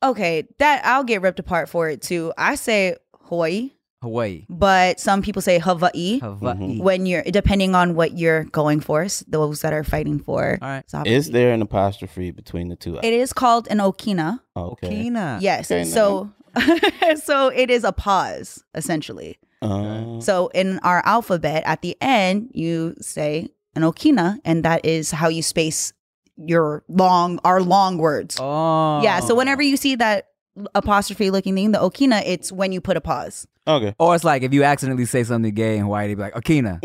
Okay, 0.03 0.49
that 0.59 0.85
I'll 0.85 1.05
get 1.05 1.23
ripped 1.23 1.39
apart 1.39 1.69
for 1.69 1.89
it 1.89 2.03
too. 2.03 2.33
I 2.37 2.57
say 2.57 2.97
Hawaii, 3.27 3.71
Hawaii. 4.07 4.47
but 4.49 5.01
some 5.01 5.21
people 5.27 5.43
say 5.43 5.59
Hawaii. 5.59 6.19
Hawaii. 6.21 6.79
When 6.81 7.07
you're 7.07 7.23
depending 7.25 7.75
on 7.75 7.95
what 7.99 8.17
you're 8.17 8.45
going 8.45 8.81
for, 8.81 9.07
those 9.29 9.61
that 9.63 9.73
are 9.73 9.85
fighting 9.85 10.19
for. 10.19 10.59
All 10.63 10.69
right. 10.69 10.89
sovereignty. 10.91 11.15
Is 11.17 11.31
there 11.31 11.53
an 11.53 11.63
apostrophe 11.63 12.31
between 12.31 12.69
the 12.69 12.77
two? 12.77 12.99
It 13.03 13.13
is 13.25 13.33
called 13.33 13.67
an 13.69 13.79
okina. 13.79 14.41
okay. 14.57 14.89
Okina. 15.11 15.41
Yes. 15.41 15.71
Okay, 15.71 15.85
so 15.85 16.31
so 17.29 17.49
it 17.49 17.69
is 17.71 17.85
a 17.85 17.93
pause 17.93 18.65
essentially. 18.75 19.39
Uh, 19.63 20.21
So 20.21 20.49
in 20.55 20.79
our 20.83 21.03
alphabet, 21.05 21.63
at 21.67 21.83
the 21.83 21.97
end, 22.01 22.51
you 22.53 22.95
say 23.01 23.49
an 23.75 23.83
okina, 23.83 24.39
and 24.45 24.65
that 24.65 24.85
is 24.85 25.11
how 25.11 25.29
you 25.29 25.43
space 25.43 25.93
your 26.37 26.85
long 26.89 27.39
our 27.45 27.61
long 27.63 27.99
words. 27.99 28.37
Oh. 28.39 29.01
Yeah. 29.03 29.21
So 29.21 29.35
whenever 29.35 29.63
you 29.63 29.77
see 29.77 29.97
that 29.97 30.29
apostrophe 30.75 31.31
looking 31.31 31.55
thing, 31.55 31.73
the 31.73 31.79
okina, 31.79 32.23
it's 32.25 32.53
when 32.53 32.73
you 32.73 32.81
put 32.81 32.97
a 32.97 33.01
pause. 33.01 33.47
Okay. 33.67 33.95
Or 33.99 34.15
it's 34.15 34.25
like 34.25 34.43
if 34.43 34.53
you 34.53 34.65
accidentally 34.65 35.07
say 35.07 35.25
something 35.25 35.55
gay 35.55 35.77
in 35.77 35.83
Hawaii, 35.83 36.09
they 36.09 36.15
be 36.15 36.23
like, 36.23 36.35
Okina. 36.35 36.79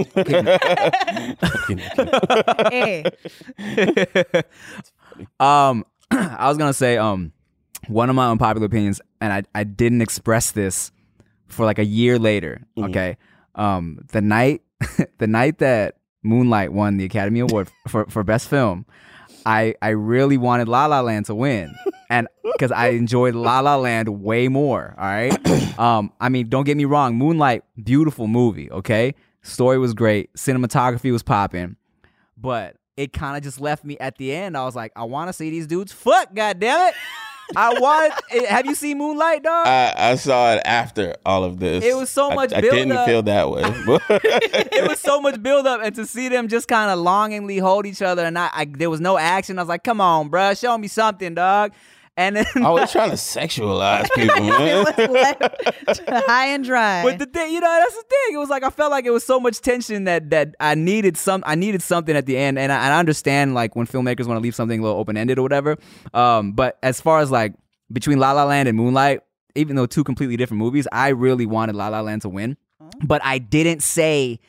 hey. 2.71 3.03
um, 5.39 5.85
I 6.11 6.47
was 6.47 6.57
gonna 6.57 6.73
say, 6.73 6.97
um, 6.97 7.31
one 7.87 8.09
of 8.09 8.15
my 8.15 8.29
unpopular 8.29 8.65
opinions, 8.65 9.01
and 9.19 9.33
I, 9.33 9.43
I 9.59 9.63
didn't 9.63 10.01
express 10.01 10.51
this 10.51 10.91
for 11.47 11.65
like 11.65 11.79
a 11.79 11.85
year 11.85 12.19
later. 12.19 12.61
Mhm. 12.77 12.89
Okay. 12.89 13.17
Um, 13.55 14.05
the 14.11 14.21
night, 14.21 14.61
the 15.17 15.27
night 15.27 15.57
that 15.59 15.97
Moonlight 16.23 16.71
won 16.71 16.97
the 16.97 17.05
Academy 17.05 17.39
Award 17.39 17.69
for, 17.87 18.05
for 18.05 18.23
Best 18.23 18.47
Film, 18.47 18.85
I, 19.45 19.75
I 19.81 19.89
really 19.89 20.37
wanted 20.37 20.67
La 20.67 20.85
La 20.85 21.01
Land 21.01 21.27
to 21.27 21.35
win. 21.35 21.75
And 22.09 22.27
because 22.43 22.73
I 22.73 22.89
enjoyed 22.89 23.35
La 23.35 23.61
La 23.61 23.77
Land 23.77 24.09
way 24.09 24.49
more. 24.49 24.93
All 24.97 25.05
right. 25.05 25.37
Um, 25.79 26.11
I 26.19 26.27
mean, 26.29 26.49
don't 26.49 26.65
get 26.65 26.75
me 26.77 26.85
wrong, 26.85 27.15
Moonlight, 27.15 27.63
beautiful 27.81 28.27
movie. 28.27 28.69
Okay. 28.69 29.15
Story 29.41 29.79
was 29.79 29.93
great. 29.95 30.31
Cinematography 30.35 31.11
was 31.11 31.23
popping. 31.23 31.77
But 32.37 32.75
it 32.97 33.13
kind 33.13 33.37
of 33.37 33.41
just 33.41 33.59
left 33.59 33.83
me 33.83 33.97
at 33.97 34.17
the 34.17 34.31
end. 34.35 34.57
I 34.57 34.65
was 34.65 34.75
like, 34.75 34.91
I 34.95 35.05
want 35.05 35.29
to 35.29 35.33
see 35.33 35.49
these 35.49 35.65
dudes 35.65 35.91
fuck, 35.91 36.35
God 36.35 36.59
damn 36.59 36.89
it. 36.89 36.95
I 37.55 37.79
want. 37.79 38.13
Eh, 38.31 38.45
have 38.45 38.65
you 38.65 38.75
seen 38.75 38.97
Moonlight, 38.97 39.43
dog? 39.43 39.67
I, 39.67 39.93
I 39.95 40.15
saw 40.15 40.53
it 40.53 40.61
after 40.65 41.15
all 41.25 41.43
of 41.43 41.59
this. 41.59 41.83
It 41.83 41.95
was 41.95 42.09
so 42.09 42.31
I- 42.31 42.35
much 42.35 42.53
I, 42.53 42.61
didn't 42.61 42.89
build-up. 42.89 43.07
feel 43.07 43.21
that 43.23 43.49
way. 43.49 43.61
it 44.09 44.87
was 44.87 44.99
so 44.99 45.21
much 45.21 45.41
build 45.41 45.67
up, 45.67 45.81
and 45.83 45.93
to 45.95 46.05
see 46.05 46.29
them 46.29 46.47
just 46.47 46.67
kind 46.67 46.91
of 46.91 46.99
longingly 46.99 47.57
hold 47.57 47.85
each 47.85 48.01
other, 48.01 48.23
and 48.25 48.37
I, 48.37 48.49
I, 48.53 48.65
there 48.65 48.89
was 48.89 49.01
no 49.01 49.17
action. 49.17 49.59
I 49.59 49.61
was 49.63 49.69
like, 49.69 49.83
"Come 49.83 50.01
on, 50.01 50.29
bruh, 50.29 50.59
show 50.59 50.77
me 50.77 50.87
something, 50.87 51.33
dog." 51.35 51.71
And 52.17 52.35
then, 52.35 52.45
Always 52.63 52.91
trying 52.91 53.09
to 53.09 53.15
sexualize 53.15 54.09
people, 54.13 54.43
man. 54.43 54.85
it 54.97 55.09
was 55.87 56.01
left 56.07 56.27
high 56.27 56.47
and 56.47 56.63
dry. 56.63 57.03
but 57.03 57.19
the 57.19 57.25
thing, 57.25 57.53
you 57.53 57.59
know, 57.61 57.79
that's 57.81 57.95
the 57.95 58.03
thing. 58.03 58.35
It 58.35 58.37
was 58.37 58.49
like 58.49 58.63
I 58.63 58.69
felt 58.69 58.91
like 58.91 59.05
it 59.05 59.11
was 59.11 59.23
so 59.23 59.39
much 59.39 59.61
tension 59.61 60.03
that 60.03 60.29
that 60.31 60.55
I 60.59 60.75
needed 60.75 61.15
some, 61.15 61.41
I 61.45 61.55
needed 61.55 61.81
something 61.81 62.15
at 62.15 62.25
the 62.25 62.37
end, 62.37 62.59
and 62.59 62.71
I, 62.71 62.83
and 62.83 62.93
I 62.93 62.99
understand 62.99 63.53
like 63.53 63.75
when 63.75 63.87
filmmakers 63.87 64.27
want 64.27 64.37
to 64.37 64.41
leave 64.41 64.55
something 64.55 64.79
a 64.79 64.83
little 64.83 64.99
open 64.99 65.15
ended 65.15 65.39
or 65.39 65.41
whatever. 65.43 65.77
Um, 66.13 66.51
but 66.51 66.77
as 66.83 66.99
far 66.99 67.19
as 67.19 67.31
like 67.31 67.53
between 67.91 68.19
La 68.19 68.33
La 68.33 68.43
Land 68.43 68.67
and 68.67 68.77
Moonlight, 68.77 69.21
even 69.55 69.75
though 69.77 69.85
two 69.85 70.03
completely 70.03 70.35
different 70.37 70.59
movies, 70.59 70.87
I 70.91 71.09
really 71.09 71.45
wanted 71.45 71.75
La 71.75 71.87
La 71.87 72.01
Land 72.01 72.23
to 72.23 72.29
win, 72.29 72.57
but 73.03 73.21
I 73.23 73.37
didn't 73.37 73.81
say 73.83 74.39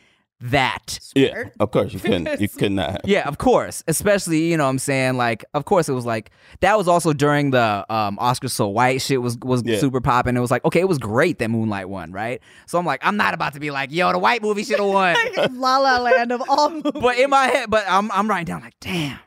that. 0.43 0.99
yeah, 1.15 1.45
of 1.61 1.71
course 1.71 1.93
you 1.93 2.01
couldn't. 2.01 2.41
You 2.41 2.49
could 2.49 2.73
not. 2.73 3.01
Yeah, 3.05 3.27
of 3.29 3.39
course. 3.39 3.83
Especially, 3.87 4.51
you 4.51 4.57
know 4.57 4.65
what 4.65 4.71
I'm 4.71 4.79
saying? 4.79 5.17
Like, 5.17 5.45
of 5.55 5.65
course 5.65 5.89
it 5.89 5.93
was 5.93 6.05
like 6.05 6.31
that 6.61 6.77
was 6.77 6.89
also 6.89 7.13
during 7.13 7.51
the 7.53 7.85
um 7.89 8.19
Oscar 8.21 8.49
so 8.49 8.69
white 8.69 9.01
shit 9.03 9.23
was 9.23 9.39
was 9.39 9.63
Yeah. 9.65 9.79
super 9.79 10.01
popping. 10.01 10.37
It 10.37 10.41
was 10.41 10.51
like, 10.51 10.65
okay, 10.65 10.81
it 10.81 10.89
was 10.89 10.99
great 10.99 11.39
that 11.39 11.49
Moonlight 11.49 11.89
won, 11.89 12.13
right? 12.13 12.41
So 12.67 12.79
I'm 12.79 12.87
like, 12.87 13.01
I'm 13.05 13.17
not 13.17 13.35
about 13.35 13.55
to 13.55 13.61
be 13.61 13.71
like, 13.71 13.93
yo, 13.93 14.13
the 14.13 14.19
white 14.19 14.43
movie 14.43 14.65
should 14.65 14.79
have 14.81 14.89
won. 14.89 15.17
La 15.59 15.79
La 15.79 15.99
Land 15.99 16.33
of 16.33 16.43
all 16.49 16.71
movies. 16.71 16.93
but 17.01 17.19
in 17.19 17.31
my 17.31 17.47
head, 17.47 17.71
but 17.71 17.85
I'm 17.89 18.11
I'm 18.13 18.29
writing 18.29 18.47
down 18.47 18.61
like, 18.63 18.75
damn. 18.81 19.19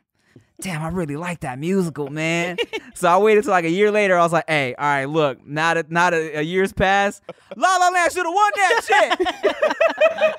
Damn, 0.61 0.81
I 0.81 0.87
really 0.87 1.17
like 1.17 1.41
that 1.41 1.59
musical, 1.59 2.07
man. 2.09 2.55
so 2.93 3.09
I 3.09 3.17
waited 3.17 3.43
till 3.43 3.51
like 3.51 3.65
a 3.65 3.69
year 3.69 3.91
later. 3.91 4.17
I 4.17 4.21
was 4.23 4.31
like, 4.31 4.45
"Hey, 4.47 4.73
all 4.73 4.85
right, 4.85 5.03
look, 5.05 5.45
not 5.45 5.73
that 5.73 5.91
now 5.91 6.09
that 6.11 6.37
a 6.39 6.43
year's 6.43 6.71
passed, 6.71 7.21
La 7.57 7.75
La 7.75 7.89
Land 7.89 8.13
should 8.13 8.25
have 8.25 8.33
won 8.33 8.51
that 8.55 8.81
shit." 8.87 10.35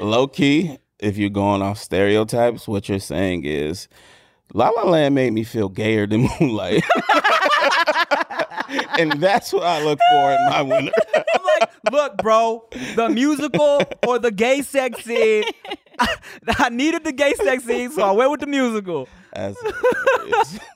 Low 0.00 0.26
key, 0.26 0.78
if 0.98 1.16
you're 1.16 1.30
going 1.30 1.62
off 1.62 1.78
stereotypes, 1.78 2.68
what 2.68 2.88
you're 2.88 2.98
saying 2.98 3.44
is 3.44 3.88
La 4.54 4.68
La 4.70 4.84
Land 4.84 5.14
made 5.14 5.32
me 5.32 5.44
feel 5.44 5.68
gayer 5.68 6.06
than 6.06 6.28
Moonlight. 6.40 6.84
and 8.98 9.12
that's 9.12 9.52
what 9.52 9.64
I 9.64 9.82
look 9.84 9.98
for 10.10 10.32
in 10.32 10.46
my 10.46 10.62
winner. 10.62 10.92
I'm 11.14 11.44
like, 11.60 11.70
look, 11.92 12.16
bro, 12.18 12.64
the 12.96 13.08
musical 13.08 13.82
or 14.06 14.18
the 14.18 14.30
gay 14.30 14.62
sex 14.62 15.04
scene. 15.04 15.44
I, 15.98 16.14
I 16.46 16.68
needed 16.70 17.04
the 17.04 17.12
gay 17.12 17.34
sex 17.34 17.64
scene, 17.64 17.90
so 17.90 18.02
I 18.02 18.12
went 18.12 18.30
with 18.30 18.40
the 18.40 18.46
musical. 18.46 19.08
That's. 19.32 19.58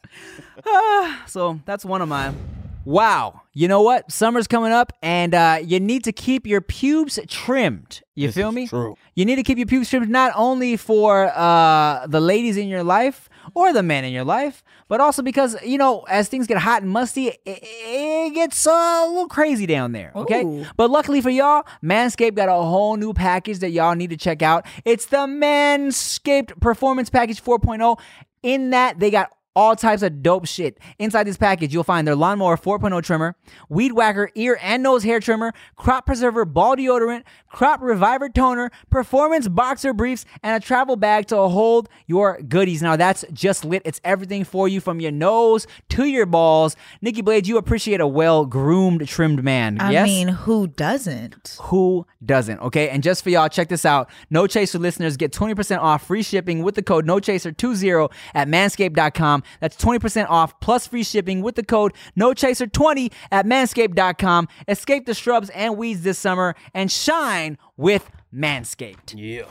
So 1.26 1.58
that's 1.64 1.84
one 1.84 2.02
of 2.02 2.08
mine. 2.08 2.36
Wow. 2.84 3.42
You 3.54 3.68
know 3.68 3.82
what? 3.82 4.10
Summer's 4.10 4.46
coming 4.46 4.72
up, 4.72 4.92
and 5.02 5.34
uh, 5.34 5.58
you 5.62 5.78
need 5.78 6.04
to 6.04 6.12
keep 6.12 6.46
your 6.46 6.60
pubes 6.60 7.18
trimmed. 7.28 8.02
You 8.14 8.28
This 8.28 8.34
feel 8.34 8.50
me? 8.52 8.66
true. 8.66 8.96
You 9.14 9.24
need 9.24 9.36
to 9.36 9.42
keep 9.42 9.58
your 9.58 9.66
pubes 9.66 9.88
trimmed 9.90 10.08
not 10.08 10.32
only 10.34 10.76
for 10.76 11.30
uh, 11.34 12.06
the 12.06 12.20
ladies 12.20 12.56
in 12.56 12.68
your 12.68 12.82
life 12.82 13.28
or 13.54 13.72
the 13.72 13.82
men 13.82 14.04
in 14.04 14.12
your 14.12 14.24
life, 14.24 14.62
but 14.88 15.00
also 15.00 15.22
because, 15.22 15.56
you 15.62 15.78
know, 15.78 16.00
as 16.08 16.28
things 16.28 16.46
get 16.46 16.58
hot 16.58 16.82
and 16.82 16.90
musty, 16.90 17.28
it, 17.28 17.40
it 17.46 18.34
gets 18.34 18.66
uh, 18.66 18.70
a 18.70 19.06
little 19.08 19.28
crazy 19.28 19.66
down 19.66 19.92
there. 19.92 20.12
Okay. 20.14 20.42
Ooh. 20.42 20.66
But 20.76 20.90
luckily 20.90 21.20
for 21.20 21.30
y'all, 21.30 21.64
Manscaped 21.82 22.34
got 22.34 22.48
a 22.48 22.52
whole 22.52 22.96
new 22.96 23.12
package 23.12 23.58
that 23.60 23.70
y'all 23.70 23.94
need 23.94 24.10
to 24.10 24.16
check 24.16 24.42
out. 24.42 24.66
It's 24.84 25.06
the 25.06 25.26
Manscaped 25.26 26.58
Performance 26.60 27.10
Package 27.10 27.42
4.0. 27.42 27.98
In 28.42 28.70
that, 28.70 28.98
they 28.98 29.10
got 29.10 29.30
all 29.54 29.76
types 29.76 30.02
of 30.02 30.22
dope 30.22 30.46
shit. 30.46 30.78
Inside 30.98 31.24
this 31.24 31.36
package, 31.36 31.72
you'll 31.72 31.84
find 31.84 32.06
their 32.06 32.14
Lawnmower 32.14 32.56
4.0 32.56 33.02
trimmer, 33.02 33.36
Weed 33.68 33.92
Whacker 33.92 34.30
ear 34.34 34.58
and 34.62 34.82
nose 34.82 35.04
hair 35.04 35.20
trimmer, 35.20 35.52
Crop 35.76 36.06
Preserver 36.06 36.44
ball 36.44 36.76
deodorant, 36.76 37.24
Crop 37.48 37.80
Reviver 37.82 38.28
toner, 38.28 38.70
Performance 38.90 39.48
boxer 39.48 39.92
briefs, 39.92 40.24
and 40.42 40.62
a 40.62 40.64
travel 40.64 40.96
bag 40.96 41.26
to 41.26 41.36
hold 41.36 41.88
your 42.06 42.40
goodies. 42.42 42.82
Now 42.82 42.96
that's 42.96 43.24
just 43.32 43.64
lit. 43.64 43.82
It's 43.84 44.00
everything 44.04 44.44
for 44.44 44.68
you 44.68 44.80
from 44.80 45.00
your 45.00 45.12
nose 45.12 45.66
to 45.90 46.04
your 46.04 46.26
balls. 46.26 46.76
Nikki 47.00 47.22
Blades, 47.22 47.48
you 47.48 47.56
appreciate 47.56 48.00
a 48.00 48.06
well 48.06 48.46
groomed, 48.46 49.06
trimmed 49.08 49.42
man. 49.44 49.80
I 49.80 49.92
yes? 49.92 50.06
mean, 50.06 50.28
who 50.28 50.66
doesn't? 50.66 51.58
Who 51.62 52.06
doesn't? 52.24 52.60
Okay. 52.60 52.88
And 52.88 53.02
just 53.02 53.22
for 53.22 53.30
y'all, 53.30 53.48
check 53.48 53.68
this 53.68 53.84
out. 53.84 54.10
No 54.30 54.46
Chaser 54.46 54.78
listeners 54.78 55.16
get 55.16 55.32
20% 55.32 55.78
off 55.78 56.06
free 56.06 56.22
shipping 56.22 56.62
with 56.62 56.74
the 56.74 56.82
code 56.82 57.06
NoChaser20 57.06 58.10
at 58.34 58.48
manscaped.com. 58.48 59.41
That's 59.60 59.76
20% 59.76 60.28
off 60.28 60.58
plus 60.60 60.86
free 60.86 61.02
shipping 61.04 61.42
with 61.42 61.54
the 61.54 61.62
code 61.62 61.92
NoChaser20 62.18 63.12
at 63.30 63.46
manscaped.com. 63.46 64.48
Escape 64.68 65.06
the 65.06 65.14
shrubs 65.14 65.50
and 65.50 65.76
weeds 65.76 66.02
this 66.02 66.18
summer 66.18 66.54
and 66.74 66.90
shine 66.90 67.58
with 67.76 68.10
Manscaped. 68.34 69.14
Yeah. 69.16 69.42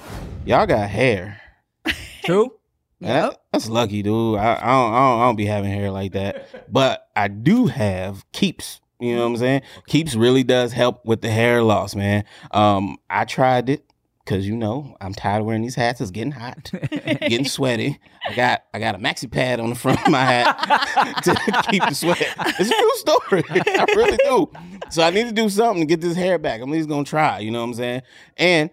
Y'all 0.46 0.66
got 0.66 0.90
hair. 0.90 1.42
True? 2.26 2.54
Man, 3.00 3.30
that- 3.30 3.38
that's 3.52 3.68
lucky, 3.70 4.02
dude. 4.02 4.38
I, 4.38 4.54
I, 4.54 4.56
don't, 4.56 4.94
I, 4.94 5.00
don't, 5.00 5.20
I 5.22 5.26
don't 5.26 5.36
be 5.36 5.46
having 5.46 5.72
hair 5.72 5.92
like 5.92 6.14
that. 6.14 6.72
But 6.72 7.08
I 7.16 7.28
do 7.28 7.66
have 7.68 8.24
keeps. 8.32 8.80
You 9.00 9.16
know 9.16 9.22
what 9.24 9.28
I'm 9.32 9.38
saying? 9.38 9.62
Keeps 9.88 10.16
really 10.16 10.44
does 10.44 10.74
help 10.74 11.04
with 11.06 11.22
the 11.22 11.30
hair 11.32 11.64
loss, 11.64 11.96
man. 11.96 12.24
Um, 12.52 12.98
I 13.10 13.26
tried 13.26 13.68
it 13.70 13.84
because 14.26 14.48
you 14.48 14.56
know 14.56 14.96
I'm 15.02 15.14
tired 15.14 15.40
of 15.42 15.46
wearing 15.46 15.62
these 15.62 15.76
hats. 15.76 16.02
It's 16.02 16.12
getting 16.12 16.32
hot, 16.32 16.72
getting 16.92 17.46
sweaty. 17.46 18.00
I 18.28 18.34
got 18.36 18.64
I 18.74 18.80
got 18.80 18.96
a 18.96 18.98
maxi 19.00 19.30
pad 19.32 19.60
on 19.60 19.70
the 19.70 19.76
front 19.76 20.02
of 20.02 20.10
my 20.12 20.24
hat 20.24 21.22
to 21.24 21.64
keep 21.70 21.84
the 21.84 21.94
sweat. 21.94 22.22
It's 22.60 22.70
a 22.70 22.74
true 22.74 22.96
story. 22.96 23.44
I 23.50 23.86
really 23.96 24.18
do. 24.18 24.52
So 24.90 25.04
I 25.04 25.10
need 25.10 25.26
to 25.28 25.32
do 25.34 25.50
something 25.50 25.82
to 25.82 25.86
get 25.88 26.02
this 26.02 26.16
hair 26.16 26.38
back. 26.38 26.62
I'm 26.62 26.70
at 26.70 26.74
least 26.74 26.90
gonna 26.90 27.04
try. 27.04 27.40
You 27.40 27.52
know 27.52 27.60
what 27.62 27.68
I'm 27.70 27.74
saying? 27.76 28.02
And 28.38 28.70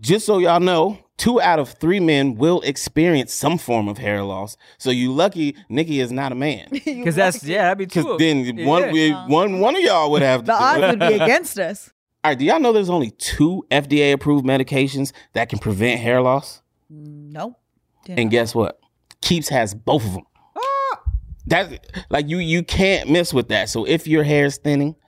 just 0.00 0.26
so 0.26 0.38
y'all 0.38 0.58
know, 0.58 0.98
two 1.18 1.40
out 1.40 1.60
of 1.60 1.68
three 1.74 2.00
men 2.00 2.34
will 2.34 2.60
experience 2.62 3.32
some 3.32 3.58
form 3.58 3.86
of 3.88 3.98
hair 3.98 4.22
loss. 4.24 4.56
So 4.78 4.90
you 4.90 5.12
lucky 5.12 5.54
Nikki 5.68 6.00
is 6.00 6.10
not 6.10 6.32
a 6.32 6.34
man. 6.34 6.66
Because 6.72 7.14
that's, 7.14 7.44
yeah, 7.44 7.62
that'd 7.62 7.78
be 7.78 7.84
Because 7.86 8.18
then 8.18 8.64
one, 8.66 8.82
Yeah. 8.82 8.90
we- 8.92 9.12
one, 9.32 9.60
one 9.60 9.76
of 9.76 9.82
y'all 9.82 10.10
would 10.10 10.22
have 10.22 10.40
to 10.40 10.46
The 10.46 10.52
do 10.52 10.64
odds 10.64 10.82
it. 10.82 10.86
would 10.90 10.98
be 10.98 11.14
against 11.14 11.60
us. 11.60 11.92
All 12.24 12.30
right, 12.30 12.38
do 12.38 12.46
y'all 12.46 12.58
know 12.58 12.72
there's 12.72 12.88
only 12.88 13.10
two 13.10 13.66
FDA 13.70 14.14
approved 14.14 14.46
medications 14.46 15.12
that 15.34 15.50
can 15.50 15.58
prevent 15.58 16.00
hair 16.00 16.22
loss? 16.22 16.62
Nope. 16.88 17.60
And 18.08 18.30
guess 18.30 18.54
what? 18.54 18.80
Keeps 19.20 19.50
has 19.50 19.74
both 19.74 20.06
of 20.06 20.14
them. 20.14 20.24
Ah! 20.56 21.02
That 21.48 21.86
like 22.08 22.30
you 22.30 22.38
you 22.38 22.62
can't 22.62 23.10
mess 23.10 23.34
with 23.34 23.48
that. 23.48 23.68
So 23.68 23.84
if 23.84 24.06
your 24.06 24.22
hair 24.22 24.46
is 24.46 24.56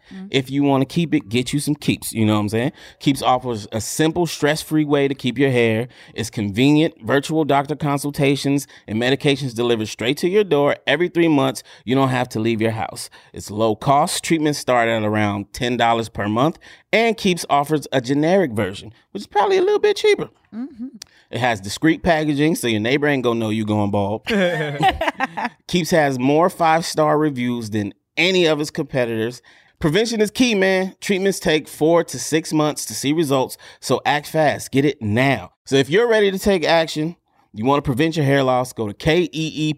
thinning, 0.08 0.28
if 0.30 0.50
you 0.50 0.62
want 0.62 0.82
to 0.82 0.86
keep 0.86 1.14
it, 1.14 1.28
get 1.28 1.52
you 1.52 1.60
some 1.60 1.74
Keeps. 1.74 2.12
You 2.12 2.26
know 2.26 2.34
what 2.34 2.40
I'm 2.40 2.48
saying? 2.48 2.72
Keeps 3.00 3.22
offers 3.22 3.66
a 3.72 3.80
simple, 3.80 4.26
stress-free 4.26 4.84
way 4.84 5.08
to 5.08 5.14
keep 5.14 5.38
your 5.38 5.50
hair. 5.50 5.88
It's 6.14 6.30
convenient, 6.30 6.94
virtual 7.02 7.44
doctor 7.44 7.76
consultations 7.76 8.66
and 8.86 9.00
medications 9.00 9.54
delivered 9.54 9.88
straight 9.88 10.16
to 10.18 10.28
your 10.28 10.44
door 10.44 10.76
every 10.86 11.08
three 11.08 11.28
months. 11.28 11.62
You 11.84 11.94
don't 11.94 12.08
have 12.08 12.28
to 12.30 12.40
leave 12.40 12.60
your 12.60 12.72
house. 12.72 13.10
It's 13.32 13.50
low 13.50 13.76
cost. 13.76 14.24
Treatments 14.24 14.58
start 14.58 14.88
at 14.88 15.02
around 15.02 15.52
ten 15.52 15.76
dollars 15.76 16.08
per 16.08 16.28
month, 16.28 16.58
and 16.92 17.16
Keeps 17.16 17.44
offers 17.50 17.86
a 17.92 18.00
generic 18.00 18.52
version, 18.52 18.92
which 19.12 19.22
is 19.22 19.26
probably 19.26 19.58
a 19.58 19.62
little 19.62 19.78
bit 19.78 19.96
cheaper. 19.96 20.30
Mm-hmm. 20.52 20.88
It 21.30 21.38
has 21.38 21.60
discreet 21.60 22.02
packaging, 22.02 22.54
so 22.54 22.68
your 22.68 22.80
neighbor 22.80 23.06
ain't 23.06 23.22
gonna 23.22 23.40
know 23.40 23.50
you 23.50 23.64
going 23.64 23.90
bald. 23.90 24.24
Keeps 25.66 25.90
has 25.90 26.18
more 26.18 26.48
five 26.48 26.84
star 26.84 27.18
reviews 27.18 27.70
than 27.70 27.92
any 28.16 28.46
of 28.46 28.60
its 28.60 28.70
competitors. 28.70 29.42
Prevention 29.78 30.20
is 30.22 30.30
key, 30.30 30.54
man. 30.54 30.96
Treatments 31.00 31.38
take 31.38 31.68
four 31.68 32.02
to 32.04 32.18
six 32.18 32.52
months 32.52 32.86
to 32.86 32.94
see 32.94 33.12
results, 33.12 33.58
so 33.80 34.00
act 34.06 34.26
fast. 34.26 34.72
Get 34.72 34.84
it 34.86 35.02
now. 35.02 35.52
So 35.64 35.76
if 35.76 35.90
you're 35.90 36.08
ready 36.08 36.30
to 36.30 36.38
take 36.38 36.64
action, 36.64 37.16
you 37.52 37.64
want 37.64 37.84
to 37.84 37.88
prevent 37.88 38.16
your 38.16 38.24
hair 38.24 38.42
loss, 38.42 38.72
go 38.72 38.90
to 38.90 38.94
keeps.com 38.94 39.76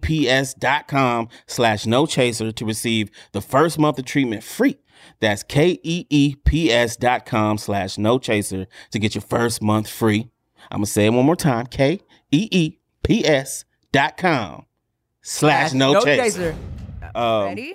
slash 1.47 1.87
no 1.87 2.07
chaser 2.07 2.53
to 2.53 2.65
receive 2.65 3.11
the 3.33 3.41
first 3.41 3.79
month 3.79 3.99
of 3.99 4.05
treatment 4.05 4.45
free. 4.45 4.79
That's 5.21 5.45
E 5.53 6.35
keeps.com 6.45 7.59
slash 7.59 7.99
no 7.99 8.19
chaser 8.19 8.67
to 8.91 8.99
get 8.99 9.15
your 9.15 9.23
first 9.23 9.63
month 9.63 9.89
free. 9.89 10.31
I'm 10.71 10.79
gonna 10.79 10.87
say 10.87 11.07
it 11.07 11.11
one 11.11 11.25
more 11.25 11.37
time. 11.37 11.67
E 11.67 11.99
K-E-E-P-S 12.31 13.65
dot 13.93 14.17
com 14.17 14.67
slash 15.23 15.73
no, 15.73 16.01
chaser. 16.03 16.57
Um, 17.15 17.45
Ready? 17.45 17.75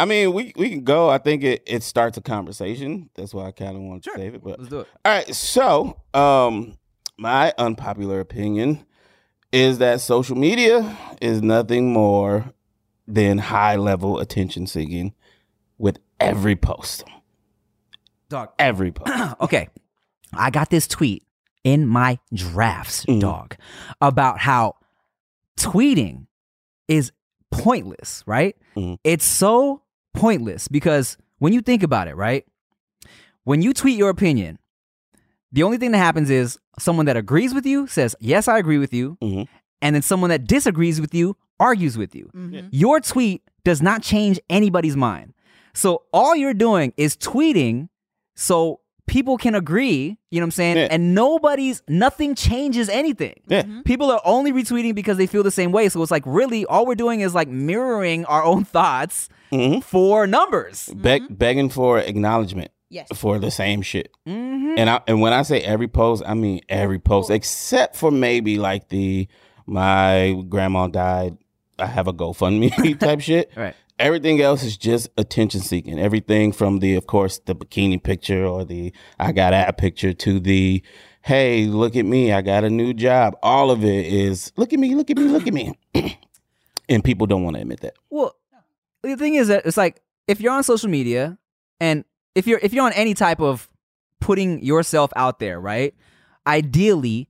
I 0.00 0.04
mean, 0.06 0.32
we 0.32 0.52
we 0.56 0.70
can 0.70 0.82
go. 0.84 1.08
I 1.10 1.18
think 1.18 1.42
it, 1.44 1.62
it 1.66 1.82
starts 1.82 2.16
a 2.16 2.20
conversation. 2.22 3.10
That's 3.14 3.34
why 3.34 3.46
I 3.46 3.50
kind 3.52 3.76
of 3.76 3.82
wanted 3.82 4.04
Sure. 4.04 4.14
to 4.14 4.20
save 4.20 4.34
it. 4.34 4.42
But 4.42 4.58
Let's 4.58 4.70
do 4.70 4.80
it. 4.80 4.88
all 5.04 5.12
right, 5.12 5.34
so 5.34 6.00
um, 6.14 6.78
my 7.18 7.52
unpopular 7.58 8.20
opinion 8.20 8.84
is 9.52 9.78
that 9.78 10.00
social 10.00 10.36
media 10.36 10.96
is 11.20 11.42
nothing 11.42 11.92
more 11.92 12.52
than 13.06 13.38
high 13.38 13.76
level 13.76 14.18
attention 14.20 14.66
seeking 14.66 15.12
with 15.76 15.98
every 16.20 16.56
post. 16.56 17.04
Dog. 18.28 18.50
Every 18.58 18.92
post. 18.92 19.34
okay, 19.40 19.68
I 20.32 20.50
got 20.50 20.70
this 20.70 20.86
tweet 20.86 21.24
in 21.64 21.86
my 21.86 22.18
drafts, 22.32 23.04
Mm. 23.06 23.20
dog, 23.20 23.56
about 24.00 24.38
how 24.38 24.76
tweeting 25.58 26.26
is 26.88 27.12
pointless, 27.50 28.22
right? 28.26 28.56
Mhm. 28.76 28.98
It's 29.04 29.24
so 29.24 29.82
pointless 30.14 30.68
because 30.68 31.16
when 31.38 31.52
you 31.52 31.60
think 31.60 31.82
about 31.82 32.08
it, 32.08 32.16
right? 32.16 32.44
When 33.44 33.62
you 33.62 33.72
tweet 33.72 33.96
your 33.98 34.10
opinion, 34.10 34.58
the 35.52 35.62
only 35.62 35.78
thing 35.78 35.90
that 35.92 35.98
happens 35.98 36.30
is 36.30 36.58
someone 36.78 37.06
that 37.06 37.16
agrees 37.16 37.54
with 37.54 37.66
you 37.66 37.86
says, 37.86 38.14
Yes, 38.20 38.48
I 38.48 38.58
agree 38.58 38.78
with 38.78 38.92
you. 38.92 39.16
Mhm. 39.22 39.48
And 39.82 39.94
then 39.94 40.02
someone 40.02 40.30
that 40.30 40.46
disagrees 40.46 41.00
with 41.00 41.14
you 41.14 41.36
argues 41.58 41.96
with 41.98 42.14
you. 42.14 42.30
Mhm. 42.34 42.68
Your 42.70 43.00
tweet 43.00 43.42
does 43.64 43.82
not 43.82 44.02
change 44.02 44.38
anybody's 44.48 44.96
mind. 44.96 45.32
So 45.74 46.02
all 46.12 46.34
you're 46.36 46.54
doing 46.54 46.92
is 46.96 47.16
tweeting 47.16 47.88
so 48.34 48.80
people 49.06 49.36
can 49.36 49.54
agree, 49.54 50.18
you 50.30 50.38
know 50.40 50.44
what 50.44 50.46
I'm 50.46 50.50
saying? 50.52 50.76
Yeah. 50.76 50.88
And 50.90 51.14
nobody's 51.14 51.82
nothing 51.88 52.34
changes 52.34 52.88
anything. 52.88 53.34
Yeah. 53.48 53.64
People 53.84 54.10
are 54.10 54.20
only 54.24 54.52
retweeting 54.52 54.94
because 54.94 55.16
they 55.18 55.26
feel 55.26 55.42
the 55.42 55.50
same 55.50 55.72
way. 55.72 55.88
So 55.88 56.00
it's 56.02 56.10
like 56.12 56.22
really 56.26 56.64
all 56.66 56.86
we're 56.86 56.94
doing 56.94 57.20
is 57.20 57.34
like 57.34 57.48
mirroring 57.48 58.24
our 58.26 58.44
own 58.44 58.64
thoughts 58.76 59.28
Mhm. 59.52 59.82
for 59.82 60.26
numbers. 60.26 60.88
Beg, 60.94 61.22
begging 61.30 61.68
for 61.70 61.98
acknowledgement 61.98 62.70
Yes. 62.88 63.08
for 63.14 63.38
the 63.38 63.50
same 63.50 63.82
shit. 63.82 64.10
Mhm. 64.28 64.74
And 64.78 64.88
I 64.90 65.00
and 65.06 65.20
when 65.20 65.32
I 65.32 65.42
say 65.42 65.60
every 65.60 65.88
post, 65.88 66.22
I 66.26 66.34
mean 66.34 66.60
every 66.68 66.98
post, 66.98 67.30
except 67.30 67.96
for 67.96 68.10
maybe 68.10 68.58
like 68.58 68.88
the 68.88 69.28
my 69.66 70.36
grandma 70.48 70.86
died. 70.88 71.36
I 71.78 71.86
have 71.86 72.08
a 72.08 72.12
GoFundMe 72.12 72.98
type 73.00 73.20
shit. 73.28 73.50
Right. 73.56 73.74
Everything 73.98 74.40
else 74.40 74.62
is 74.62 74.76
just 74.78 75.08
attention 75.18 75.60
seeking. 75.60 75.98
Everything 75.98 76.52
from 76.52 76.78
the, 76.78 76.94
of 76.94 77.06
course, 77.06 77.38
the 77.44 77.54
bikini 77.54 78.02
picture 78.02 78.46
or 78.46 78.64
the 78.64 78.92
I 79.18 79.32
got 79.32 79.52
ab 79.52 79.76
picture 79.76 80.12
to 80.14 80.40
the, 80.40 80.82
hey, 81.22 81.66
look 81.66 81.96
at 81.96 82.06
me, 82.06 82.32
I 82.32 82.40
got 82.40 82.64
a 82.64 82.70
new 82.70 82.94
job. 82.94 83.36
All 83.42 83.70
of 83.70 83.84
it 83.84 84.06
is 84.06 84.52
look 84.56 84.72
at 84.72 84.78
me, 84.78 84.94
look 84.94 85.10
at 85.10 85.18
me, 85.18 85.24
look 85.24 85.46
at 85.46 85.52
me. 85.54 85.72
and 86.88 87.04
people 87.04 87.26
don't 87.26 87.44
want 87.44 87.56
to 87.56 87.62
admit 87.62 87.80
that. 87.80 87.94
Well, 88.08 88.34
the 89.02 89.16
thing 89.16 89.34
is 89.34 89.48
that 89.48 89.66
it's 89.66 89.76
like 89.76 90.02
if 90.28 90.40
you're 90.40 90.52
on 90.52 90.62
social 90.62 90.88
media 90.88 91.38
and 91.80 92.04
if 92.34 92.46
you're 92.46 92.60
if 92.62 92.72
you're 92.72 92.84
on 92.84 92.92
any 92.92 93.14
type 93.14 93.40
of 93.40 93.68
putting 94.20 94.62
yourself 94.62 95.10
out 95.16 95.38
there, 95.38 95.60
right? 95.60 95.94
Ideally, 96.46 97.28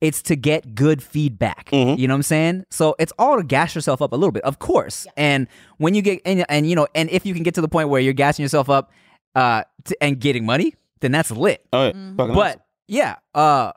it's 0.00 0.20
to 0.22 0.36
get 0.36 0.74
good 0.74 1.02
feedback. 1.02 1.70
Mm-hmm. 1.70 1.98
You 1.98 2.08
know 2.08 2.14
what 2.14 2.18
I'm 2.18 2.22
saying? 2.24 2.66
So 2.70 2.94
it's 2.98 3.12
all 3.18 3.36
to 3.36 3.42
gas 3.42 3.74
yourself 3.74 4.02
up 4.02 4.12
a 4.12 4.16
little 4.16 4.32
bit, 4.32 4.44
of 4.44 4.58
course. 4.58 5.06
And 5.16 5.48
when 5.78 5.94
you 5.94 6.02
get 6.02 6.20
and, 6.24 6.44
and 6.48 6.68
you 6.68 6.76
know, 6.76 6.86
and 6.94 7.08
if 7.10 7.24
you 7.24 7.32
can 7.34 7.42
get 7.42 7.54
to 7.54 7.60
the 7.60 7.68
point 7.68 7.88
where 7.88 8.00
you're 8.00 8.12
gassing 8.12 8.42
yourself 8.42 8.68
up 8.68 8.92
uh 9.34 9.64
t- 9.84 9.96
and 10.00 10.20
getting 10.20 10.44
money, 10.44 10.74
then 11.00 11.12
that's 11.12 11.30
lit. 11.30 11.64
Oh, 11.72 11.86
yeah. 11.86 11.92
Mm-hmm. 11.92 12.16
Fucking 12.16 12.34
But 12.34 12.66
yeah, 12.86 13.16
uh 13.34 13.72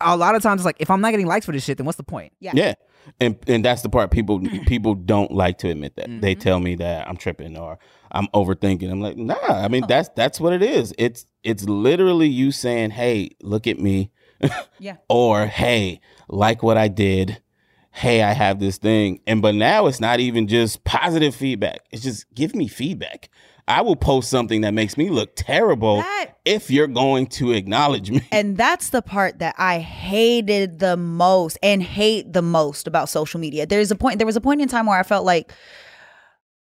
a 0.00 0.16
lot 0.16 0.34
of 0.34 0.42
times 0.42 0.60
it's 0.60 0.66
like 0.66 0.76
if 0.78 0.90
I'm 0.90 1.00
not 1.00 1.10
getting 1.10 1.26
likes 1.26 1.46
for 1.46 1.52
this 1.52 1.64
shit, 1.64 1.78
then 1.78 1.86
what's 1.86 1.96
the 1.96 2.04
point? 2.04 2.32
Yeah. 2.38 2.52
Yeah. 2.54 2.74
And 3.20 3.36
and 3.46 3.64
that's 3.64 3.82
the 3.82 3.88
part 3.88 4.10
people 4.10 4.40
people 4.66 4.94
don't 4.94 5.32
like 5.32 5.58
to 5.58 5.68
admit 5.70 5.96
that. 5.96 6.06
They 6.20 6.34
Mm-hmm. 6.34 6.40
tell 6.40 6.60
me 6.60 6.74
that 6.76 7.08
I'm 7.08 7.16
tripping 7.16 7.56
or 7.56 7.78
I'm 8.12 8.26
overthinking. 8.28 8.90
I'm 8.90 9.00
like, 9.00 9.16
nah, 9.16 9.36
I 9.42 9.68
mean 9.68 9.84
that's 9.88 10.08
that's 10.10 10.40
what 10.40 10.52
it 10.52 10.62
is. 10.62 10.92
It's 10.98 11.26
it's 11.42 11.64
literally 11.64 12.28
you 12.28 12.52
saying, 12.52 12.90
Hey, 12.90 13.30
look 13.42 13.66
at 13.66 13.78
me. 13.78 14.10
Yeah. 14.78 14.96
or 15.08 15.46
hey, 15.46 16.00
like 16.28 16.62
what 16.62 16.76
I 16.76 16.88
did. 16.88 17.40
Hey, 17.92 18.22
I 18.22 18.32
have 18.32 18.58
this 18.60 18.76
thing. 18.76 19.20
And 19.26 19.40
but 19.40 19.54
now 19.54 19.86
it's 19.86 20.00
not 20.00 20.20
even 20.20 20.48
just 20.48 20.84
positive 20.84 21.34
feedback. 21.34 21.80
It's 21.90 22.02
just 22.02 22.26
give 22.34 22.54
me 22.54 22.68
feedback. 22.68 23.30
I 23.68 23.82
will 23.82 23.96
post 23.96 24.30
something 24.30 24.60
that 24.60 24.74
makes 24.74 24.96
me 24.96 25.10
look 25.10 25.32
terrible 25.34 25.98
That- 25.98 26.36
if 26.44 26.70
you're 26.70 26.86
going 26.86 27.26
to 27.26 27.52
acknowledge 27.52 28.10
me. 28.10 28.22
And 28.30 28.56
that's 28.56 28.90
the 28.90 29.02
part 29.02 29.40
that 29.40 29.54
I 29.58 29.80
hated 29.80 30.78
the 30.78 30.96
most 30.96 31.58
and 31.62 31.82
hate 31.82 32.32
the 32.32 32.42
most 32.42 32.86
about 32.86 33.08
social 33.08 33.40
media. 33.40 33.66
There's 33.66 33.90
a 33.90 33.96
point 33.96 34.18
there 34.18 34.26
was 34.26 34.36
a 34.36 34.40
point 34.40 34.60
in 34.60 34.68
time 34.68 34.86
where 34.86 34.98
I 34.98 35.02
felt 35.02 35.24
like 35.24 35.52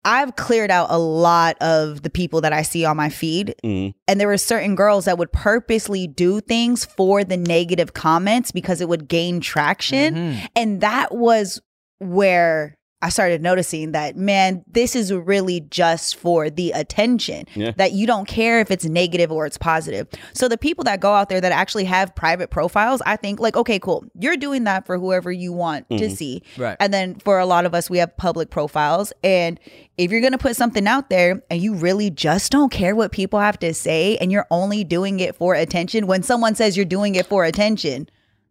I've 0.05 0.37
cleared 0.37 0.71
out 0.71 0.87
a 0.91 0.99
lot 0.99 1.57
of 1.61 2.03
the 2.03 2.11
people 2.11 2.41
that 2.41 2.53
I 2.53 2.63
see 2.63 2.85
on 2.85 2.97
my 2.97 3.11
feed. 3.11 3.55
Mm. 3.63 3.95
And 4.07 4.21
there 4.21 4.29
were 4.29 4.39
certain 4.39 4.75
girls 4.75 5.05
that 5.05 5.19
would 5.19 5.33
purposely 5.33 6.07
do 6.07 6.41
things 6.41 6.85
for 6.85 7.25
the 7.25 7.37
negative 7.37 7.93
comments 7.95 8.51
because 8.51 8.81
it 8.81 8.89
would 8.89 9.09
gain 9.09 9.41
traction. 9.41 10.15
Mm-hmm. 10.15 10.47
And 10.57 10.81
that 10.81 11.15
was 11.15 11.61
where 11.99 12.78
I 13.01 13.11
started 13.11 13.43
noticing 13.43 13.93
that, 13.93 14.17
man, 14.17 14.65
this 14.67 14.97
is 14.97 15.13
really 15.13 15.61
just 15.61 16.17
for 16.17 16.51
the 16.51 16.73
attention. 16.73 17.47
Yeah. 17.55 17.73
That 17.77 17.93
you 17.93 18.07
don't 18.07 18.27
care 18.27 18.59
if 18.61 18.71
it's 18.71 18.85
negative 18.85 19.31
or 19.31 19.47
it's 19.47 19.59
positive. 19.59 20.09
So 20.33 20.49
the 20.49 20.59
people 20.59 20.83
that 20.85 20.99
go 20.99 21.13
out 21.13 21.29
there 21.29 21.41
that 21.41 21.53
actually 21.53 21.85
have 21.85 22.15
private 22.17 22.51
profiles, 22.51 23.01
I 23.07 23.15
think, 23.17 23.39
like, 23.39 23.57
okay, 23.57 23.79
cool. 23.79 24.05
You're 24.19 24.37
doing 24.37 24.65
that 24.65 24.85
for 24.85 24.99
whoever 24.99 25.31
you 25.31 25.53
want 25.53 25.89
to 25.91 25.97
mm-hmm. 25.97 26.15
see. 26.15 26.43
Right. 26.57 26.77
And 26.81 26.93
then 26.93 27.15
for 27.21 27.39
a 27.39 27.47
lot 27.47 27.67
of 27.67 27.75
us, 27.75 27.89
we 27.89 27.99
have 27.99 28.17
public 28.17 28.51
profiles. 28.51 29.13
And 29.23 29.61
if 29.97 30.11
you're 30.11 30.21
going 30.21 30.33
to 30.33 30.39
put 30.39 30.57
something 30.57 30.89
out 30.89 31.09
there 31.09 31.43
and 31.51 31.63
you 31.63 31.75
really 31.75 32.11
just 32.11 32.51
don't 32.51 32.73
care 32.73 32.97
what 32.97 33.13
people 33.13 33.39
have 33.39 33.59
to 33.61 33.75
say 33.75 34.17
and 34.17 34.33
you're 34.33 34.47
only 34.51 34.83
doing 34.83 35.21
it 35.21 35.37
for 35.37 35.55
attention, 35.55 36.09
when 36.09 36.25
someone 36.25 36.57
says 36.57 36.77
you're 36.77 36.85
doing 36.85 37.15
it 37.15 37.27
for 37.27 37.45
attention, 37.45 38.09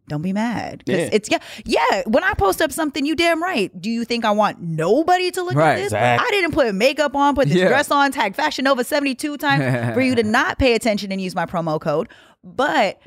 don't 0.08 0.22
be 0.22 0.32
mad. 0.32 0.84
'Cause 0.86 0.96
Yeah. 0.96 1.08
it's 1.12 1.30
yeah, 1.30 1.38
yeah. 1.64 2.02
When 2.06 2.24
I 2.24 2.34
post 2.34 2.60
up 2.62 2.72
something, 2.72 3.04
you 3.06 3.14
damn 3.14 3.42
right. 3.42 3.70
Do 3.80 3.90
you 3.90 4.04
think 4.04 4.24
I 4.24 4.30
want 4.30 4.60
nobody 4.60 5.30
to 5.32 5.42
look 5.42 5.54
Right, 5.54 5.72
at 5.72 5.76
this? 5.76 5.84
exactly. 5.86 6.26
I 6.26 6.30
didn't 6.30 6.52
put 6.52 6.74
makeup 6.74 7.14
on, 7.14 7.34
put 7.34 7.48
this 7.48 7.56
Yeah. 7.58 7.68
dress 7.68 7.90
on, 7.90 8.10
tag 8.12 8.34
Fashion 8.34 8.64
Nova 8.64 8.84
72 8.84 9.36
times 9.36 9.62
for 9.94 10.00
you 10.00 10.14
to 10.14 10.22
not 10.22 10.58
pay 10.58 10.74
attention 10.74 11.12
and 11.12 11.20
use 11.20 11.34
my 11.34 11.46
promo 11.46 11.80
code. 11.80 12.08
But 12.44 12.98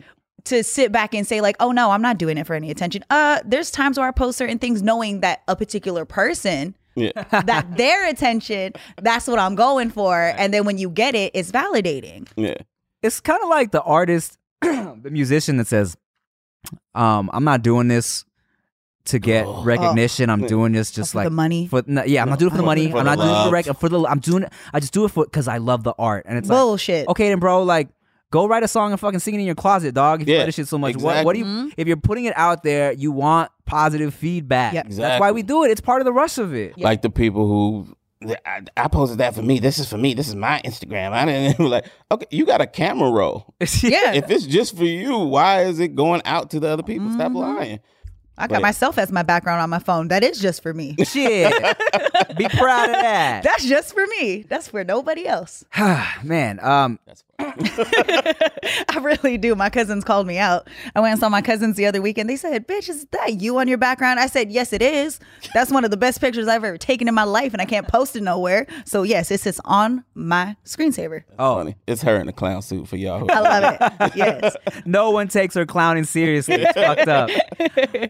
to 0.46 0.64
sit 0.64 0.92
back 0.92 1.14
and 1.14 1.26
say, 1.28 1.40
like, 1.42 1.56
oh 1.60 1.72
no, 1.72 1.92
I'm 1.92 2.02
not 2.02 2.18
doing 2.18 2.38
it 2.38 2.48
for 2.48 2.56
any 2.56 2.72
attention. 2.72 3.04
Uh, 3.10 3.40
there's 3.46 3.70
times 3.72 3.98
where 4.00 4.08
I 4.08 4.12
post 4.12 4.38
certain 4.38 4.58
things 4.60 4.82
knowing 4.82 5.20
that 5.22 5.42
a 5.48 5.56
particular 5.56 6.04
person 6.06 6.74
Yeah. 6.96 7.12
that 7.46 7.78
their 7.78 8.08
attention, 8.10 8.74
that's 9.02 9.28
what 9.28 9.40
I'm 9.40 9.56
going 9.56 9.92
for. 9.92 10.34
And 10.38 10.54
then 10.54 10.66
when 10.66 10.78
you 10.78 10.90
get 10.90 11.16
it, 11.16 11.32
it's 11.36 11.52
validating. 11.52 12.28
Yeah. 12.36 12.56
it's 13.04 13.20
kind 13.20 13.42
of 13.42 13.50
like 13.50 13.72
the 13.72 13.82
artist, 13.84 14.38
the 14.62 15.10
musician 15.10 15.58
that 15.58 15.68
says, 15.68 15.96
um, 16.96 17.30
"I'm 17.34 17.44
not 17.44 17.62
doing 17.64 17.88
this 17.88 18.26
to 19.06 19.18
get 19.20 19.46
Oh. 19.46 19.64
recognition. 19.64 20.30
I'm 20.30 20.46
doing 20.46 20.74
this 20.74 20.92
just 20.92 21.14
For 21.14 21.20
like 21.20 21.26
the 21.26 21.32
money. 21.32 21.68
For 21.68 21.84
no, 21.88 22.04
yeah, 22.04 22.22
I'm 22.22 22.30
not 22.30 22.40
doing 22.40 22.50
it 22.50 22.52
for 22.52 22.58
the 22.58 22.64
money. 22.64 22.92
For 22.92 22.98
I'm 23.00 23.06
the 23.06 23.16
not 23.16 23.18
doing 23.18 23.30
it 23.32 23.38
for 23.40 23.46
the 23.46 23.52
rec- 23.52 23.78
for 23.80 23.90
the. 23.90 24.06
I'm 24.08 24.20
doing 24.20 24.44
it. 24.44 24.54
I 24.74 24.80
just 24.80 24.94
do 24.94 25.06
it 25.06 25.10
for 25.12 25.26
because 25.26 25.48
I 25.48 25.58
love 25.58 25.84
the 25.84 25.94
art, 25.98 26.26
and 26.28 26.38
it's 26.38 26.50
like, 26.50 26.58
Bullshit. 26.60 27.08
okay, 27.08 27.30
then, 27.30 27.40
bro, 27.40 27.64
like. 27.64 27.90
Go 28.30 28.48
write 28.48 28.64
a 28.64 28.68
song 28.70 28.92
and 28.92 28.98
fucking 29.02 29.20
sing 29.20 29.36
it 29.36 29.40
in 29.40 29.46
your 29.46 29.56
closet, 29.56 29.94
dog. 29.94 30.22
If 30.22 30.28
you 30.30 30.36
Yeah, 30.36 30.40
love 30.40 30.46
this 30.48 30.56
shit 30.56 30.66
so 30.70 30.78
much, 30.78 30.96
what, 30.96 31.26
what 31.26 31.34
do 31.34 31.40
you? 31.40 31.46
exactly. 31.46 31.74
If 31.76 31.86
you're 31.90 31.98
putting 31.98 32.24
it 32.24 32.34
out 32.38 32.64
there, 32.64 32.94
you 32.94 33.12
want 33.12 33.52
positive 33.66 34.14
feedback. 34.14 34.74
Yeah. 34.74 34.84
That's 34.88 35.20
why 35.20 35.32
we 35.34 35.44
do 35.44 35.66
it. 35.66 35.72
It's 35.72 35.82
part 35.82 36.00
of 36.00 36.06
the 36.06 36.14
rush 36.14 36.38
of 36.38 36.54
it. 36.56 36.78
Like 36.80 37.02
the 37.02 37.10
people 37.10 37.46
who 37.46 37.94
I, 38.46 38.62
I 38.78 38.88
posted 38.88 39.18
that 39.20 39.34
for 39.36 39.42
me. 39.42 39.60
This 39.60 39.80
is 39.80 39.90
for 39.90 39.98
me. 39.98 40.14
This 40.14 40.28
is 40.28 40.36
my 40.36 40.62
Instagram. 40.64 41.12
I 41.12 41.26
didn't 41.26 41.60
like. 41.70 41.86
Okay, 42.12 42.28
you 42.32 42.46
got 42.46 42.62
a 42.62 42.68
camera 42.68 43.10
roll. 43.12 43.54
Yeah. 43.82 44.14
If 44.14 44.30
it's 44.30 44.46
just 44.46 44.78
for 44.78 44.86
you, 44.86 45.18
why 45.18 45.64
is 45.64 45.80
it 45.80 45.96
going 45.96 46.22
out 46.26 46.52
to 46.52 46.60
the 46.60 46.68
other 46.68 46.84
people? 46.84 47.10
Stop 47.12 47.30
Mm-hmm. 47.32 47.38
lying. 47.38 47.80
I 48.38 48.48
got 48.48 48.56
But- 48.56 48.62
myself 48.64 48.98
as 48.98 49.12
my 49.12 49.24
background 49.24 49.62
on 49.62 49.70
my 49.70 49.80
phone. 49.80 50.08
That 50.08 50.24
is 50.24 50.40
just 50.40 50.64
for 50.64 50.74
me. 50.74 50.96
Shit. 51.04 51.52
Be 52.38 52.48
proud 52.48 52.90
of 52.90 52.96
that. 52.96 53.44
That's 53.44 53.66
just 53.66 53.94
for 53.94 54.06
me. 54.08 54.46
That's 54.48 54.68
for 54.68 54.84
nobody 54.84 55.28
else. 55.28 55.64
Man, 56.24 56.60
um, 56.64 56.98
That's 57.06 57.24
I 58.90 59.00
really 59.02 59.38
do. 59.38 59.56
My 59.56 59.70
cousins 59.70 60.04
called 60.04 60.28
me 60.28 60.38
out. 60.38 60.68
I 60.96 61.00
went 61.00 61.12
and 61.14 61.20
saw 61.20 61.30
my 61.30 61.42
cousins 61.42 61.76
the 61.78 61.86
other 61.86 62.02
weekend. 62.02 62.30
They 62.30 62.36
said, 62.36 62.68
Bitch, 62.68 62.90
is 62.90 63.06
that 63.12 63.42
you 63.42 63.58
on 63.58 63.68
your 63.68 63.78
background? 63.78 64.20
I 64.20 64.28
said, 64.28 64.52
Yes, 64.52 64.74
it 64.74 64.82
is. 64.82 65.20
That's 65.54 65.72
one 65.72 65.84
of 65.86 65.92
the 65.92 65.98
best 65.98 66.22
pictures 66.22 66.48
I've 66.48 66.64
ever 66.64 66.78
taken 66.78 67.08
in 67.08 67.14
my 67.14 67.24
life, 67.24 67.54
and 67.54 67.62
I 67.62 67.66
can't 67.66 67.88
post 67.88 68.16
it 68.16 68.24
nowhere. 68.24 68.68
So, 68.86 69.04
yes, 69.04 69.32
it 69.32 69.40
sits 69.40 69.60
on 69.66 70.04
my 70.14 70.56
screensaver. 70.66 71.24
oh, 71.40 71.56
funny. 71.58 71.76
It's 71.88 72.02
her 72.04 72.18
in 72.18 72.28
a 72.28 72.34
clown 72.34 72.62
suit 72.62 72.88
for 72.88 72.98
y'all. 72.98 73.30
I 73.32 73.40
love 73.40 73.78
it. 73.80 74.12
Yes. 74.16 74.56
no 74.86 75.12
one 75.12 75.28
takes 75.28 75.56
her 75.56 75.66
clowning 75.66 76.04
seriously. 76.04 76.56
It's 76.60 76.74
fucked 76.74 77.08
up. 77.08 77.30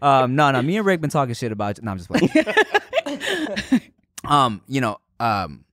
Um, 0.01 0.35
no, 0.35 0.51
no, 0.51 0.61
me 0.61 0.77
and 0.77 0.85
Rick 0.85 1.01
been 1.01 1.09
talking 1.09 1.33
shit 1.35 1.51
about. 1.51 1.81
No, 1.81 1.91
I'm 1.91 1.97
just 1.97 2.09
playing. 2.09 3.81
um, 4.25 4.61
you 4.67 4.81
know, 4.81 4.97
um, 5.19 5.63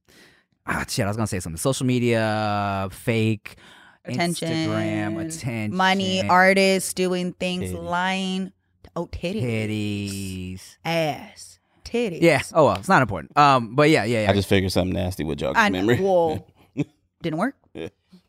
ah, 0.68 0.84
shit. 0.88 1.04
I 1.04 1.08
was 1.08 1.16
gonna 1.16 1.26
say 1.26 1.40
something. 1.40 1.56
Social 1.58 1.86
media, 1.86 2.88
fake, 2.92 3.56
Attention. 4.04 4.48
Instagram, 4.48 5.20
attention, 5.26 5.74
Money, 5.76 6.26
artists 6.28 6.94
doing 6.94 7.32
things, 7.34 7.70
Titties. 7.72 7.82
lying. 7.84 8.52
Oh, 8.96 9.06
titties. 9.06 9.42
titties. 9.42 10.76
Ass. 10.84 11.58
Titties. 11.84 12.20
Yeah. 12.22 12.42
Oh 12.52 12.66
well, 12.66 12.76
it's 12.76 12.88
not 12.88 13.02
important. 13.02 13.36
Um, 13.36 13.74
but 13.74 13.90
yeah, 13.90 14.04
yeah, 14.04 14.24
yeah. 14.24 14.30
I 14.30 14.34
just 14.34 14.48
figured 14.48 14.72
something 14.72 14.94
nasty 14.94 15.24
would 15.24 15.38
jog 15.38 15.56
I 15.56 15.64
your 15.68 15.70
memory. 15.72 15.96
Whoa. 15.98 16.46
Didn't 17.22 17.38
work. 17.38 17.56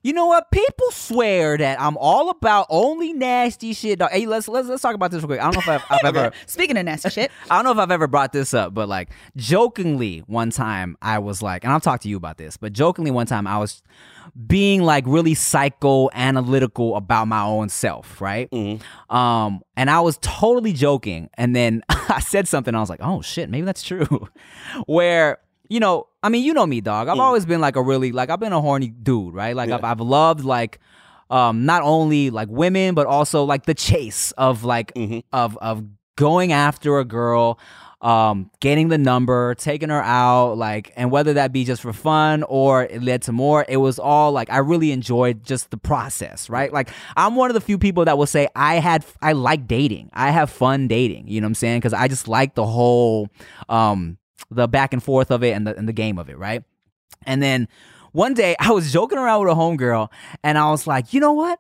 You 0.02 0.14
know 0.14 0.28
what? 0.28 0.50
People 0.50 0.92
swear 0.92 1.58
that 1.58 1.80
I'm 1.80 1.98
all 1.98 2.30
about 2.30 2.68
only 2.70 3.12
nasty 3.12 3.74
shit. 3.74 4.00
Dog. 4.00 4.12
Hey, 4.12 4.26
let's 4.26 4.48
let's 4.48 4.70
let's 4.70 4.82
talk 4.82 4.96
about 4.96 5.12
this 5.12 5.22
real 5.22 5.28
quick. 5.28 5.42
I 5.42 5.52
don't 5.52 5.56
know 5.56 5.74
if 5.74 5.84
I've, 5.92 6.06
I've 6.06 6.16
ever 6.16 6.32
Speaking 6.46 6.78
of 6.78 6.86
nasty 6.86 7.10
shit, 7.10 7.32
I 7.52 7.56
don't 7.56 7.66
know 7.66 7.72
if 7.72 7.78
I've 7.78 7.92
ever 7.92 8.08
brought 8.08 8.32
this 8.32 8.54
up, 8.54 8.74
but 8.74 8.88
like 8.88 9.10
jokingly 9.36 10.20
one 10.20 10.52
time 10.52 10.98
I 11.02 11.20
was 11.20 11.42
like, 11.42 11.66
and 11.66 11.74
I'll 11.74 11.82
talk 11.82 12.00
to 12.02 12.10
you 12.10 12.16
about 12.16 12.38
this, 12.38 12.56
but 12.56 12.72
jokingly 12.72 13.12
one 13.12 13.28
time 13.28 13.46
I 13.46 13.58
was 13.58 13.84
being 14.48 14.84
like 14.84 15.04
really 15.06 15.36
psychoanalytical 15.36 16.96
about 16.96 17.28
my 17.28 17.42
own 17.42 17.68
self, 17.68 18.22
right? 18.22 18.48
Um, 19.10 19.62
and 19.76 19.90
I 19.90 20.00
was 20.00 20.18
totally 20.22 20.72
joking, 20.72 21.30
and 21.34 21.54
then 21.54 21.84
I 21.90 22.22
said 22.22 22.48
something. 22.48 22.74
I 22.74 22.80
was 22.80 22.90
like, 22.90 23.02
oh 23.02 23.22
shit, 23.22 23.50
maybe 23.50 23.66
that's 23.66 23.84
true. 23.84 24.30
Where 24.86 25.40
you 25.70 25.80
know, 25.80 26.08
I 26.22 26.30
mean, 26.30 26.44
you 26.44 26.54
know 26.54 26.66
me, 26.66 26.82
dog. 26.82 27.08
I've 27.08 27.20
always 27.20 27.46
been 27.46 27.62
like 27.62 27.76
a 27.76 27.82
really 27.82 28.12
like 28.12 28.30
I've 28.30 28.40
been 28.40 28.54
a 28.54 28.62
horny 28.62 28.90
dude, 28.90 29.34
right? 29.34 29.56
Like 29.56 29.70
I've 29.76 29.84
I've 29.84 30.00
loved 30.02 30.44
like 30.44 30.80
um 31.30 31.66
not 31.66 31.84
only 31.84 32.30
like 32.32 32.50
women 32.50 32.96
but 32.96 33.06
also 33.06 33.44
like 33.44 33.66
the 33.66 33.76
chase 33.76 34.32
of 34.32 34.64
like 34.64 34.92
of 35.32 35.58
of 35.62 35.84
going 36.16 36.52
after 36.52 36.98
a 37.00 37.06
girl 37.06 37.60
um 38.02 38.50
getting 38.62 38.88
the 38.88 38.98
number 38.98 39.54
taking 39.56 39.90
her 39.90 40.02
out 40.02 40.58
like 40.58 40.92
and 40.96 41.12
whether 41.12 41.34
that 41.34 41.52
be 41.52 41.66
just 41.66 41.82
for 41.82 41.92
fun 41.92 42.44
or 42.44 42.84
it 42.84 43.04
led 43.04 43.22
to 43.22 43.34
more 43.34 43.66
it 43.68 43.76
was 43.78 44.00
all 44.00 44.32
like 44.32 44.50
i 44.50 44.58
really 44.58 44.92
enjoyed 44.94 45.44
just 45.44 45.70
the 45.70 45.78
process 45.78 46.50
right? 46.50 46.72
Like 46.72 46.90
i'm 47.18 47.36
one 47.36 47.50
of 47.50 47.56
the 47.56 47.62
few 47.62 47.78
people 47.78 48.06
that 48.06 48.18
will 48.18 48.26
say 48.26 48.48
i 48.56 48.76
had 48.76 49.06
i 49.22 49.34
like 49.34 49.68
dating. 49.68 50.10
I 50.14 50.32
have 50.32 50.50
fun 50.50 50.88
dating. 50.88 51.28
You 51.28 51.42
know 51.42 51.46
what 51.46 51.50
i'm 51.50 51.56
saying? 51.56 51.80
Because 51.80 51.94
i 51.94 52.08
just 52.08 52.28
like 52.28 52.56
the 52.56 52.66
whole 52.66 53.30
um 53.68 54.18
the 54.50 54.68
back 54.68 54.94
and 54.94 55.04
forth 55.04 55.32
of 55.32 55.44
it 55.44 55.52
and 55.52 55.68
the 55.68 55.76
and 55.76 55.88
the 55.88 55.94
game 55.94 56.18
of 56.18 56.30
it 56.30 56.38
right 56.38 56.64
and 57.26 57.42
then 57.42 57.68
one 58.12 58.34
day 58.34 58.56
I 58.60 58.72
was 58.72 58.92
joking 58.92 59.18
around 59.18 59.44
with 59.44 59.52
a 59.52 59.56
homegirl 59.56 60.10
and 60.44 60.58
I 60.58 60.70
was 60.72 60.88
like, 60.88 61.14
you 61.14 61.20
know 61.20 61.34
what? 61.34 61.60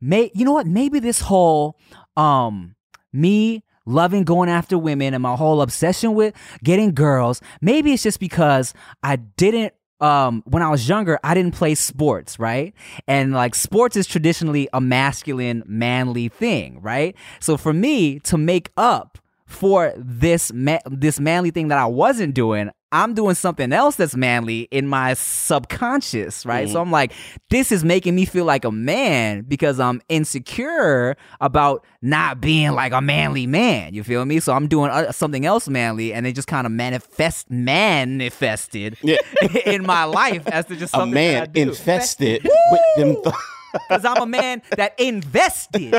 May 0.00 0.30
you 0.34 0.44
know 0.44 0.52
what? 0.52 0.66
Maybe 0.66 1.00
this 1.00 1.20
whole 1.20 1.78
um 2.16 2.74
me 3.12 3.64
loving 3.86 4.22
going 4.22 4.50
after 4.50 4.76
women 4.76 5.14
and 5.14 5.22
my 5.22 5.34
whole 5.34 5.62
obsession 5.62 6.14
with 6.14 6.34
getting 6.62 6.94
girls, 6.94 7.40
maybe 7.60 7.92
it's 7.92 8.02
just 8.02 8.20
because 8.20 8.74
I 9.02 9.16
didn't 9.16 9.74
um 10.00 10.42
when 10.46 10.62
I 10.62 10.68
was 10.68 10.88
younger, 10.88 11.18
I 11.24 11.34
didn't 11.34 11.54
play 11.54 11.74
sports, 11.74 12.38
right? 12.38 12.74
And 13.06 13.32
like 13.32 13.54
sports 13.54 13.96
is 13.96 14.06
traditionally 14.06 14.68
a 14.72 14.80
masculine, 14.80 15.64
manly 15.66 16.28
thing, 16.28 16.80
right? 16.80 17.16
So 17.40 17.56
for 17.56 17.72
me 17.72 18.20
to 18.20 18.38
make 18.38 18.70
up 18.76 19.18
for 19.48 19.92
this 19.96 20.52
ma- 20.52 20.78
this 20.86 21.18
manly 21.18 21.50
thing 21.50 21.68
that 21.68 21.78
I 21.78 21.86
wasn't 21.86 22.34
doing, 22.34 22.70
I'm 22.92 23.14
doing 23.14 23.34
something 23.34 23.72
else 23.72 23.96
that's 23.96 24.14
manly 24.14 24.68
in 24.70 24.86
my 24.86 25.14
subconscious, 25.14 26.44
right? 26.46 26.66
Mm-hmm. 26.66 26.72
So 26.74 26.80
I'm 26.82 26.90
like, 26.90 27.12
this 27.50 27.72
is 27.72 27.82
making 27.82 28.14
me 28.14 28.26
feel 28.26 28.44
like 28.44 28.64
a 28.64 28.70
man 28.70 29.42
because 29.42 29.80
I'm 29.80 30.00
insecure 30.10 31.16
about 31.40 31.84
not 32.02 32.40
being 32.42 32.72
like 32.72 32.92
a 32.92 33.00
manly 33.00 33.46
man. 33.46 33.94
You 33.94 34.04
feel 34.04 34.24
me? 34.26 34.38
So 34.38 34.52
I'm 34.52 34.68
doing 34.68 34.90
uh, 34.90 35.12
something 35.12 35.44
else 35.46 35.66
manly, 35.68 36.12
and 36.12 36.26
it 36.26 36.32
just 36.34 36.48
kind 36.48 36.66
of 36.66 36.72
manifest 36.72 37.50
manifested 37.50 38.98
Yeah. 39.02 39.16
in 39.66 39.84
my 39.86 40.04
life 40.04 40.46
as 40.48 40.66
to 40.66 40.76
just 40.76 40.94
A 40.94 40.98
something 40.98 41.14
that 41.14 41.42
I 41.42 41.46
man 41.46 41.68
infested 41.68 42.44
with 42.44 42.80
them. 42.96 43.16
Th- 43.22 43.34
Because 43.72 44.04
I'm 44.04 44.22
a 44.22 44.26
man 44.26 44.62
that 44.76 44.98
invested. 44.98 45.98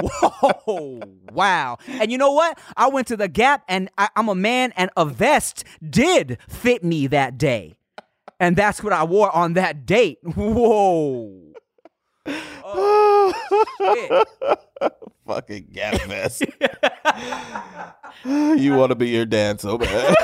Whoa, 0.00 1.00
wow. 1.32 1.78
And 1.86 2.10
you 2.12 2.18
know 2.18 2.32
what? 2.32 2.58
I 2.76 2.88
went 2.88 3.06
to 3.08 3.16
the 3.16 3.28
Gap 3.28 3.64
and 3.68 3.90
I, 3.98 4.08
I'm 4.16 4.28
a 4.28 4.34
man, 4.34 4.72
and 4.76 4.90
a 4.96 5.04
vest 5.04 5.64
did 5.88 6.38
fit 6.48 6.84
me 6.84 7.06
that 7.08 7.38
day. 7.38 7.74
And 8.38 8.56
that's 8.56 8.82
what 8.82 8.92
I 8.92 9.04
wore 9.04 9.34
on 9.34 9.52
that 9.54 9.84
date. 9.84 10.18
Whoa. 10.22 11.50
Oh, 12.64 13.32
shit. 13.78 14.92
Fucking 15.26 15.68
gap 15.72 16.00
vest. 16.02 16.44
you 18.24 18.74
want 18.74 18.90
to 18.90 18.94
be 18.94 19.10
your 19.10 19.26
dad 19.26 19.60
so 19.60 19.78
bad. 19.78 20.16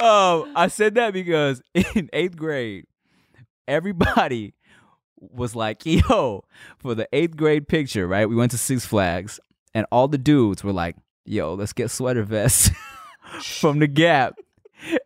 um, 0.00 0.52
I 0.54 0.68
said 0.70 0.94
that 0.96 1.12
because 1.12 1.62
in 1.74 2.08
eighth 2.12 2.36
grade, 2.36 2.86
everybody 3.66 4.54
was 5.20 5.54
like, 5.54 5.82
yo, 5.86 6.44
for 6.78 6.94
the 6.94 7.08
eighth 7.12 7.36
grade 7.36 7.68
picture, 7.68 8.06
right? 8.06 8.28
We 8.28 8.36
went 8.36 8.50
to 8.52 8.58
Six 8.58 8.84
Flags, 8.86 9.40
and 9.74 9.86
all 9.92 10.08
the 10.08 10.18
dudes 10.18 10.64
were 10.64 10.72
like, 10.72 10.96
yo, 11.24 11.54
let's 11.54 11.72
get 11.72 11.90
sweater 11.90 12.22
vests 12.22 12.70
from 13.42 13.78
the 13.78 13.86
Gap. 13.86 14.36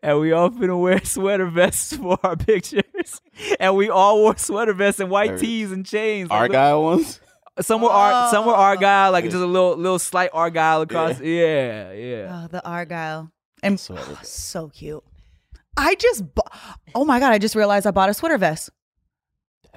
And 0.03 0.21
we 0.21 0.33
all 0.33 0.51
finna 0.51 0.79
wear 0.79 1.01
sweater 1.05 1.47
vests 1.47 1.97
for 1.97 2.19
our 2.23 2.37
pictures. 2.37 3.21
And 3.59 3.75
we 3.75 3.89
all 3.89 4.19
wore 4.21 4.37
sweater 4.37 4.75
vests 4.75 5.01
and 5.01 5.11
white 5.11 5.31
Or- 5.33 5.39
tees 5.39 5.73
and 5.73 5.85
chains. 5.87 6.29
Like, 6.29 6.41
Argyle 6.51 6.83
ones. 6.83 7.21
Some 7.61 7.81
were 7.83 7.91
Ar- 7.91 8.31
some 8.31 8.47
were 8.47 8.53
oh. 8.53 8.57
Argyle, 8.57 9.13
like 9.13 9.25
Yeah. 9.25 9.31
just 9.31 9.43
a 9.43 9.47
little 9.47 9.77
little 9.77 9.99
slight 9.99 10.31
Argyle 10.33 10.83
across. 10.83 11.21
Yeah, 11.21 11.93
yeah. 11.93 12.43
Oh, 12.45 12.49
the 12.49 12.65
Argyle. 12.67 13.31
And 13.63 13.83
oh, 13.91 14.19
so 14.23 14.69
cute. 14.69 15.03
I 15.77 15.95
just 15.95 16.35
bought, 16.35 16.53
oh 16.95 17.05
my 17.05 17.19
God, 17.19 17.33
I 17.33 17.39
just 17.39 17.55
realized 17.55 17.87
I 17.87 17.91
bought 17.93 18.09
a 18.11 18.15
sweater 18.15 18.39
vest. 18.39 18.71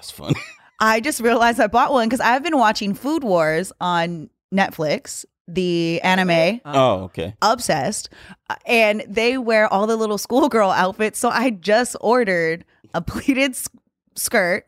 That's 0.06 0.12
funny. 0.12 0.39
I 0.80 0.99
just 0.99 1.20
realized 1.22 1.60
I 1.60 1.68
bought 1.68 1.91
one 1.91 2.08
because 2.08 2.20
I've 2.20 2.43
been 2.43 2.58
watching 2.58 2.93
Food 2.93 3.24
Wars 3.24 3.72
on 3.82 4.30
Netflix, 4.53 5.26
the 5.47 5.99
anime. 6.01 6.62
Oh, 6.66 7.03
okay. 7.06 7.36
obsessed 7.41 8.10
uh, 8.49 8.56
and 8.68 9.03
they 9.08 9.38
wear 9.38 9.72
all 9.74 9.88
the 9.88 9.95
little 9.95 10.18
schoolgirl 10.18 10.70
outfits 10.76 11.20
so 11.20 11.30
i 11.30 11.49
just 11.51 11.95
ordered 12.01 12.66
a 12.95 13.01
pleated 13.01 13.51
s- 13.51 13.70
skirt 14.16 14.68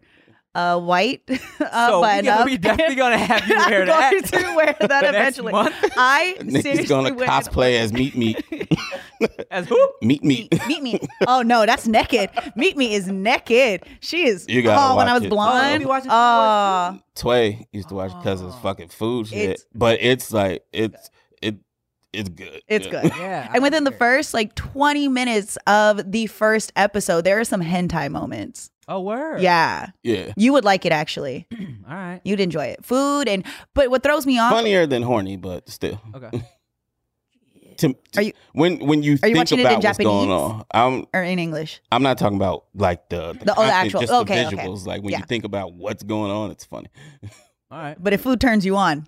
a 0.59 0.79
white 0.79 1.21
uh, 1.29 1.35
so 1.87 1.99
we, 1.99 2.01
button 2.01 2.25
gonna- 2.25 2.39
up. 2.41 2.45
we 2.45 2.57
definitely 2.69 2.95
gonna 2.95 3.17
have 3.17 3.47
you 3.47 3.55
wear 3.55 3.81
I'm 3.81 3.87
that. 3.87 4.11
going 4.31 4.43
to 4.43 4.55
wear 4.55 4.75
that 4.79 5.03
eventually. 5.03 5.51
month. 5.51 5.75
I 5.95 6.35
Nikki's 6.43 6.89
gonna 6.89 7.11
cosplay 7.11 7.79
as 7.79 7.93
Meat 7.93 8.15
Meat. 8.15 8.43
As 9.51 9.67
who? 9.67 9.89
Meat 10.01 10.23
Meat. 10.23 10.53
Meet 10.67 10.81
me. 10.83 10.99
Oh 11.27 11.41
no, 11.41 11.65
that's 11.65 11.87
naked. 11.87 12.29
Meet 12.55 12.75
me 12.77 12.93
is 12.95 13.07
naked. 13.07 13.83
She 13.99 14.25
is. 14.27 14.45
You 14.49 14.61
gotta 14.63 14.93
oh, 14.93 14.97
when 14.97 15.07
I 15.07 15.13
was 15.13 15.23
it. 15.23 15.29
blonde. 15.29 15.77
Oh, 15.77 15.79
you 15.81 15.87
watching 15.87 16.09
Food 16.09 16.15
Oh, 16.15 16.99
Tway 17.15 17.67
used 17.71 17.89
to 17.89 17.95
watch 17.95 18.11
because 18.17 18.41
it's 18.41 18.55
fucking 18.57 18.89
food 18.89 19.27
shit. 19.27 19.37
It's- 19.51 19.65
but 19.73 19.99
it's 20.01 20.31
like 20.31 20.63
it's 20.73 21.09
it 21.41 21.55
it's 22.13 22.29
good. 22.29 22.61
it's 22.67 22.85
Yeah. 22.87 23.01
good. 23.01 23.11
Yeah. 23.17 23.51
And 23.53 23.61
within 23.63 23.83
the 23.83 23.91
first 23.91 24.33
like 24.33 24.55
20 24.55 25.07
minutes 25.07 25.57
of 25.67 26.11
the 26.11 26.27
first 26.27 26.71
episode, 26.75 27.23
there 27.25 27.39
are 27.39 27.43
some 27.43 27.61
hentai 27.61 28.09
moments. 28.11 28.71
Oh 28.87 29.01
word. 29.01 29.41
Yeah. 29.41 29.87
Yeah. 30.03 30.31
You 30.37 30.53
would 30.53 30.63
like 30.63 30.85
it 30.85 30.91
actually. 30.91 31.45
All 31.89 31.93
right. 31.95 32.21
You'd 32.23 32.39
enjoy 32.39 32.65
it. 32.67 32.85
Food 32.85 33.27
and 33.27 33.45
but 33.73 33.89
what 33.89 34.01
throws 34.03 34.25
me 34.25 34.39
off 34.39 34.51
Funnier 34.51 34.85
than 34.87 35.01
horny, 35.03 35.35
but 35.37 35.69
still. 35.69 36.01
Okay. 36.15 36.43
To, 37.77 37.95
Are 38.15 38.23
you- 38.23 38.33
when 38.53 38.79
when 38.79 39.03
you 39.03 39.19
are 39.21 39.27
you 39.29 39.35
think 39.35 39.51
it 39.51 39.59
in 39.59 39.65
about 39.67 39.83
what's 39.83 39.97
going 39.99 40.31
on? 40.31 40.65
I'm 40.73 41.05
or 41.13 41.21
in 41.21 41.37
English. 41.37 41.79
I'm 41.91 42.01
not 42.01 42.17
talking 42.17 42.35
about 42.37 42.65
like 42.73 43.07
the 43.09 43.33
the, 43.33 43.45
The- 43.45 43.53
oh, 43.55 43.65
the 43.67 43.71
actual- 43.71 43.99
just 44.01 44.13
okay, 44.13 44.45
the 44.45 44.47
okay. 44.55 44.67
Like 44.67 45.03
when 45.03 45.11
Yeah. 45.11 45.19
you 45.19 45.25
think 45.25 45.43
about 45.43 45.73
what's 45.73 46.01
going 46.01 46.31
on, 46.31 46.49
it's 46.49 46.65
funny. 46.65 46.87
All 47.69 47.77
right. 47.77 47.95
But 48.03 48.13
if 48.13 48.21
food 48.21 48.41
turns 48.41 48.65
you 48.65 48.75
on, 48.77 49.05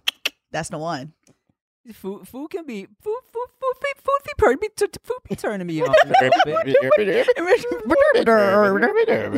that's 0.51 0.69
the 0.69 0.77
one. 0.77 1.13
Food, 1.93 2.27
food 2.27 2.49
can 2.51 2.65
be 2.65 2.85
food, 2.85 2.95
food, 3.01 3.47
food, 3.59 3.75
food, 3.81 3.95
food, 3.97 4.19
food, 4.23 4.33
food, 4.37 4.59
be, 4.59 4.69
t- 4.75 4.87
t- 4.87 4.99
food 5.03 5.17
be 5.27 5.35
turning 5.35 5.65
me 5.65 5.81
on 5.81 5.87
a 5.87 6.07
little 6.07 6.33
bit. 6.45 6.67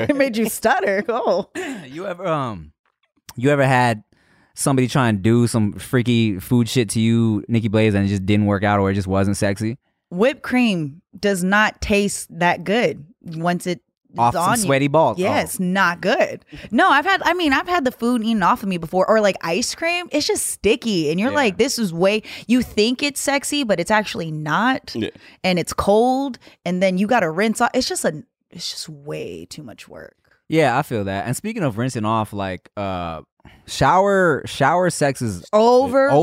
it 0.09 0.15
made 0.15 0.35
you 0.35 0.49
stutter. 0.49 1.03
Oh. 1.07 1.49
You 1.85 2.07
ever 2.07 2.27
um, 2.27 2.73
you 3.35 3.49
ever 3.51 3.65
had 3.65 4.03
somebody 4.53 4.87
try 4.87 5.07
and 5.07 5.21
do 5.21 5.47
some 5.47 5.73
freaky 5.73 6.39
food 6.39 6.67
shit 6.67 6.89
to 6.89 6.99
you, 6.99 7.43
Nikki 7.47 7.67
Blades, 7.69 7.95
and 7.95 8.05
it 8.05 8.09
just 8.09 8.25
didn't 8.25 8.47
work 8.47 8.63
out, 8.63 8.79
or 8.79 8.91
it 8.91 8.95
just 8.95 9.07
wasn't 9.07 9.37
sexy? 9.37 9.77
Whipped 10.09 10.41
cream 10.41 11.01
does 11.17 11.43
not 11.43 11.79
taste 11.81 12.27
that 12.37 12.63
good 12.63 13.05
once 13.21 13.65
it 13.65 13.81
Off 14.17 14.35
on 14.35 14.43
some 14.43 14.51
you. 14.55 14.57
sweaty 14.67 14.87
balls. 14.87 15.17
Yeah, 15.17 15.37
Oh. 15.37 15.41
it's 15.41 15.59
not 15.59 16.01
good. 16.01 16.43
No, 16.69 16.89
I've 16.89 17.05
had. 17.05 17.21
I 17.23 17.33
mean, 17.33 17.53
I've 17.53 17.67
had 17.67 17.85
the 17.85 17.91
food 17.91 18.23
eaten 18.23 18.43
off 18.43 18.61
of 18.63 18.69
me 18.69 18.77
before, 18.77 19.07
or 19.09 19.21
like 19.21 19.35
ice 19.41 19.73
cream. 19.75 20.07
It's 20.11 20.27
just 20.27 20.47
sticky, 20.47 21.09
and 21.11 21.19
you're 21.19 21.29
Yeah. 21.29 21.35
like, 21.35 21.57
"This 21.57 21.79
is 21.79 21.93
way." 21.93 22.23
You 22.47 22.61
think 22.61 23.01
it's 23.03 23.21
sexy, 23.21 23.63
but 23.63 23.79
it's 23.79 23.91
actually 23.91 24.31
not, 24.31 24.91
Yeah. 24.95 25.09
and 25.43 25.57
it's 25.59 25.73
cold, 25.73 26.39
and 26.65 26.81
then 26.83 26.97
you 26.97 27.07
got 27.07 27.21
to 27.21 27.29
rinse 27.31 27.61
off. 27.61 27.71
It's 27.73 27.87
just 27.87 28.03
a. 28.05 28.23
It's 28.49 28.69
just 28.69 28.89
way 28.89 29.45
too 29.49 29.63
much 29.63 29.87
work. 29.87 30.15
Yeah, 30.49 30.77
I 30.77 30.81
feel 30.81 31.05
that. 31.05 31.25
And 31.25 31.37
speaking 31.37 31.63
of 31.63 31.77
rinsing 31.77 32.03
off, 32.03 32.33
like 32.33 32.69
uh, 32.75 33.21
shower 33.65 34.43
shower 34.45 34.89
sex 34.89 35.21
is 35.21 35.45
Overrated. 35.53 36.17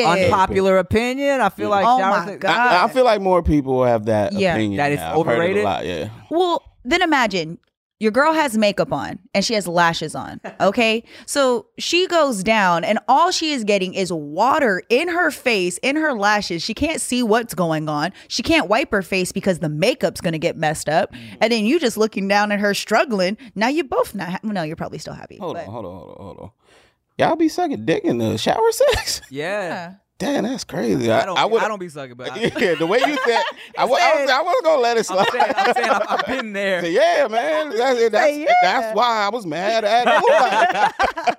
overrated. 0.00 0.04
Unpopular 0.04 0.78
opinion. 0.78 1.40
I 1.40 1.48
feel 1.48 1.70
like 1.70 1.86
Oh 1.86 1.98
shower 1.98 2.18
my 2.18 2.26
sex. 2.26 2.38
God. 2.42 2.56
I, 2.56 2.84
I 2.84 2.88
feel 2.88 3.04
like 3.04 3.20
more 3.20 3.42
people 3.42 3.84
have 3.84 4.06
that 4.06 4.32
Yeah. 4.32 4.54
opinion. 4.54 4.78
That 4.78 4.92
it's 4.92 5.00
now. 5.00 5.20
I've 5.20 5.26
heard 5.26 5.32
it 5.34 5.38
a 5.38 5.42
overrated? 5.42 5.64
lot, 5.64 5.86
yeah. 5.86 6.08
Well, 6.30 6.62
then 6.90 7.02
imagine 7.02 7.58
your 8.00 8.12
girl 8.12 8.32
has 8.32 8.56
makeup 8.56 8.92
on 8.92 9.18
and 9.34 9.44
she 9.44 9.54
has 9.54 9.66
lashes 9.66 10.14
on. 10.14 10.40
Okay. 10.60 11.02
so 11.26 11.66
she 11.78 12.06
goes 12.06 12.42
down 12.44 12.84
and 12.84 12.98
all 13.08 13.30
she 13.32 13.52
is 13.52 13.64
getting 13.64 13.94
is 13.94 14.12
water 14.12 14.82
in 14.88 15.08
her 15.08 15.30
face, 15.30 15.78
in 15.82 15.96
her 15.96 16.12
lashes. 16.12 16.62
She 16.62 16.74
can't 16.74 17.00
see 17.00 17.22
what's 17.22 17.54
going 17.54 17.88
on. 17.88 18.12
She 18.28 18.42
can't 18.42 18.68
wipe 18.68 18.90
her 18.92 19.02
face 19.02 19.32
because 19.32 19.58
the 19.60 19.68
makeup's 19.68 20.20
going 20.20 20.32
to 20.32 20.38
get 20.38 20.56
messed 20.56 20.88
up. 20.88 21.12
Mm. 21.12 21.36
And 21.40 21.52
then 21.52 21.64
you 21.64 21.80
just 21.80 21.96
looking 21.96 22.28
down 22.28 22.52
at 22.52 22.60
her 22.60 22.72
struggling. 22.74 23.36
Now 23.56 23.68
you 23.68 23.82
both 23.84 24.14
not, 24.14 24.28
ha- 24.28 24.40
no, 24.44 24.62
you're 24.62 24.76
probably 24.76 24.98
still 24.98 25.14
happy. 25.14 25.38
Hold 25.38 25.54
but- 25.56 25.66
on, 25.66 25.72
hold 25.72 25.86
on, 25.86 25.92
hold 25.92 26.08
on, 26.10 26.24
hold 26.24 26.38
on. 26.40 26.50
Y'all 27.18 27.34
be 27.36 27.48
sucking 27.48 27.84
dick 27.84 28.04
in 28.04 28.18
the 28.18 28.38
shower 28.38 28.70
sex? 28.70 29.22
Yeah. 29.30 29.94
Yeah. 30.20 30.32
Damn, 30.32 30.44
that's 30.44 30.64
crazy. 30.64 31.10
I 31.10 31.24
don't. 31.24 31.38
I, 31.38 31.44
would. 31.44 31.60
don't 31.60 31.78
be 31.78 31.88
sucking, 31.88 32.16
but 32.16 32.32
I, 32.32 32.38
yeah, 32.38 32.74
the 32.74 32.86
way 32.86 32.98
you 33.06 33.16
said, 33.24 33.42
I, 33.78 33.84
wa- 33.84 33.96
I, 34.00 34.20
was, 34.20 34.30
I 34.30 34.42
wasn't 34.42 34.64
gonna 34.64 34.80
let 34.80 34.96
it 34.96 35.00
I'm 35.10 35.24
slide. 35.24 35.28
saying, 35.30 35.52
I'm 35.56 35.74
saying 35.74 35.88
I've, 35.90 36.02
I've 36.08 36.26
been 36.26 36.52
there. 36.52 36.84
yeah, 36.86 37.28
man. 37.28 37.70
That's, 37.76 38.10
that's, 38.10 38.36
yeah. 38.38 38.46
that's 38.62 38.96
why 38.96 39.26
I 39.26 39.28
was 39.28 39.46
mad 39.46 39.84
at 39.84 40.06
it. 40.08 41.38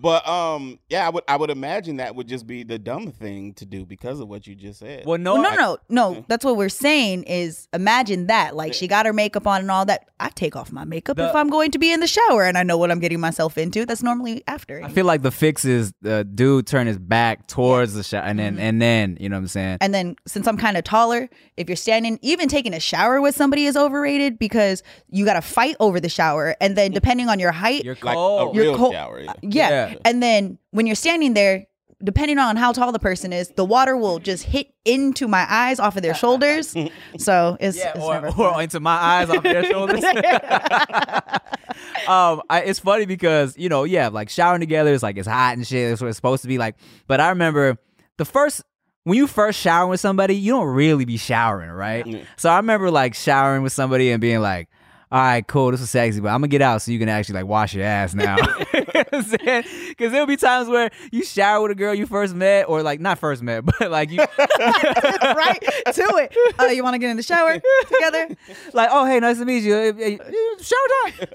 but 0.00 0.26
um, 0.28 0.78
yeah, 0.88 1.06
I 1.06 1.10
would 1.10 1.24
I 1.28 1.36
would 1.36 1.50
imagine 1.50 1.96
that 1.98 2.14
would 2.14 2.26
just 2.28 2.46
be 2.46 2.62
the 2.64 2.78
dumb 2.78 3.12
thing 3.12 3.54
to 3.54 3.64
do 3.66 3.86
because 3.86 4.20
of 4.20 4.28
what 4.28 4.46
you 4.46 4.54
just 4.54 4.80
said. 4.80 5.04
Well, 5.06 5.18
no, 5.18 5.34
Well, 5.34 5.42
no, 5.42 5.48
I- 5.50 5.56
no, 5.56 5.78
no. 5.88 6.24
That's 6.28 6.44
what 6.44 6.56
we're 6.56 6.68
saying 6.68 7.24
is 7.24 7.68
imagine 7.72 8.26
that. 8.26 8.56
Like 8.56 8.74
she 8.74 8.88
got 8.88 9.06
her 9.06 9.12
makeup 9.12 9.46
on 9.46 9.60
and 9.60 9.70
all 9.70 9.84
that. 9.86 10.08
I 10.18 10.30
take 10.30 10.56
off 10.56 10.72
my 10.72 10.84
makeup 10.84 11.16
The- 11.16 11.28
if 11.28 11.34
I'm 11.34 11.48
going 11.50 11.70
to 11.72 11.78
be 11.78 11.92
in 11.92 12.00
the 12.00 12.06
shower 12.06 12.44
and 12.44 12.56
I 12.58 12.62
know 12.62 12.78
what 12.78 12.90
I'm 12.90 12.98
getting 13.00 13.20
myself 13.20 13.58
into. 13.58 13.86
That's 13.86 14.02
normally 14.02 14.42
after. 14.46 14.82
I 14.82 14.88
feel 14.88 15.06
like 15.06 15.22
the 15.22 15.30
fix 15.30 15.64
is 15.64 15.92
the 16.02 16.24
dude 16.24 16.66
turn 16.66 16.86
his 16.86 16.98
back 16.98 17.46
towards 17.46 17.94
the 17.94 18.02
shower, 18.02 18.15
and 18.24 18.38
then 18.38 18.54
Mm-hmm. 18.54 18.62
and 18.62 18.82
then 18.82 19.16
you 19.20 19.28
know 19.28 19.36
what 19.36 19.40
I'm 19.42 19.48
saying. 19.48 19.78
And 19.80 19.94
then 19.94 20.16
since 20.26 20.46
I'm 20.46 20.56
kind 20.56 20.76
of 20.76 20.84
taller, 20.84 21.28
if 21.56 21.68
you're 21.68 21.76
standing, 21.76 22.18
even 22.22 22.48
taking 22.48 22.74
a 22.74 22.80
shower 22.80 23.20
with 23.20 23.34
somebody 23.34 23.66
is 23.66 23.76
overrated 23.76 24.38
because 24.38 24.82
you 25.10 25.24
got 25.24 25.34
to 25.34 25.42
fight 25.42 25.76
over 25.80 26.00
the 26.00 26.08
shower. 26.08 26.56
And 26.60 26.76
then 26.76 26.92
depending 26.92 27.28
on 27.28 27.38
your 27.40 27.52
height, 27.52 27.84
You're 27.84 27.96
like 28.02 28.14
cold. 28.14 28.54
a 28.54 28.56
You're 28.56 28.64
real 28.70 28.76
cold. 28.76 28.94
shower. 28.94 29.20
Yeah. 29.20 29.32
yeah. 29.42 29.68
Yeah. 29.90 29.94
And 30.04 30.22
then 30.22 30.58
when 30.70 30.86
you're 30.86 30.96
standing 30.96 31.34
there, 31.34 31.66
depending 32.04 32.38
on 32.38 32.56
how 32.56 32.72
tall 32.72 32.92
the 32.92 32.98
person 32.98 33.32
is, 33.32 33.48
the 33.56 33.64
water 33.64 33.96
will 33.96 34.18
just 34.18 34.44
hit 34.44 34.68
into 34.84 35.26
my 35.26 35.46
eyes 35.48 35.80
off 35.80 35.96
of 35.96 36.02
their 36.02 36.14
shoulders. 36.14 36.74
so 37.18 37.56
it's, 37.58 37.78
yeah, 37.78 37.92
it's 37.94 38.04
or, 38.04 38.14
never 38.20 38.42
or 38.42 38.62
into 38.62 38.80
my 38.80 38.94
eyes 38.94 39.30
off 39.30 39.42
their 39.42 39.64
shoulders. 39.64 40.04
um, 42.06 42.42
I, 42.50 42.62
it's 42.66 42.78
funny 42.78 43.06
because 43.06 43.56
you 43.56 43.68
know, 43.68 43.84
yeah, 43.84 44.08
like 44.08 44.28
showering 44.28 44.60
together 44.60 44.92
is 44.92 45.02
like 45.02 45.16
it's 45.16 45.26
hot 45.28 45.56
and 45.56 45.66
shit. 45.66 45.88
That's 45.90 46.00
what 46.00 46.08
it's 46.08 46.16
supposed 46.16 46.42
to 46.42 46.48
be 46.48 46.58
like. 46.58 46.76
But 47.06 47.20
I 47.20 47.30
remember 47.30 47.78
the 48.18 48.24
first 48.24 48.62
when 49.04 49.16
you 49.16 49.28
first 49.28 49.60
shower 49.60 49.86
with 49.86 50.00
somebody, 50.00 50.34
you 50.34 50.52
don't 50.52 50.66
really 50.66 51.04
be 51.04 51.16
showering, 51.16 51.70
right? 51.70 52.04
Yeah. 52.06 52.24
So 52.36 52.50
I 52.50 52.56
remember 52.56 52.90
like 52.90 53.14
showering 53.14 53.62
with 53.62 53.72
somebody 53.72 54.10
and 54.10 54.20
being 54.20 54.40
like. 54.40 54.68
All 55.08 55.20
right, 55.20 55.46
cool. 55.46 55.70
This 55.70 55.78
was 55.78 55.90
sexy, 55.90 56.18
but 56.18 56.30
I'm 56.30 56.40
gonna 56.40 56.48
get 56.48 56.62
out 56.62 56.82
so 56.82 56.90
you 56.90 56.98
can 56.98 57.08
actually 57.08 57.36
like 57.36 57.46
wash 57.46 57.74
your 57.74 57.84
ass 57.84 58.12
now. 58.12 58.36
what 58.72 59.08
I'm 59.12 59.22
saying? 59.22 59.64
Because 59.88 60.10
there'll 60.10 60.26
be 60.26 60.36
times 60.36 60.68
where 60.68 60.90
you 61.12 61.22
shower 61.22 61.62
with 61.62 61.70
a 61.70 61.74
girl 61.76 61.94
you 61.94 62.06
first 62.06 62.34
met, 62.34 62.68
or 62.68 62.82
like 62.82 62.98
not 62.98 63.20
first 63.20 63.40
met, 63.40 63.64
but 63.78 63.88
like 63.88 64.10
you 64.10 64.18
right 64.38 65.60
to 65.60 66.02
it. 66.16 66.36
Oh, 66.58 66.66
you 66.66 66.82
want 66.82 66.94
to 66.94 66.98
get 66.98 67.10
in 67.10 67.16
the 67.16 67.22
shower 67.22 67.60
together? 67.88 68.36
like, 68.72 68.88
oh 68.90 69.04
hey, 69.04 69.20
nice 69.20 69.38
to 69.38 69.44
meet 69.44 69.62
you. 69.62 70.18
Shower 70.60 71.12
time. 71.12 71.28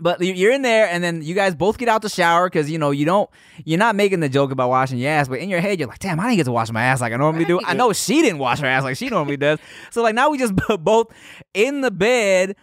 But 0.00 0.20
you- 0.20 0.34
you're 0.34 0.52
in 0.52 0.62
there, 0.62 0.88
and 0.88 1.02
then 1.02 1.22
you 1.22 1.34
guys 1.34 1.54
both 1.54 1.78
get 1.78 1.88
out 1.88 2.02
the 2.02 2.08
shower 2.08 2.48
because 2.48 2.70
you 2.70 2.78
know 2.78 2.90
you 2.90 3.04
don't. 3.04 3.28
You're 3.64 3.78
not 3.78 3.96
making 3.96 4.20
the 4.20 4.28
joke 4.28 4.50
about 4.50 4.68
washing 4.70 4.98
your 4.98 5.10
ass, 5.10 5.28
but 5.28 5.38
in 5.38 5.48
your 5.48 5.60
head 5.60 5.78
you're 5.78 5.88
like, 5.88 5.98
"Damn, 5.98 6.18
I 6.20 6.24
didn't 6.24 6.36
get 6.38 6.44
to 6.44 6.52
wash 6.52 6.70
my 6.70 6.82
ass 6.84 7.00
like 7.00 7.12
I 7.12 7.16
normally 7.16 7.44
do." 7.44 7.60
I 7.64 7.74
know 7.74 7.92
she 7.92 8.22
didn't 8.22 8.38
wash 8.38 8.60
her 8.60 8.66
ass 8.66 8.82
like 8.84 8.96
she 8.96 9.08
normally 9.08 9.36
does. 9.36 9.58
So 9.90 10.02
like 10.02 10.14
now 10.14 10.30
we 10.30 10.38
just 10.38 10.54
both 10.80 11.08
in 11.54 11.80
the 11.80 11.90
bed, 11.90 12.56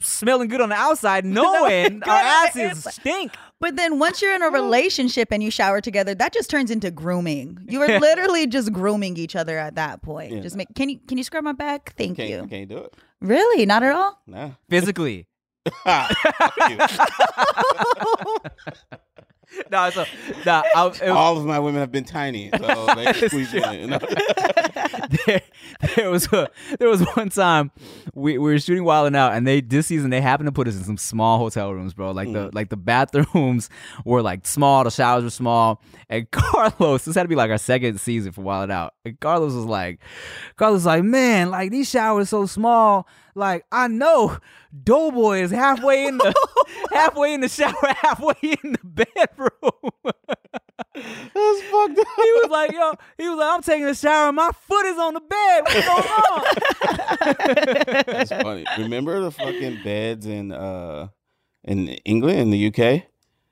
smelling 0.00 0.48
good 0.48 0.60
on 0.60 0.68
the 0.68 0.74
outside, 0.76 1.24
knowing 1.38 2.02
our 2.04 2.10
asses 2.46 2.84
stink. 2.84 3.32
But 3.60 3.74
then 3.74 3.98
once 3.98 4.22
you're 4.22 4.34
in 4.36 4.42
a 4.42 4.50
relationship 4.50 5.28
and 5.32 5.42
you 5.42 5.50
shower 5.50 5.80
together, 5.80 6.14
that 6.14 6.32
just 6.32 6.48
turns 6.48 6.70
into 6.70 6.90
grooming. 6.92 7.58
You 7.68 7.82
are 7.82 7.98
literally 8.00 8.46
just 8.46 8.72
grooming 8.72 9.16
each 9.16 9.34
other 9.34 9.58
at 9.58 9.74
that 9.74 10.00
point. 10.02 10.32
Yeah. 10.32 10.40
Just 10.40 10.56
make 10.56 10.68
can 10.76 10.88
you 10.88 10.98
can 11.08 11.18
you 11.18 11.24
scrub 11.24 11.42
my 11.44 11.52
back? 11.52 11.94
Thank 11.96 12.16
Can't, 12.18 12.28
you. 12.30 12.46
can't 12.48 12.68
do 12.68 12.78
it. 12.78 12.94
Really? 13.20 13.66
Not 13.66 13.82
at 13.82 13.92
all? 13.92 14.20
Nah. 14.28 14.50
Physically, 14.70 15.26
So 19.50 19.62
no, 19.70 19.78
I, 19.78 20.84
was, 20.84 21.00
All 21.02 21.38
of 21.38 21.46
my 21.46 21.58
women 21.58 21.80
have 21.80 21.90
been 21.90 22.04
tiny, 22.04 22.50
so 22.50 22.86
they 22.94 23.12
squeeze 23.28 23.54
in. 23.54 23.98
There, 25.26 25.42
there 25.96 26.10
was 26.10 26.30
a, 26.32 26.50
there 26.78 26.88
was 26.88 27.00
one 27.16 27.30
time 27.30 27.70
we, 28.14 28.32
we 28.32 28.52
were 28.52 28.58
shooting 28.58 28.84
Wild 28.84 29.06
'N 29.06 29.14
Out, 29.14 29.32
and 29.32 29.46
they 29.46 29.62
this 29.62 29.86
season 29.86 30.10
they 30.10 30.20
happened 30.20 30.48
to 30.48 30.52
put 30.52 30.68
us 30.68 30.76
in 30.76 30.84
some 30.84 30.98
small 30.98 31.38
hotel 31.38 31.72
rooms, 31.72 31.94
bro. 31.94 32.10
Like 32.10 32.30
the 32.32 32.50
mm. 32.50 32.54
like 32.54 32.68
the 32.68 32.76
bathrooms 32.76 33.70
were 34.04 34.20
like 34.20 34.46
small, 34.46 34.84
the 34.84 34.90
showers 34.90 35.24
were 35.24 35.30
small, 35.30 35.82
and 36.10 36.30
Carlos 36.30 37.04
this 37.04 37.14
had 37.14 37.22
to 37.22 37.28
be 37.28 37.34
like 37.34 37.50
our 37.50 37.58
second 37.58 38.00
season 38.00 38.32
for 38.32 38.42
Wild 38.42 38.70
'N 38.70 38.76
Out, 38.76 38.94
and 39.04 39.18
Carlos 39.18 39.54
was 39.54 39.64
like, 39.64 40.00
Carlos 40.56 40.76
was 40.76 40.86
like, 40.86 41.04
man, 41.04 41.50
like 41.50 41.70
these 41.70 41.88
showers 41.88 42.28
so 42.28 42.44
small. 42.46 43.08
Like 43.38 43.64
I 43.72 43.86
know 43.88 44.36
Doughboy 44.84 45.38
is 45.42 45.50
halfway 45.50 46.06
in 46.06 46.18
the 46.18 46.34
halfway 46.92 47.32
in 47.34 47.40
the 47.40 47.48
shower, 47.48 47.72
halfway 47.82 48.34
in 48.42 48.72
the 48.72 48.80
bedroom. 48.84 49.92
That's 50.94 51.62
fucked 51.62 51.98
up. 51.98 52.06
He 52.16 52.32
was 52.32 52.48
like, 52.50 52.72
yo, 52.72 52.92
he 53.16 53.28
was 53.28 53.38
like, 53.38 53.54
I'm 53.54 53.62
taking 53.62 53.86
a 53.86 53.94
shower 53.94 54.28
and 54.28 54.36
my 54.36 54.50
foot 54.66 54.86
is 54.86 54.98
on 54.98 55.14
the 55.14 55.20
bed. 55.20 55.62
What's 55.62 55.86
going 55.86 56.08
on? 56.08 58.04
That's 58.06 58.30
funny. 58.30 58.64
Remember 58.78 59.20
the 59.20 59.30
fucking 59.30 59.80
beds 59.84 60.26
in 60.26 60.52
uh 60.52 61.08
in 61.64 61.88
England 62.04 62.40
in 62.40 62.50
the 62.50 62.66
UK? 62.68 63.04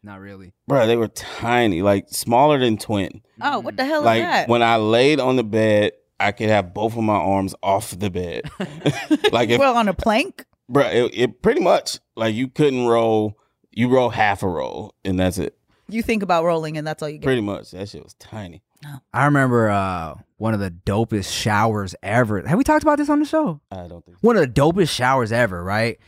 Not 0.02 0.20
really. 0.20 0.52
Bro, 0.68 0.86
they 0.86 0.96
were 0.96 1.08
tiny, 1.08 1.82
like 1.82 2.08
smaller 2.10 2.58
than 2.58 2.76
twin. 2.78 3.22
Oh, 3.40 3.58
what 3.60 3.76
the 3.76 3.84
hell 3.84 4.02
Like 4.02 4.18
is 4.20 4.24
that? 4.24 4.48
when 4.48 4.62
I 4.62 4.76
laid 4.76 5.20
on 5.20 5.36
the 5.36 5.44
bed, 5.44 5.92
I 6.18 6.32
could 6.32 6.48
have 6.48 6.72
both 6.72 6.96
of 6.96 7.02
my 7.02 7.16
arms 7.16 7.54
off 7.62 7.98
the 7.98 8.10
bed. 8.10 8.50
like 9.32 9.50
if 9.50 9.58
well, 9.58 9.76
on 9.76 9.88
a 9.88 9.94
plank? 9.94 10.44
bro, 10.68 10.84
it, 10.86 11.10
it 11.14 11.42
pretty 11.42 11.60
much 11.60 11.98
like 12.16 12.34
you 12.34 12.48
couldn't 12.48 12.86
roll. 12.86 13.38
You 13.70 13.88
roll 13.88 14.08
half 14.08 14.42
a 14.42 14.48
roll, 14.48 14.94
and 15.04 15.18
that's 15.20 15.38
it. 15.38 15.58
You 15.88 16.02
think 16.02 16.22
about 16.22 16.44
rolling 16.44 16.76
and 16.78 16.86
that's 16.86 17.02
all 17.02 17.08
you 17.08 17.18
get. 17.18 17.26
Pretty 17.26 17.42
much, 17.42 17.70
that 17.70 17.88
shit 17.88 18.02
was 18.02 18.14
tiny. 18.14 18.62
I 19.12 19.24
remember 19.24 19.70
uh, 19.70 20.14
one 20.36 20.54
of 20.54 20.60
the 20.60 20.70
dopest 20.70 21.32
showers 21.32 21.94
ever. 22.02 22.46
Have 22.46 22.58
we 22.58 22.64
talked 22.64 22.82
about 22.82 22.98
this 22.98 23.08
on 23.08 23.20
the 23.20 23.26
show? 23.26 23.60
I 23.70 23.86
don't 23.88 24.04
think. 24.04 24.18
One 24.20 24.36
of 24.36 24.42
the 24.42 24.60
dopest 24.60 24.90
showers 24.90 25.32
ever, 25.32 25.62
right? 25.62 25.98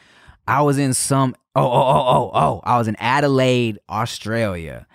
I 0.47 0.63
was 0.63 0.79
in 0.79 0.95
some 0.95 1.37
oh 1.55 1.63
oh 1.63 1.67
oh 1.67 2.05
oh 2.07 2.31
oh 2.35 2.61
I 2.65 2.79
was 2.79 2.89
in 2.89 2.97
Adelaide, 2.99 3.79
Australia, 3.89 4.87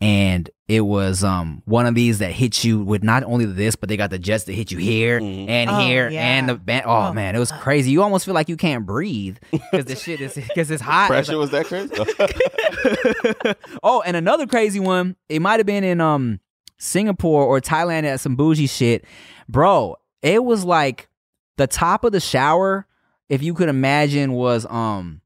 and 0.00 0.48
it 0.68 0.82
was 0.82 1.24
um 1.24 1.62
one 1.64 1.86
of 1.86 1.94
these 1.94 2.18
that 2.18 2.30
hit 2.30 2.62
you 2.62 2.80
with 2.82 3.02
not 3.02 3.24
only 3.24 3.46
this, 3.46 3.74
but 3.74 3.88
they 3.88 3.96
got 3.96 4.10
the 4.10 4.18
jets 4.18 4.44
that 4.44 4.52
hit 4.52 4.70
you 4.70 4.76
here 4.78 5.18
Mhm. 5.20 5.48
and 5.48 5.70
Oh, 5.70 5.78
here 5.80 6.08
yeah. 6.10 6.20
and 6.36 6.48
the 6.48 6.54
band. 6.56 6.84
Oh, 6.86 7.08
Oh. 7.08 7.12
man, 7.14 7.34
it 7.34 7.38
was 7.38 7.50
crazy. 7.52 7.90
You 7.90 8.02
almost 8.02 8.24
feel 8.26 8.34
like 8.34 8.48
you 8.50 8.56
can't 8.58 8.84
breathe 8.84 9.38
because 9.50 9.86
the 9.86 9.96
shit 9.96 10.20
is 10.20 10.34
because 10.34 10.70
it's 10.70 10.82
hot. 10.82 11.04
It's 11.10 11.28
Pressure 11.28 11.38
was 11.38 11.50
that 11.52 11.66
crazy? 11.66 11.94
oh, 13.82 14.02
and 14.04 14.16
another 14.16 14.46
crazy 14.46 14.80
one. 14.80 15.16
It 15.28 15.40
might 15.40 15.58
have 15.58 15.66
been 15.66 15.84
in 15.84 16.00
um 16.00 16.40
Singapore 16.78 17.44
or 17.44 17.60
Thailand 17.60 18.04
at 18.04 18.20
some 18.20 18.36
bougie 18.36 18.66
shit, 18.66 19.04
bro. 19.48 19.96
It 20.22 20.44
was 20.44 20.64
like 20.64 21.08
the 21.56 21.66
top 21.66 22.04
of 22.04 22.12
the 22.12 22.20
shower, 22.20 22.86
if 23.28 23.42
you 23.42 23.54
could 23.54 23.68
imagine, 23.68 24.32
was 24.32 24.66
um 24.66 25.20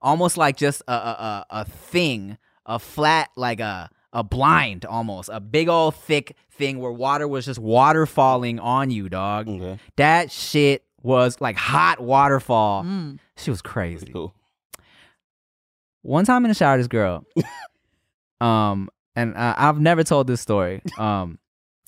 almost 0.00 0.36
like 0.36 0.56
just 0.56 0.82
a 0.86 0.92
a, 0.92 0.94
a, 0.94 1.46
a 1.50 1.64
thing, 1.64 2.38
a 2.64 2.78
flat 2.78 3.30
like 3.36 3.60
a 3.60 3.90
a 4.16 4.24
blind 4.24 4.84
almost, 4.86 5.28
a 5.30 5.38
big 5.40 5.68
old 5.68 5.94
thick 5.94 6.34
thing 6.50 6.78
where 6.80 6.90
water 6.90 7.28
was 7.28 7.44
just 7.44 7.58
water 7.60 8.06
falling 8.06 8.58
on 8.58 8.90
you, 8.90 9.10
dog. 9.10 9.46
okay, 9.46 9.78
That 9.96 10.32
shit 10.32 10.84
was 11.02 11.38
like 11.40 11.54
hot 11.56 12.00
waterfall. 12.00 12.82
Mm. 12.82 13.18
She 13.36 13.50
was 13.50 13.60
crazy 13.60 14.10
cool. 14.12 14.34
one 16.02 16.24
time 16.24 16.44
in 16.44 16.48
the 16.48 16.54
shower, 16.54 16.78
this 16.78 16.88
girl, 16.88 17.24
um, 18.40 18.88
and 19.14 19.36
uh, 19.36 19.54
I've 19.56 19.78
never 19.80 20.02
told 20.02 20.26
this 20.26 20.40
story, 20.40 20.80
um, 20.98 21.38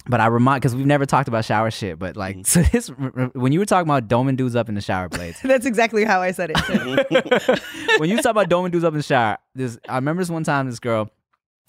but 0.06 0.20
I 0.20 0.26
remind 0.26 0.60
because 0.60 0.74
we've 0.76 0.86
never 0.86 1.06
talked 1.06 1.28
about 1.28 1.44
shower 1.44 1.70
shit. 1.70 1.98
But 1.98 2.16
like, 2.16 2.36
so 2.46 2.62
this 2.62 2.88
when 3.32 3.52
you 3.52 3.58
were 3.58 3.66
talking 3.66 3.88
about 3.88 4.06
doming 4.08 4.36
dudes 4.36 4.54
up 4.54 4.68
in 4.68 4.74
the 4.74 4.80
shower 4.82 5.08
blades, 5.08 5.40
That's 5.44 5.66
exactly 5.66 6.04
how 6.04 6.20
I 6.20 6.32
said 6.32 6.52
it. 6.54 7.60
when 7.98 8.10
you 8.10 8.16
talk 8.18 8.30
about 8.32 8.48
doming 8.50 8.70
dudes 8.70 8.84
up 8.84 8.92
in 8.92 8.98
the 8.98 9.02
shower, 9.02 9.38
this 9.54 9.78
I 9.88 9.96
remember 9.96 10.22
this 10.22 10.30
one 10.30 10.44
time 10.44 10.68
this 10.68 10.78
girl, 10.80 11.10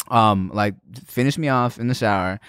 um, 0.07 0.51
like 0.53 0.75
finished 1.05 1.37
me 1.37 1.49
off 1.49 1.79
in 1.79 1.87
the 1.87 1.93
shower, 1.93 2.39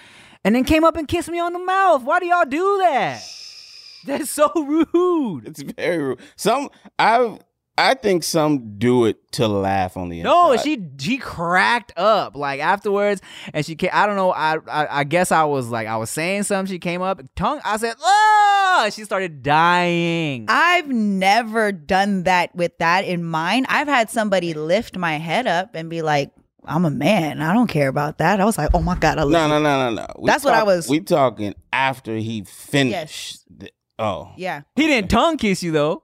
and 0.43 0.55
then 0.55 0.63
came 0.63 0.83
up 0.83 0.95
and 0.95 1.07
kissed 1.07 1.29
me 1.29 1.39
on 1.39 1.53
the 1.53 1.59
mouth. 1.59 2.03
Why 2.03 2.19
do 2.19 2.25
y'all 2.25 2.45
do 2.45 2.77
that? 2.79 3.21
That's 4.05 4.31
so 4.31 4.51
rude. 4.55 5.47
It's 5.47 5.61
very 5.61 5.99
rude. 5.99 6.19
Some 6.35 6.69
I 6.97 7.37
I 7.77 7.93
think 7.93 8.23
some 8.23 8.77
do 8.77 9.05
it 9.05 9.31
to 9.33 9.47
laugh 9.47 9.95
on 9.95 10.09
the 10.09 10.21
No, 10.23 10.57
she 10.57 10.83
she 10.99 11.17
cracked 11.17 11.93
up 11.97 12.35
like 12.35 12.59
afterwards, 12.59 13.21
and 13.53 13.65
she 13.65 13.75
came, 13.75 13.91
I 13.93 14.05
don't 14.05 14.15
know. 14.15 14.31
I, 14.31 14.57
I 14.67 14.99
I 14.99 15.03
guess 15.03 15.31
I 15.31 15.43
was 15.45 15.69
like 15.69 15.87
I 15.87 15.97
was 15.97 16.09
saying 16.09 16.43
something. 16.43 16.71
She 16.71 16.79
came 16.79 17.01
up, 17.01 17.21
tongue. 17.35 17.61
I 17.63 17.77
said, 17.77 17.95
"Ah!" 18.03 18.89
She 18.91 19.03
started 19.03 19.43
dying. 19.43 20.45
I've 20.49 20.87
never 20.87 21.71
done 21.71 22.23
that 22.23 22.55
with 22.55 22.77
that 22.79 23.05
in 23.05 23.23
mind. 23.23 23.67
I've 23.69 23.87
had 23.87 24.09
somebody 24.09 24.53
lift 24.53 24.97
my 24.97 25.17
head 25.17 25.45
up 25.47 25.75
and 25.75 25.89
be 25.89 26.01
like, 26.01 26.31
I'm 26.65 26.85
a 26.85 26.89
man. 26.91 27.41
I 27.41 27.53
don't 27.53 27.67
care 27.67 27.87
about 27.87 28.19
that. 28.19 28.39
I 28.39 28.45
was 28.45 28.57
like, 28.57 28.69
oh 28.73 28.81
my 28.81 28.95
God. 28.97 29.17
I 29.17 29.23
love 29.23 29.31
No, 29.31 29.47
no, 29.47 29.59
no, 29.61 29.89
no, 29.89 29.95
no. 30.01 30.07
We 30.19 30.27
That's 30.27 30.43
what 30.43 30.53
I 30.53 30.63
was- 30.63 30.87
We 30.89 30.99
talking 30.99 31.55
after 31.73 32.15
he 32.17 32.43
finished. 32.43 33.39
the- 33.49 33.71
oh, 33.99 34.31
Yeah. 34.37 34.61
he 34.75 34.87
didn't 34.87 35.09
tongue 35.09 35.37
kiss 35.37 35.63
you 35.63 35.71
though. 35.71 36.03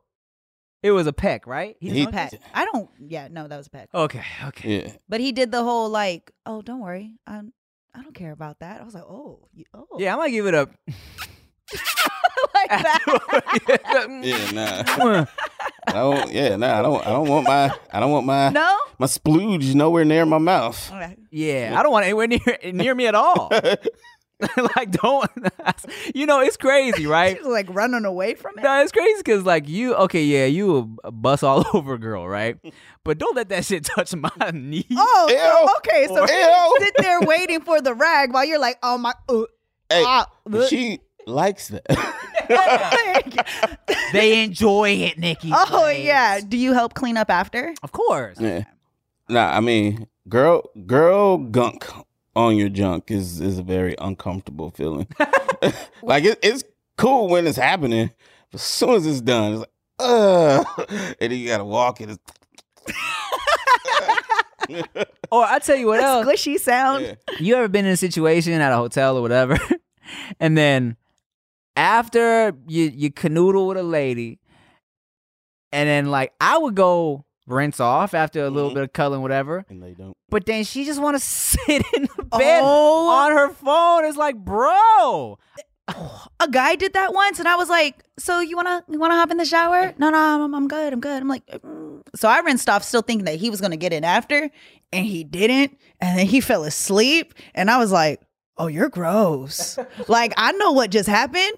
It 0.84 0.91
was 0.91 1.08
a 1.08 1.14
peck, 1.14 1.47
right? 1.47 1.76
He, 1.80 1.89
He- 1.89 2.05
did 2.05 2.14
pet. 2.14 2.34
I 2.53 2.66
don't, 2.66 2.89
yeah, 2.99 3.28
no, 3.30 3.47
that 3.47 3.58
was 3.58 3.68
a 3.68 3.70
peck. 3.72 3.89
Okay, 3.93 4.24
okay. 4.45 4.84
yeah. 4.86 4.91
But 5.10 5.20
he 5.22 5.32
did 5.32 5.51
the 5.51 5.64
whole 5.64 5.89
like, 5.89 6.32
oh, 6.45 6.62
don't 6.62 6.80
worry. 6.82 7.14
I'm, 7.26 7.51
I 7.95 8.01
don't 8.03 8.14
care 8.14 8.32
about 8.32 8.60
that. 8.60 8.80
I 8.82 8.84
was 8.84 8.93
like, 8.93 9.03
oh, 9.03 9.47
oh. 9.74 9.88
Yeah, 9.97 10.14
I 10.14 10.18
might 10.18 10.30
give 10.30 10.45
it 10.45 10.53
a. 10.53 10.70
like 12.53 12.70
that. 12.70 13.01
Yeah, 14.24 14.51
nah. 14.51 15.26
I 15.88 15.93
don't. 15.93 16.32
Yeah, 16.32 16.55
nah. 16.55 16.80
I 16.80 16.82
don't. 16.82 17.07
I 17.07 17.09
don't 17.09 17.28
want 17.28 17.47
my. 17.47 17.74
I 17.91 17.99
don't 17.99 18.11
want 18.11 18.26
my 18.26 18.49
no? 18.49 18.78
my 18.99 19.07
splooge 19.07 19.74
nowhere 19.74 20.05
near 20.05 20.26
my 20.26 20.38
mouth. 20.38 20.91
Yeah, 21.32 21.76
I 21.78 21.84
don't 21.84 21.91
want 21.91 22.05
anywhere 22.05 22.28
near 22.28 22.41
near 22.72 22.93
me 22.93 23.07
at 23.07 23.15
all. 23.15 23.49
like, 24.76 24.91
don't. 24.91 25.30
you 26.13 26.26
know, 26.26 26.41
it's 26.41 26.57
crazy, 26.57 27.07
right? 27.07 27.39
was 27.39 27.47
like 27.47 27.74
running 27.74 28.05
away 28.05 28.36
from 28.36 28.57
it. 28.57 28.61
No, 28.61 28.82
it's 28.82 28.91
crazy 28.91 29.18
because 29.18 29.43
like 29.43 29.68
you, 29.68 29.95
okay, 29.95 30.24
yeah, 30.24 30.45
you 30.45 30.97
a 31.03 31.11
bust 31.11 31.43
all 31.43 31.65
over 31.74 31.97
girl, 31.97 32.28
right? 32.28 32.57
But 33.03 33.18
don't 33.18 33.36
let 33.36 33.49
that 33.49 33.65
shit 33.65 33.86
touch 33.86 34.13
my 34.15 34.30
knee. 34.53 34.86
Oh, 34.91 35.28
Ew. 35.30 35.38
so, 35.38 35.76
okay. 35.78 36.07
So 36.07 36.22
Ew. 36.22 36.78
sit 36.86 36.93
there 36.99 37.22
waiting 37.22 37.61
for 37.61 37.82
the 37.82 37.93
rag 37.93 38.34
while 38.34 38.45
you're 38.45 38.59
like, 38.59 38.78
oh 38.84 38.97
my. 38.97 39.13
Uh, 39.28 39.43
Hey, 39.89 40.24
but 40.45 40.68
she 40.68 40.99
likes 41.28 41.69
that. 41.69 41.86
They 44.13 44.41
enjoy 44.41 44.91
it, 44.91 45.17
Nikki. 45.19 45.51
oh 45.53 45.65
Blades. 45.82 46.05
yeah. 46.05 46.39
Do 46.39 46.55
you 46.57 46.71
help 46.73 46.93
clean 46.93 47.17
up 47.17 47.30
after? 47.30 47.73
of 47.84 47.91
course. 47.91 48.39
yeah. 48.39 48.63
Nah, 49.28 49.49
I 49.55 49.59
mean, 49.59 50.07
girl, 50.30 50.63
girl, 50.86 51.38
gunk 51.38 51.86
on 52.34 52.55
your 52.55 52.69
junk 52.69 53.11
is 53.11 53.41
is 53.41 53.59
a 53.59 53.63
very 53.63 53.95
uncomfortable 53.99 54.69
feeling. 54.71 55.07
like 56.01 56.23
it, 56.23 56.39
it's 56.41 56.63
cool 56.97 57.28
when 57.28 57.45
it's 57.45 57.57
happening, 57.57 58.11
but 58.51 58.61
as 58.61 58.63
soon 58.63 58.91
as 58.91 59.05
it's 59.05 59.19
done, 59.19 59.51
it's 59.53 59.59
like, 59.59 59.69
uh, 59.99 60.63
and 61.19 61.32
then 61.32 61.39
you 61.39 61.47
gotta 61.47 61.65
walk 61.65 61.99
it. 61.99 62.17
Or 65.32 65.43
I 65.43 65.59
tell 65.59 65.75
you 65.75 65.88
what 65.88 65.99
else. 65.99 66.25
Squishy 66.25 66.57
sound. 66.59 67.05
Yeah. 67.05 67.15
You 67.39 67.55
ever 67.55 67.67
been 67.67 67.86
in 67.86 67.91
a 67.91 67.97
situation 67.97 68.53
at 68.53 68.71
a 68.71 68.78
hotel 68.78 69.17
or 69.17 69.21
whatever, 69.21 69.57
and 70.39 70.57
then 70.57 70.95
after 71.78 72.51
you 72.67 72.91
you 72.93 73.11
canoodle 73.11 73.67
with 73.69 73.78
a 73.78 73.84
lady, 73.84 74.39
and 75.71 75.88
then 75.88 76.07
like 76.07 76.34
I 76.41 76.57
would 76.57 76.75
go 76.75 77.23
rinse 77.45 77.80
off 77.80 78.13
after 78.13 78.43
a 78.43 78.49
little 78.49 78.71
Mhm. 78.71 78.73
bit 78.73 78.84
of 78.84 78.93
cuddling, 78.93 79.21
whatever. 79.21 79.63
And 79.69 79.82
they 79.82 79.93
don't. 79.93 80.13
But 80.30 80.45
then 80.45 80.65
she 80.65 80.84
just 80.84 81.01
want 81.01 81.15
to 81.15 81.19
sit 81.23 81.82
in 81.95 82.09
the 82.17 82.23
bed 82.38 82.59
Oh. 82.63 83.07
on 83.09 83.32
her 83.32 83.49
phone. 83.51 84.03
It's 84.03 84.17
like, 84.17 84.36
bro, 84.36 85.38
a 85.88 86.49
guy 86.51 86.75
did 86.75 86.91
that 86.93 87.13
once 87.13 87.39
and 87.39 87.47
I 87.47 87.55
was 87.55 87.69
like, 87.69 88.03
"So 88.19 88.41
you 88.41 88.57
want 88.57 88.67
to 88.67 88.91
you 88.91 88.99
want 88.99 89.11
to 89.11 89.15
hop 89.15 89.32
in 89.32 89.38
the 89.38 89.45
shower?" 89.45 89.93
"No, 89.97 90.09
no, 90.09 90.17
I'm, 90.43 90.53
I'm 90.53 90.67
good. 90.67 90.91
I'm 90.91 90.99
good." 90.99 91.21
I'm 91.21 91.30
like, 91.30 91.45
mm. 91.47 92.01
"So 92.15 92.28
I 92.28 92.39
rinsed 92.39 92.67
off 92.69 92.84
still 92.84 93.01
thinking 93.01 93.23
that 93.25 93.36
he 93.39 93.49
was 93.49 93.61
going 93.61 93.71
to 93.71 93.78
get 93.78 93.93
in 93.93 94.03
after, 94.03 94.49
and 94.91 95.05
he 95.05 95.23
didn't, 95.23 95.78
and 96.01 96.19
then 96.19 96.25
he 96.25 96.41
fell 96.41 96.65
asleep, 96.65 97.34
and 97.55 97.71
I 97.71 97.78
was 97.78 97.91
like, 97.93 98.19
"Oh, 98.58 98.68
you're 98.68 98.89
gross." 98.89 99.78
like 100.08 100.34
I 100.38 100.51
know 100.53 100.72
what 100.72 100.89
just 100.91 101.08
happened, 101.10 101.53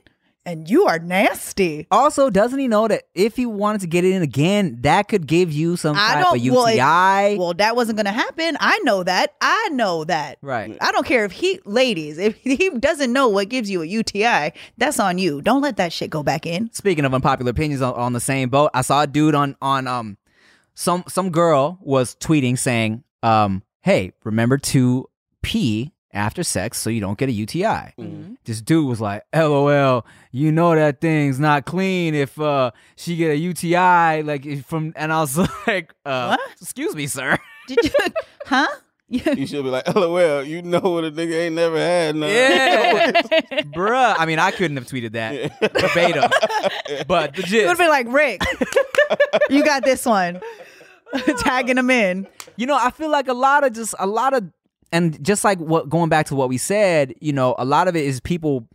and 0.46 0.70
you 0.70 0.86
are 0.86 1.00
nasty. 1.00 1.88
Also, 1.92 2.30
doesn't 2.30 2.58
he 2.60 2.68
know 2.68 2.88
that 2.88 3.04
if 3.14 3.36
he 3.36 3.46
wanted 3.46 3.82
to 3.82 3.88
get 3.88 4.04
it 4.06 4.12
in 4.14 4.22
again, 4.22 4.78
that 4.82 5.08
could 5.08 5.28
give 5.28 5.52
you 5.52 5.76
some 5.78 5.96
I 5.96 6.16
type 6.16 6.18
of 6.34 6.40
don't- 6.42 6.52
well, 6.54 6.66
it- 6.68 6.76
UTI? 6.76 7.38
Well, 7.38 7.54
that 7.56 7.76
wasn't 7.76 7.98
going 7.98 8.06
to 8.06 8.12
happen. 8.12 8.58
I 8.60 8.80
know 8.80 9.04
that. 9.04 9.34
I 9.42 9.70
know 9.74 10.04
that. 10.06 10.38
right. 10.42 10.78
I 10.82 10.92
don't 10.92 11.06
care 11.06 11.26
if 11.26 11.32
he, 11.34 11.60
ladies, 11.66 12.18
if 12.18 12.36
he 12.44 12.70
doesn't 12.70 13.12
know 13.14 13.28
what 13.28 13.50
gives 13.50 13.70
you 13.70 13.82
a 13.82 13.86
UTI, 13.86 14.54
that's 14.78 15.00
on 15.00 15.18
you. 15.18 15.42
Don't 15.42 15.62
let 15.62 15.78
that 15.78 15.94
shit 15.94 16.10
go 16.10 16.24
back 16.24 16.46
in. 16.46 16.72
Speaking 16.74 17.06
of 17.06 17.14
unpopular 17.14 17.52
opinions 17.52 17.82
on, 17.82 17.94
on 17.94 18.14
the 18.14 18.20
same 18.22 18.50
boat, 18.50 18.72
I 18.74 18.82
saw 18.82 19.02
a 19.04 19.08
dude 19.08 19.36
on 19.36 19.56
on 19.62 19.88
um 19.88 20.18
some 20.74 21.04
some 21.10 21.30
girl 21.32 21.78
was 21.82 22.16
tweeting 22.16 22.58
saying, 22.58 23.04
um, 23.22 23.64
hey, 23.82 24.14
remember 24.24 24.58
to 24.58 25.10
pee 25.42 25.92
after 26.12 26.44
sex 26.44 26.78
so 26.80 26.90
you 26.90 27.00
don't 27.02 27.18
get 27.18 27.30
a 27.30 27.32
UTI. 27.32 27.94
Mm-hmm. 28.00 28.34
This 28.46 28.62
dude 28.62 28.88
was 28.88 29.00
like, 29.00 29.24
LOL, 29.36 30.06
you 30.32 30.52
know 30.52 30.74
that 30.76 31.02
thing's 31.02 31.40
not 31.40 31.66
clean 31.66 32.16
if 32.16 32.40
uh 32.40 32.72
she 32.96 33.16
get 33.16 33.32
a 33.32 33.38
UTI 33.38 34.24
like 34.24 34.66
from 34.66 34.94
and 34.96 35.14
I 35.14 35.20
was 35.22 35.38
like, 35.68 35.94
uh 36.06 36.36
What? 36.38 36.40
excuse 36.62 36.96
me, 36.96 37.08
sir. 37.08 37.38
Did 37.68 37.84
you, 37.84 37.92
huh? 38.46 38.68
You 39.12 39.48
should 39.48 39.64
be 39.64 39.70
like, 39.72 39.88
LOL, 39.96 40.44
you 40.44 40.62
know 40.62 40.80
what 40.82 41.04
a 41.04 41.12
nigga 41.12 41.34
ain't 41.46 41.56
never 41.56 41.78
had 41.80 42.16
none. 42.16 42.30
Yeah. 42.30 43.12
Bruh. 43.74 44.16
I 44.18 44.26
mean 44.26 44.40
I 44.40 44.52
couldn't 44.52 44.78
have 44.78 44.88
tweeted 44.88 45.12
that 45.14 45.52
verbatim. 45.82 46.30
But 47.08 47.34
the 47.36 47.42
It 47.42 47.46
gist. 47.46 47.68
would 47.68 47.78
be 47.78 47.88
like, 47.88 48.08
Rick, 48.10 48.42
you 49.50 49.64
got 49.64 49.84
this 49.84 50.06
one. 50.06 50.42
Tagging 51.40 51.78
him 51.78 51.90
in. 51.90 52.28
You 52.56 52.68
know, 52.68 52.78
I 52.80 52.92
feel 52.92 53.10
like 53.10 53.28
a 53.28 53.34
lot 53.34 53.64
of 53.64 53.74
just 53.74 53.96
a 54.00 54.06
lot 54.06 54.34
of 54.36 54.44
and 54.92 55.24
just 55.24 55.44
like 55.44 55.60
what 55.60 55.90
going 55.90 56.10
back 56.10 56.26
to 56.28 56.36
what 56.36 56.50
we 56.50 56.58
said, 56.58 57.14
you 57.20 57.34
know, 57.34 57.56
a 57.58 57.66
lot 57.66 57.88
of 57.88 57.96
it 57.96 58.06
is 58.06 58.20
people 58.20 58.68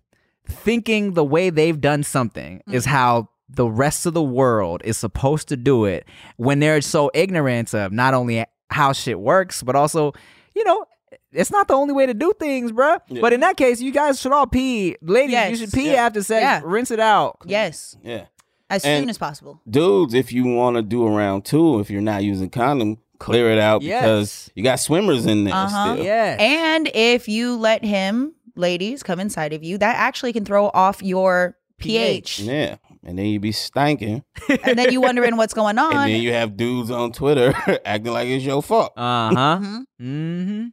thinking 0.46 1.14
the 1.14 1.24
way 1.24 1.50
they've 1.50 1.80
done 1.80 2.02
something 2.02 2.62
is 2.70 2.84
mm. 2.84 2.90
how 2.90 3.28
the 3.48 3.66
rest 3.66 4.06
of 4.06 4.14
the 4.14 4.22
world 4.22 4.82
is 4.84 4.96
supposed 4.96 5.48
to 5.48 5.56
do 5.56 5.84
it 5.84 6.06
when 6.36 6.60
they're 6.60 6.80
so 6.80 7.10
ignorant 7.14 7.74
of 7.74 7.92
not 7.92 8.14
only 8.14 8.44
how 8.70 8.92
shit 8.92 9.18
works, 9.18 9.62
but 9.62 9.76
also, 9.76 10.12
you 10.54 10.64
know, 10.64 10.84
it's 11.32 11.50
not 11.50 11.68
the 11.68 11.74
only 11.74 11.92
way 11.92 12.06
to 12.06 12.14
do 12.14 12.32
things, 12.38 12.72
bruh. 12.72 13.00
Yeah. 13.08 13.20
But 13.20 13.32
in 13.32 13.40
that 13.40 13.56
case, 13.56 13.80
you 13.80 13.92
guys 13.92 14.20
should 14.20 14.32
all 14.32 14.46
pee. 14.46 14.96
Ladies, 15.02 15.50
you 15.50 15.56
should 15.56 15.72
pee 15.72 15.92
Yeah. 15.92 16.06
after 16.06 16.22
sex. 16.22 16.42
Yeah. 16.42 16.60
Rinse 16.64 16.90
it 16.90 17.00
out. 17.00 17.38
Yes. 17.44 17.96
Yeah. 18.02 18.26
As 18.70 18.84
And- 18.84 19.02
soon 19.02 19.10
as 19.10 19.18
possible. 19.18 19.60
Dudes, 19.68 20.14
if 20.14 20.32
you 20.32 20.44
want 20.44 20.76
to 20.76 20.82
do 20.82 21.06
a 21.06 21.10
round 21.10 21.44
two, 21.44 21.80
if 21.80 21.90
you're 21.90 22.00
not 22.00 22.22
using 22.22 22.50
condom, 22.50 22.98
clear 23.24 23.50
it 23.50 23.58
out 23.58 23.82
Yes. 23.82 24.02
because 24.02 24.50
you 24.54 24.62
got 24.62 24.80
swimmers 24.80 25.24
in 25.26 25.44
there 25.44 25.54
Uh-huh. 25.54 25.94
still. 25.94 26.04
Yeah. 26.04 26.36
And 26.38 26.90
if 26.94 27.26
you 27.28 27.56
let 27.56 27.82
him, 27.84 28.34
ladies, 28.54 29.02
come 29.02 29.18
inside 29.20 29.52
of 29.52 29.62
you, 29.64 29.78
that 29.78 29.96
actually 29.96 30.32
can 30.32 30.44
throw 30.44 30.66
off 30.68 31.02
your 31.02 31.56
pH. 31.78 32.40
Yeah. 32.40 32.76
And 33.06 33.18
then 33.18 33.26
you 33.26 33.40
be 33.40 33.50
stanking. 33.50 34.22
and 34.64 34.78
then 34.78 34.92
you 34.92 35.00
wondering 35.00 35.36
what's 35.36 35.54
going 35.54 35.78
on. 35.78 35.92
And 35.96 36.12
then 36.12 36.20
you 36.22 36.32
have 36.32 36.56
dudes 36.56 36.90
on 36.90 37.12
Twitter 37.12 37.52
acting 37.84 38.12
like 38.12 38.28
it's 38.28 38.44
your 38.44 38.62
fault. 38.62 38.92
Uh-huh. 38.96 39.58
Mhm. 39.58 39.84
mm-hmm. 40.00 40.66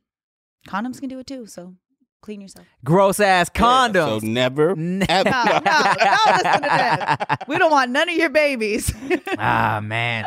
Condoms 0.67 0.99
can 0.99 1.09
do 1.09 1.19
it 1.19 1.27
too, 1.27 1.45
so 1.47 1.75
clean 2.21 2.39
yourself. 2.39 2.67
Gross 2.83 3.19
ass 3.19 3.49
Yeah. 3.55 3.91
So 3.93 4.19
never. 4.21 4.71
N- 4.71 5.03
ever- 5.09 5.29
No, 5.29 5.43
no, 5.43 5.59
don't 5.61 6.27
listen 6.27 6.61
to 6.61 6.69
that. 6.69 7.43
We 7.47 7.57
don't 7.57 7.71
want 7.71 7.91
none 7.91 8.07
of 8.09 8.15
your 8.15 8.29
babies. 8.29 8.93
ah 9.39 9.79
man. 9.81 10.25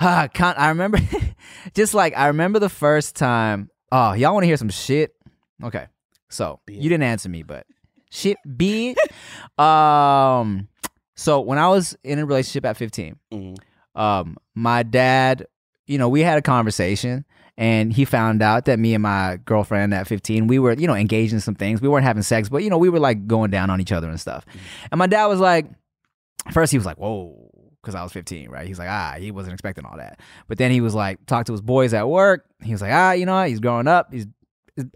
Ah, 0.00 0.28
con- 0.32 0.54
I 0.56 0.68
remember 0.68 0.98
just 1.74 1.94
like 1.94 2.16
I 2.16 2.26
remember 2.28 2.58
the 2.58 2.68
first 2.68 3.16
time. 3.16 3.70
Oh, 3.92 4.12
y'all 4.12 4.32
want 4.34 4.42
to 4.42 4.48
hear 4.48 4.56
some 4.56 4.68
shit? 4.70 5.14
Okay. 5.62 5.86
So, 6.30 6.58
you 6.66 6.88
didn't 6.88 7.04
answer 7.04 7.28
me, 7.28 7.44
but 7.44 7.64
shit 8.10 8.36
be 8.56 8.96
um 9.58 10.68
so 11.16 11.40
when 11.40 11.58
I 11.58 11.68
was 11.68 11.96
in 12.02 12.18
a 12.18 12.26
relationship 12.26 12.64
at 12.66 12.76
15, 12.76 13.16
Mhm. 13.32 13.56
um 13.94 14.36
my 14.54 14.82
dad, 14.82 15.46
you 15.86 15.98
know, 15.98 16.08
we 16.08 16.20
had 16.22 16.38
a 16.38 16.42
conversation 16.42 17.24
and 17.56 17.92
he 17.92 18.04
found 18.04 18.42
out 18.42 18.64
that 18.64 18.80
me 18.80 18.94
and 18.94 19.02
my 19.02 19.38
girlfriend 19.44 19.94
at 19.94 20.08
15, 20.08 20.48
we 20.48 20.58
were, 20.58 20.72
you 20.72 20.88
know, 20.88 20.94
engaged 20.94 21.32
in 21.32 21.38
some 21.40 21.54
things. 21.54 21.80
We 21.80 21.86
weren't 21.88 22.04
having 22.04 22.22
sex, 22.24 22.48
but 22.48 22.64
you 22.64 22.70
know, 22.70 22.78
we 22.78 22.88
were 22.88 22.98
like 22.98 23.26
going 23.28 23.50
down 23.52 23.70
on 23.70 23.80
each 23.80 23.92
other 23.92 24.08
and 24.08 24.20
stuff. 24.20 24.44
And 24.90 24.98
my 24.98 25.06
dad 25.06 25.26
was 25.26 25.38
like 25.40 25.66
first 26.52 26.72
he 26.72 26.78
was 26.78 26.86
like, 26.86 26.98
"Whoa." 26.98 27.43
Because 27.84 27.94
I 27.94 28.02
was 28.02 28.12
15, 28.12 28.48
right? 28.48 28.66
He's 28.66 28.78
like, 28.78 28.88
ah, 28.88 29.16
he 29.18 29.30
wasn't 29.30 29.52
expecting 29.52 29.84
all 29.84 29.98
that. 29.98 30.20
But 30.48 30.58
then 30.58 30.70
he 30.70 30.80
was 30.80 30.94
like, 30.94 31.24
talk 31.26 31.46
to 31.46 31.52
his 31.52 31.60
boys 31.60 31.92
at 31.92 32.08
work. 32.08 32.46
He 32.62 32.72
was 32.72 32.80
like, 32.80 32.92
ah, 32.92 33.12
you 33.12 33.26
know? 33.26 33.44
He's 33.44 33.60
growing 33.60 33.86
up. 33.86 34.12
He's 34.12 34.26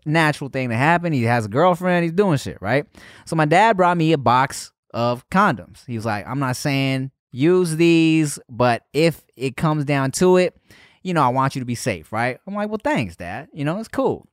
natural 0.06 0.50
thing 0.50 0.70
to 0.70 0.76
happen. 0.76 1.12
He 1.12 1.22
has 1.24 1.44
a 1.44 1.48
girlfriend. 1.48 2.04
He's 2.04 2.12
doing 2.12 2.38
shit, 2.38 2.58
right? 2.60 2.86
So 3.26 3.36
my 3.36 3.44
dad 3.44 3.76
brought 3.76 3.96
me 3.96 4.12
a 4.12 4.18
box 4.18 4.72
of 4.94 5.28
condoms. 5.30 5.84
He 5.86 5.96
was 5.96 6.04
like, 6.04 6.26
I'm 6.26 6.38
not 6.38 6.56
saying 6.56 7.10
use 7.30 7.76
these, 7.76 8.38
but 8.48 8.84
if 8.92 9.22
it 9.36 9.56
comes 9.56 9.84
down 9.84 10.10
to 10.12 10.38
it, 10.38 10.56
you 11.02 11.14
know, 11.14 11.22
I 11.22 11.28
want 11.28 11.54
you 11.54 11.60
to 11.60 11.66
be 11.66 11.74
safe, 11.74 12.12
right? 12.12 12.38
I'm 12.46 12.54
like, 12.54 12.68
well, 12.68 12.80
thanks, 12.82 13.16
dad. 13.16 13.48
You 13.52 13.64
know, 13.64 13.78
it's 13.78 13.88
cool. 13.88 14.26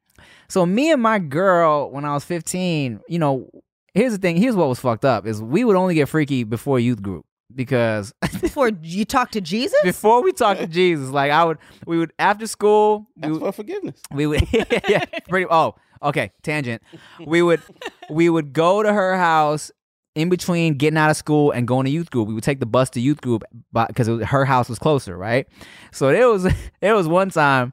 So 0.47 0.65
me 0.65 0.91
and 0.91 1.01
my 1.01 1.19
girl, 1.19 1.91
when 1.91 2.05
I 2.05 2.13
was 2.13 2.23
15, 2.23 3.01
you 3.07 3.19
know, 3.19 3.49
here's 3.93 4.13
the 4.13 4.17
thing. 4.17 4.37
Here's 4.37 4.55
what 4.55 4.69
was 4.69 4.79
fucked 4.79 5.05
up 5.05 5.27
is 5.27 5.41
we 5.41 5.63
would 5.63 5.75
only 5.75 5.95
get 5.95 6.09
freaky 6.09 6.43
before 6.43 6.79
youth 6.79 7.01
group 7.01 7.25
because 7.53 8.13
Before 8.41 8.69
you 8.81 9.05
talk 9.05 9.31
to 9.31 9.41
Jesus? 9.41 9.77
before 9.83 10.23
we 10.23 10.31
talk 10.31 10.57
to 10.57 10.67
Jesus, 10.67 11.09
like 11.09 11.31
I 11.31 11.43
would, 11.43 11.57
we 11.85 11.97
would 11.97 12.11
after 12.19 12.47
school, 12.47 13.07
we 13.15 13.23
Ask 13.23 13.31
would, 13.33 13.39
for 13.41 13.51
forgiveness. 13.51 14.01
we 14.11 14.27
would 14.27 14.47
yeah 14.89 15.05
pretty 15.29 15.45
oh 15.49 15.75
okay 16.01 16.31
tangent 16.43 16.81
we 17.25 17.41
would 17.41 17.61
we 18.09 18.29
would 18.29 18.51
go 18.53 18.83
to 18.83 18.91
her 18.91 19.15
house 19.17 19.71
in 20.15 20.29
between 20.29 20.75
getting 20.75 20.97
out 20.97 21.09
of 21.09 21.17
school 21.17 21.51
and 21.51 21.67
going 21.67 21.85
to 21.85 21.91
youth 21.91 22.09
group 22.11 22.27
we 22.27 22.33
would 22.33 22.43
take 22.43 22.59
the 22.59 22.65
bus 22.65 22.89
to 22.89 22.99
youth 23.01 23.21
group 23.21 23.43
because 23.87 24.07
her 24.23 24.45
house 24.45 24.67
was 24.69 24.77
closer 24.79 25.17
right 25.17 25.47
so 25.91 26.11
there 26.11 26.27
was 26.29 26.43
there 26.81 26.95
was 26.95 27.07
one 27.07 27.29
time 27.29 27.71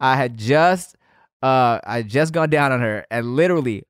i 0.00 0.14
had 0.16 0.36
just 0.36 0.94
uh 1.42 1.78
i 1.84 1.96
had 1.98 2.08
just 2.08 2.32
gone 2.32 2.50
down 2.50 2.70
on 2.72 2.80
her 2.80 3.06
and 3.10 3.34
literally 3.34 3.82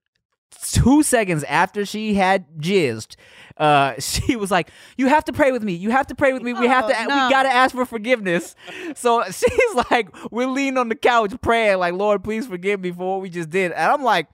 two 0.62 1.02
seconds 1.02 1.42
after 1.44 1.84
she 1.84 2.14
had 2.14 2.46
jizzed 2.58 3.16
uh 3.56 3.94
she 4.00 4.36
was 4.36 4.50
like 4.50 4.70
you 4.96 5.06
have 5.08 5.24
to 5.24 5.32
pray 5.32 5.52
with 5.52 5.62
me 5.62 5.72
you 5.74 5.90
have 5.90 6.06
to 6.08 6.14
pray 6.14 6.32
with 6.32 6.42
me 6.42 6.52
we 6.52 6.66
have 6.66 6.84
Oh, 6.84 6.88
to 6.88 6.94
no. 6.94 7.26
we 7.26 7.30
gotta 7.30 7.48
ask 7.50 7.74
for 7.74 7.84
forgiveness 7.84 8.56
so 8.96 9.22
she's 9.30 9.74
like 9.90 10.08
we're 10.32 10.48
leaning 10.48 10.78
on 10.78 10.88
the 10.88 10.96
couch 10.96 11.32
praying 11.40 11.78
like 11.78 11.94
lord 11.94 12.24
please 12.24 12.46
forgive 12.46 12.80
me 12.80 12.90
for 12.90 13.12
what 13.14 13.20
we 13.22 13.30
just 13.30 13.50
did 13.50 13.72
and 13.72 13.92
i'm 13.92 14.02
like 14.02 14.26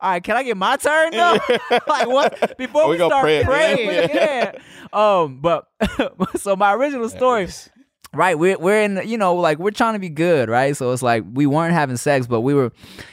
all 0.00 0.10
right, 0.10 0.24
can 0.24 0.36
I 0.36 0.42
get 0.42 0.56
my 0.56 0.76
turn 0.78 1.12
though? 1.12 1.38
like 1.86 2.08
what? 2.08 2.58
Before 2.58 2.88
we, 2.88 2.96
we 2.96 3.06
start 3.06 3.22
pray 3.22 3.44
praying, 3.44 4.10
yeah. 4.12 4.50
Um, 4.92 5.38
but 5.40 5.68
so 6.34 6.56
my 6.56 6.74
original 6.74 7.08
story, 7.08 7.46
right 8.14 8.38
we're, 8.38 8.58
we're 8.58 8.82
in 8.82 9.00
you 9.04 9.16
know 9.16 9.34
like 9.34 9.58
we're 9.58 9.70
trying 9.70 9.94
to 9.94 9.98
be 9.98 10.08
good 10.08 10.48
right? 10.48 10.76
So 10.76 10.92
it's 10.92 11.02
like 11.02 11.24
we 11.32 11.46
weren't 11.46 11.72
having 11.74 11.96
sex 11.96 12.26
but 12.26 12.40
we 12.42 12.54
were 12.54 12.72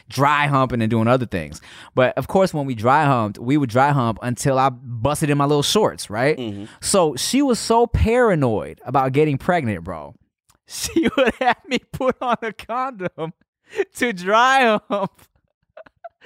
dry 0.10 0.48
humping 0.48 0.82
and 0.82 0.90
doing 0.90 1.08
other 1.08 1.26
things. 1.26 1.62
But 1.96 2.18
of 2.18 2.28
course 2.28 2.54
when 2.54 2.66
we 2.66 2.76
dry 2.76 3.06
humped 3.06 3.40
we 3.40 3.58
would 3.58 3.70
dry 3.70 3.92
hump 3.92 4.20
until 4.22 4.58
i 4.60 4.70
busted 4.70 5.30
in 5.30 5.38
my 5.38 5.46
little 5.46 5.64
shorts 5.64 6.10
right? 6.10 6.38
Mm-hmm. 6.38 6.66
So 6.82 7.16
she 7.16 7.42
was 7.42 7.60
so 7.60 7.88
paranoid 7.88 8.82
about 8.86 9.14
getting 9.14 9.38
pregnant 9.38 9.84
bro. 9.84 10.16
She 10.72 11.10
would 11.18 11.34
have 11.40 11.58
me 11.68 11.80
put 11.92 12.16
on 12.22 12.38
a 12.44 12.54
condom 12.54 13.34
to 13.96 14.14
dry 14.14 14.80
hump 14.88 15.22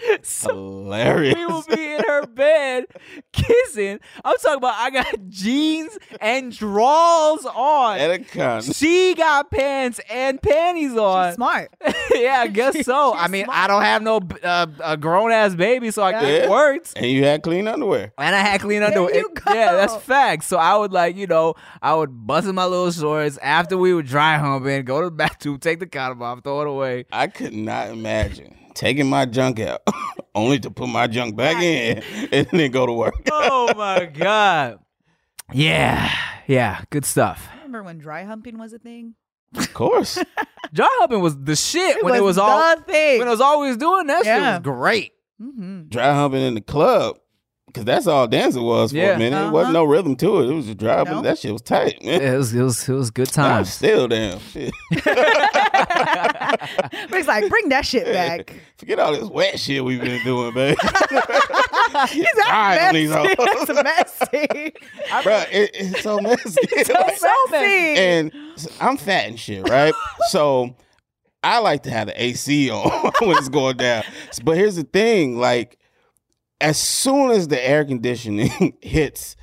so 0.23 0.49
Hilarious. 0.53 1.35
we 1.35 1.45
will 1.45 1.63
be 1.63 1.93
in 1.93 2.01
her 2.07 2.25
bed 2.27 2.85
kissing. 3.31 3.99
I'm 4.23 4.35
talking 4.37 4.57
about 4.57 4.75
I 4.77 4.89
got 4.89 5.29
jeans 5.29 5.97
and 6.21 6.55
drawers 6.55 7.45
on. 7.45 7.99
At 7.99 8.11
a 8.11 8.19
con. 8.19 8.61
She 8.61 9.13
got 9.15 9.51
pants 9.51 9.99
and 10.09 10.41
panties 10.41 10.95
on. 10.97 11.33
Smart. 11.33 11.73
yeah, 12.15 12.39
I 12.41 12.47
guess 12.47 12.85
so. 12.85 13.13
I 13.15 13.27
mean, 13.27 13.45
I 13.49 13.67
don't 13.67 13.81
have 13.83 14.01
no 14.01 14.19
uh, 14.43 14.67
a 14.83 14.97
grown 14.97 15.31
ass 15.31 15.55
baby, 15.55 15.91
so 15.91 16.03
I 16.03 16.11
guess 16.11 16.23
it 16.23 16.43
Yeah. 16.43 16.49
worked. 16.49 16.93
And 16.95 17.05
you 17.05 17.23
had 17.23 17.43
clean 17.43 17.67
underwear. 17.67 18.13
And 18.17 18.35
I 18.35 18.39
had 18.39 18.61
clean 18.61 18.83
underwear. 18.83 19.15
you 19.15 19.29
go. 19.33 19.53
Yeah, 19.53 19.73
that's 19.73 19.95
facts. 19.97 20.47
So 20.47 20.57
I 20.57 20.75
would 20.77 20.91
like, 20.91 21.15
you 21.15 21.27
know, 21.27 21.55
I 21.81 21.93
would 21.93 22.25
bust 22.25 22.47
in 22.47 22.55
my 22.55 22.65
little 22.65 22.91
shorts 22.91 23.37
after 23.41 23.77
we 23.77 23.93
would 23.93 24.05
dry 24.07 24.37
humping, 24.37 24.83
go 24.85 25.01
to 25.01 25.05
the 25.07 25.11
bathroom, 25.11 25.59
take 25.59 25.79
the 25.79 25.87
condom 25.87 26.21
off, 26.21 26.43
throw 26.43 26.61
it 26.61 26.67
away. 26.67 27.05
I 27.11 27.27
could 27.27 27.53
not 27.53 27.89
imagine 27.89 28.55
taking 28.73 29.09
my 29.09 29.25
junk 29.25 29.59
out 29.59 29.81
only 30.35 30.59
to 30.59 30.71
put 30.71 30.87
my 30.89 31.07
junk 31.07 31.35
back 31.35 31.61
in 31.61 32.03
and 32.31 32.47
then 32.51 32.71
go 32.71 32.85
to 32.85 32.93
work. 32.93 33.15
Oh 33.31 33.73
my 33.75 34.05
god. 34.05 34.79
Yeah, 35.51 36.09
yeah, 36.47 36.81
good 36.89 37.05
stuff. 37.05 37.47
Remember 37.55 37.83
when 37.83 37.97
dry 37.97 38.23
humping 38.23 38.57
was 38.57 38.73
a 38.73 38.79
thing? 38.79 39.15
Of 39.55 39.73
course. 39.73 40.17
Dry 40.73 40.87
humping 40.99 41.21
was 41.21 41.37
the 41.39 41.55
shit 41.55 41.97
It 41.97 42.03
when 42.03 42.15
it 42.15 42.23
was 42.23 42.37
all 42.37 42.75
the 42.75 42.81
thing. 42.83 43.19
when 43.19 43.27
it 43.27 43.31
was 43.31 43.41
always 43.41 43.77
doing 43.77 44.07
that 44.07 44.19
shit 44.19 44.25
Yeah. 44.25 44.57
was 44.57 44.63
great. 44.63 45.11
Mhm. 45.41 45.89
dry 45.89 46.13
humping 46.13 46.41
in 46.41 46.53
the 46.55 46.61
club. 46.61 47.17
Cause 47.73 47.85
that's 47.85 48.05
all 48.05 48.27
dancing 48.27 48.61
was 48.61 48.91
for 48.91 48.97
Yeah. 48.97 49.15
a 49.15 49.17
minute. 49.17 49.35
It 49.37 49.41
Uh-huh. 49.41 49.51
wasn't 49.51 49.73
no 49.73 49.83
rhythm 49.83 50.15
to 50.17 50.41
it. 50.41 50.49
It 50.49 50.53
was 50.53 50.65
just 50.67 50.77
driving. 50.77 51.07
humping. 51.07 51.23
No. 51.23 51.29
That 51.29 51.39
shit 51.39 51.51
was 51.53 51.61
tight, 51.63 52.03
man. 52.03 52.21
It 52.21 52.37
was 52.37 52.53
it 52.53 52.61
was 52.61 52.87
it 52.87 52.93
was 52.93 53.09
good 53.09 53.29
I'm 53.29 53.33
times. 53.33 53.73
still 53.73 54.07
damn 54.07 54.39
shit. 54.39 54.71
Rick's 57.09 57.27
like, 57.27 57.49
bring 57.49 57.69
that 57.69 57.85
shit 57.85 58.05
back. 58.05 58.53
Forget 58.77 58.99
all 58.99 59.11
this 59.13 59.27
wet 59.29 59.59
shit 59.59 59.83
we've 59.83 60.01
been 60.01 60.23
doing, 60.23 60.53
man. 60.53 60.75
He's 62.09 62.25
Alright, 62.45 62.81
on 62.81 62.93
these 62.93 63.09
messy. 63.09 63.35
hoes. 63.39 63.69
It's 63.69 63.83
messy. 63.83 64.73
Bro, 65.23 65.43
it, 65.51 65.71
it's 65.73 66.01
so 66.01 66.19
messy. 66.19 66.59
It's 66.71 67.19
so 67.19 67.33
messy. 67.51 67.95
and 67.99 68.31
I'm 68.79 68.97
fat 68.97 69.27
and 69.27 69.39
shit, 69.39 69.67
right? 69.69 69.93
so 70.29 70.75
I 71.43 71.59
like 71.59 71.83
to 71.83 71.89
have 71.91 72.07
the 72.07 72.23
AC 72.23 72.69
on 72.69 73.11
when 73.21 73.37
it's 73.37 73.49
going 73.49 73.77
down. 73.77 74.03
But 74.43 74.57
here's 74.57 74.75
the 74.75 74.83
thing, 74.83 75.37
like 75.39 75.77
as 76.63 76.79
soon 76.79 77.29
as 77.31 77.47
the 77.49 77.63
air 77.63 77.85
conditioning 77.85 78.75
hits 78.81 79.35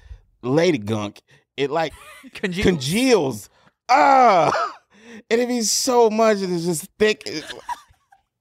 Lady 0.42 0.78
Gunk, 0.78 1.20
it 1.56 1.70
like 1.70 1.92
Congealed. 2.34 2.66
congeals. 2.66 3.50
Ah, 3.88 4.72
and 5.30 5.40
it 5.40 5.46
be 5.48 5.60
so 5.60 6.08
much. 6.10 6.38
and 6.38 6.52
It's 6.54 6.64
just 6.64 6.88
thick. 6.98 7.22
It's, 7.26 7.52
ah, 7.54 7.76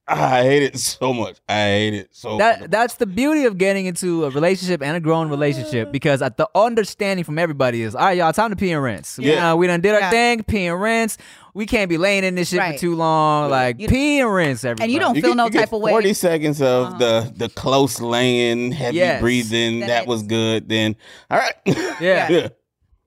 I 0.10 0.44
hate 0.44 0.64
it 0.64 0.78
so 0.80 1.14
much. 1.14 1.38
I 1.48 1.54
hate 1.54 1.94
it 1.94 2.10
so. 2.12 2.38
That 2.38 2.72
that's 2.72 2.96
the 2.96 3.06
beauty 3.06 3.46
of 3.46 3.58
getting 3.58 3.86
into 3.86 4.26
a 4.26 4.30
relationship 4.32 4.82
and 4.82 4.98
a 4.98 5.00
growing 5.00 5.30
relationship 5.30 5.92
because 5.92 6.22
at 6.22 6.38
the 6.38 6.50
understanding 6.56 7.24
from 7.24 7.38
everybody 7.38 7.84
is 7.84 7.94
all 7.96 8.06
right, 8.06 8.18
y'all, 8.18 8.34
time 8.34 8.50
to 8.50 8.56
pee 8.56 8.72
and 8.72 8.82
rinse. 8.84 9.20
Yeah. 9.20 9.34
Yeah, 9.34 9.54
we 9.54 9.68
done 9.68 9.82
did 9.82 9.94
our 9.94 10.00
Yeah. 10.02 10.10
thing, 10.10 10.44
pee 10.44 10.66
and 10.66 10.82
rinse. 10.82 11.18
We 11.54 11.66
can't 11.66 11.90
be 11.90 11.98
laying 11.98 12.24
in 12.24 12.36
this 12.36 12.50
shit 12.50 12.60
Right. 12.60 12.76
for 12.76 12.80
too 12.82 12.96
long. 12.96 13.50
Like 13.50 13.80
You- 13.80 13.88
pee 13.88 14.20
and 14.20 14.34
rinse, 14.34 14.64
everybody. 14.64 14.84
And 14.86 14.92
you 14.94 15.00
don't 15.00 15.16
You 15.16 15.22
feel 15.22 15.32
get- 15.32 15.38
no 15.38 15.46
you 15.46 15.52
get 15.52 15.60
type 15.60 15.74
of 15.74 15.82
way. 15.82 15.92
Forty 15.92 16.14
seconds 16.14 16.62
of 16.62 16.88
uh-huh. 16.88 16.98
the 16.98 17.34
the 17.38 17.50
close 17.50 18.00
laying, 18.02 18.72
heavy 18.72 18.98
Yes. 18.98 19.22
breathing. 19.22 19.80
Then 19.82 19.90
that 19.90 20.08
was 20.08 20.24
good. 20.24 20.70
Then 20.70 20.96
all 21.30 21.38
right. 21.40 21.54
Yeah. 22.02 22.30
yeah. 22.32 22.48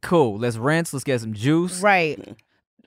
cool. 0.03 0.39
Let's 0.39 0.57
rinse. 0.57 0.93
Let's 0.93 1.05
get 1.05 1.21
some 1.21 1.33
juice. 1.33 1.81
Right. 1.81 2.19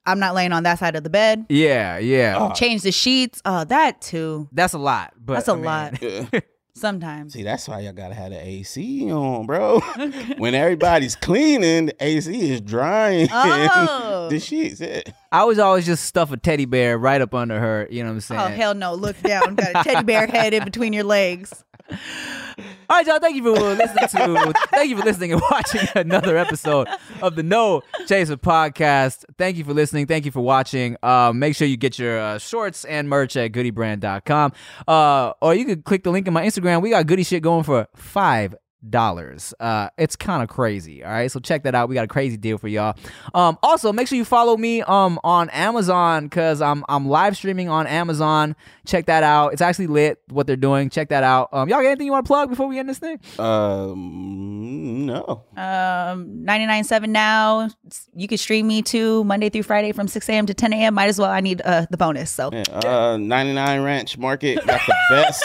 I'm 0.06 0.20
not 0.20 0.36
laying 0.36 0.52
on 0.52 0.64
that 0.64 0.80
side 0.80 0.96
of 0.96 1.04
the 1.04 1.10
bed. 1.10 1.46
Yeah, 1.50 1.98
yeah. 1.98 2.38
Oh. 2.40 2.54
Change 2.54 2.84
the 2.84 2.92
sheets. 2.92 3.42
Oh, 3.46 3.64
that 3.66 4.02
too. 4.02 4.48
That's 4.52 4.74
a 4.74 4.78
lot. 4.78 5.14
But 5.18 5.36
That's 5.36 5.48
a 5.48 5.52
I 5.52 5.56
mean, 5.56 5.66
lot. 5.66 6.02
Yeah. 6.02 6.26
Sometimes. 6.78 7.32
See, 7.32 7.44
that's 7.44 7.70
why 7.70 7.80
y'all 7.80 7.94
gotta 7.94 8.14
have 8.14 8.32
the 8.32 8.46
AC 8.46 9.10
on, 9.10 9.46
bro. 9.46 9.80
when 10.38 10.54
everybody's 10.54 11.16
cleaning, 11.16 11.86
the 11.86 11.96
AC 12.02 12.52
is 12.52 12.60
drying 12.60 13.30
Oh. 13.32 14.28
the 14.30 14.42
sheets. 14.42 14.82
Yeah. 14.82 15.02
I 15.32 15.46
was 15.46 15.58
always 15.58 15.86
just 15.86 16.04
stuff 16.04 16.34
a 16.34 16.38
teddy 16.38 16.66
bear 16.66 16.98
right 16.98 17.22
up 17.22 17.34
under 17.34 17.58
her. 17.58 17.88
You 17.90 18.04
know 18.04 18.10
what 18.10 18.12
I'm 18.12 18.18
oh, 18.18 18.20
saying? 18.20 18.42
Oh 18.42 18.48
hell 18.48 18.74
no! 18.74 18.94
Look 18.94 19.18
down. 19.22 19.56
Got 19.56 19.70
a 19.70 19.84
teddy 19.90 20.04
bear 20.04 20.28
head 20.28 20.54
in 20.54 20.66
between 20.66 20.92
your 20.92 21.06
legs. 21.06 21.64
All 21.90 22.98
right, 22.98 23.06
y'all. 23.08 23.20
Thank 23.20 23.36
you 23.36 23.44
for 23.44 23.52
listening 23.52 24.08
to. 24.10 24.54
thank 24.72 24.90
you 24.90 24.98
for 24.98 25.04
listening 25.04 25.34
and 25.34 25.42
watching 25.52 25.88
another 25.96 26.38
episode 26.38 26.88
of 27.22 27.36
the 27.36 27.44
No 27.44 27.82
Chaser 28.08 28.38
podcast. 28.38 29.26
Thank 29.38 29.58
you 29.58 29.64
for 29.64 29.74
listening. 29.74 30.08
Thank 30.08 30.26
you 30.26 30.32
for 30.32 30.42
watching. 30.42 30.98
Um, 31.04 31.40
make 31.40 31.56
sure 31.56 31.68
you 31.68 31.78
get 31.78 32.00
your 32.00 32.20
uh, 32.20 32.38
shorts 32.38 32.86
and 32.86 33.10
merch 33.10 33.36
at 33.36 33.52
goodybrand.com. 33.52 34.54
Uh, 34.88 35.34
or 35.42 35.54
you 35.54 35.66
could 35.66 35.84
click 35.84 36.04
the 36.04 36.12
link 36.12 36.28
in 36.28 36.34
my 36.34 36.46
Instagram. 36.46 36.82
We 36.82 36.92
got 36.92 37.08
goody 37.08 37.24
shit 37.24 37.44
going 37.44 37.64
for 37.64 37.88
five 37.96 38.56
dollars. 38.88 39.54
Uh, 39.60 39.90
it's 39.98 40.16
kind 40.16 40.44
of 40.44 40.50
crazy. 40.50 41.04
All 41.04 41.12
right, 41.12 41.32
so 41.32 41.40
check 41.40 41.64
that 41.64 41.74
out. 41.76 41.90
We 41.90 41.96
got 41.96 42.06
a 42.06 42.08
crazy 42.08 42.38
deal 42.38 42.58
for 42.58 42.68
y'all. 42.68 42.96
Um, 43.34 43.58
also 43.64 43.92
make 43.92 44.08
sure 44.08 44.18
you 44.18 44.26
follow 44.26 44.58
me 44.58 44.82
um 44.84 45.20
on 45.24 45.50
Amazon 45.50 46.26
because 46.26 46.62
I'm 46.62 46.84
I'm 46.88 47.08
live 47.08 47.36
streaming 47.36 47.70
on 47.70 47.88
Amazon. 47.88 48.56
Check 48.86 49.06
that 49.08 49.24
out. 49.24 49.54
It's 49.54 49.62
actually 49.62 49.88
lit 49.88 50.22
what 50.30 50.48
they're 50.48 50.56
doing. 50.56 50.90
Check 50.90 51.10
that 51.10 51.24
out. 51.24 51.50
Um, 51.52 51.68
y'all 51.70 51.80
got 51.82 51.88
anything 51.88 52.06
you 52.06 52.12
want 52.12 52.26
to 52.26 52.28
plug 52.28 52.50
before 52.50 52.68
we 52.68 52.80
end 52.80 52.88
this 52.90 53.00
thing? 53.00 53.20
Um, 53.40 55.06
no. 55.06 55.44
Um, 55.58 56.44
99.7 56.46 57.10
now. 57.10 57.70
You 58.16 58.28
can 58.28 58.38
stream 58.38 58.68
me 58.68 58.82
too 58.82 59.24
Monday 59.24 59.50
through 59.50 59.64
Friday 59.64 59.92
from 59.92 60.08
6 60.08 60.28
a.m. 60.30 60.46
to 60.46 60.54
10 60.54 60.74
a.m. 60.74 60.94
Might 60.94 61.08
as 61.08 61.20
well. 61.20 61.30
I 61.32 61.40
need 61.42 61.62
uh, 61.64 61.86
the 61.90 61.98
bonus. 61.98 62.32
So 62.32 62.50
Yeah, 62.52 62.64
uh, 62.72 63.18
99 63.18 63.82
Ranch 63.82 64.18
Market 64.18 64.66
got 64.66 64.82
the 64.88 64.96
best 65.10 65.44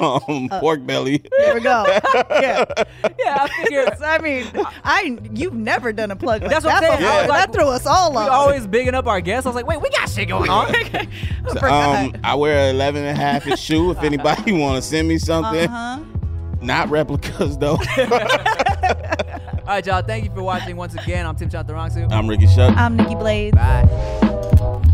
um, 0.00 0.48
Uh, 0.50 0.60
pork 0.60 0.84
belly. 0.86 1.22
there 1.38 1.54
we 1.54 1.60
go. 1.60 1.84
yeah. 2.30 2.64
Yeah, 3.18 3.38
I 3.48 3.48
figured. 3.64 3.88
I 4.02 4.18
mean, 4.18 4.46
I 4.84 5.18
you've 5.32 5.54
never 5.54 5.92
done 5.92 6.10
a 6.10 6.16
plug 6.16 6.42
like 6.42 6.50
That's 6.50 6.64
what 6.64 6.74
I'm 6.74 6.82
saying. 6.82 6.92
I 6.94 6.96
before. 6.98 7.20
was 7.20 7.28
like- 7.28 7.40
that 7.46 7.52
threw 7.52 7.68
us 7.68 7.86
all 7.86 8.16
off. 8.18 8.30
always 8.30 8.66
bigging 8.66 8.94
up 8.94 9.06
our 9.06 9.20
guests. 9.20 9.46
I 9.46 9.48
was 9.50 9.56
like, 9.56 9.66
wait, 9.66 9.80
we 9.80 9.88
got 9.90 10.08
shit 10.10 10.28
going 10.28 10.50
on. 10.50 10.66
I 10.74 11.06
forgot. 11.48 12.04
Um, 12.04 12.20
I 12.24 12.33
wear 12.34 12.68
an 12.68 12.74
11 12.76 13.04
and 13.04 13.16
a 13.16 13.20
half 13.20 13.46
inch 13.46 13.60
shoe. 13.60 13.90
If 13.90 14.02
anybody 14.02 14.52
want 14.58 14.76
to 14.76 14.82
send 14.82 15.08
me 15.08 15.18
something, 15.18 15.68
uh-huh. 15.68 16.00
not 16.60 16.90
replicas 16.90 17.56
though. 17.56 17.78
All 19.66 19.70
right, 19.70 19.86
y'all. 19.86 20.02
Thank 20.02 20.24
you 20.24 20.30
for 20.30 20.42
watching 20.42 20.76
once 20.76 20.94
again. 20.94 21.26
I'm 21.26 21.36
Tim 21.36 21.48
Chantarangsu. 21.48 22.12
I'm 22.12 22.28
Ricky 22.28 22.46
Shucks. 22.46 22.76
I'm 22.76 22.96
Nikki 22.96 23.14
Blades. 23.14 23.56
Bye. 23.56 24.90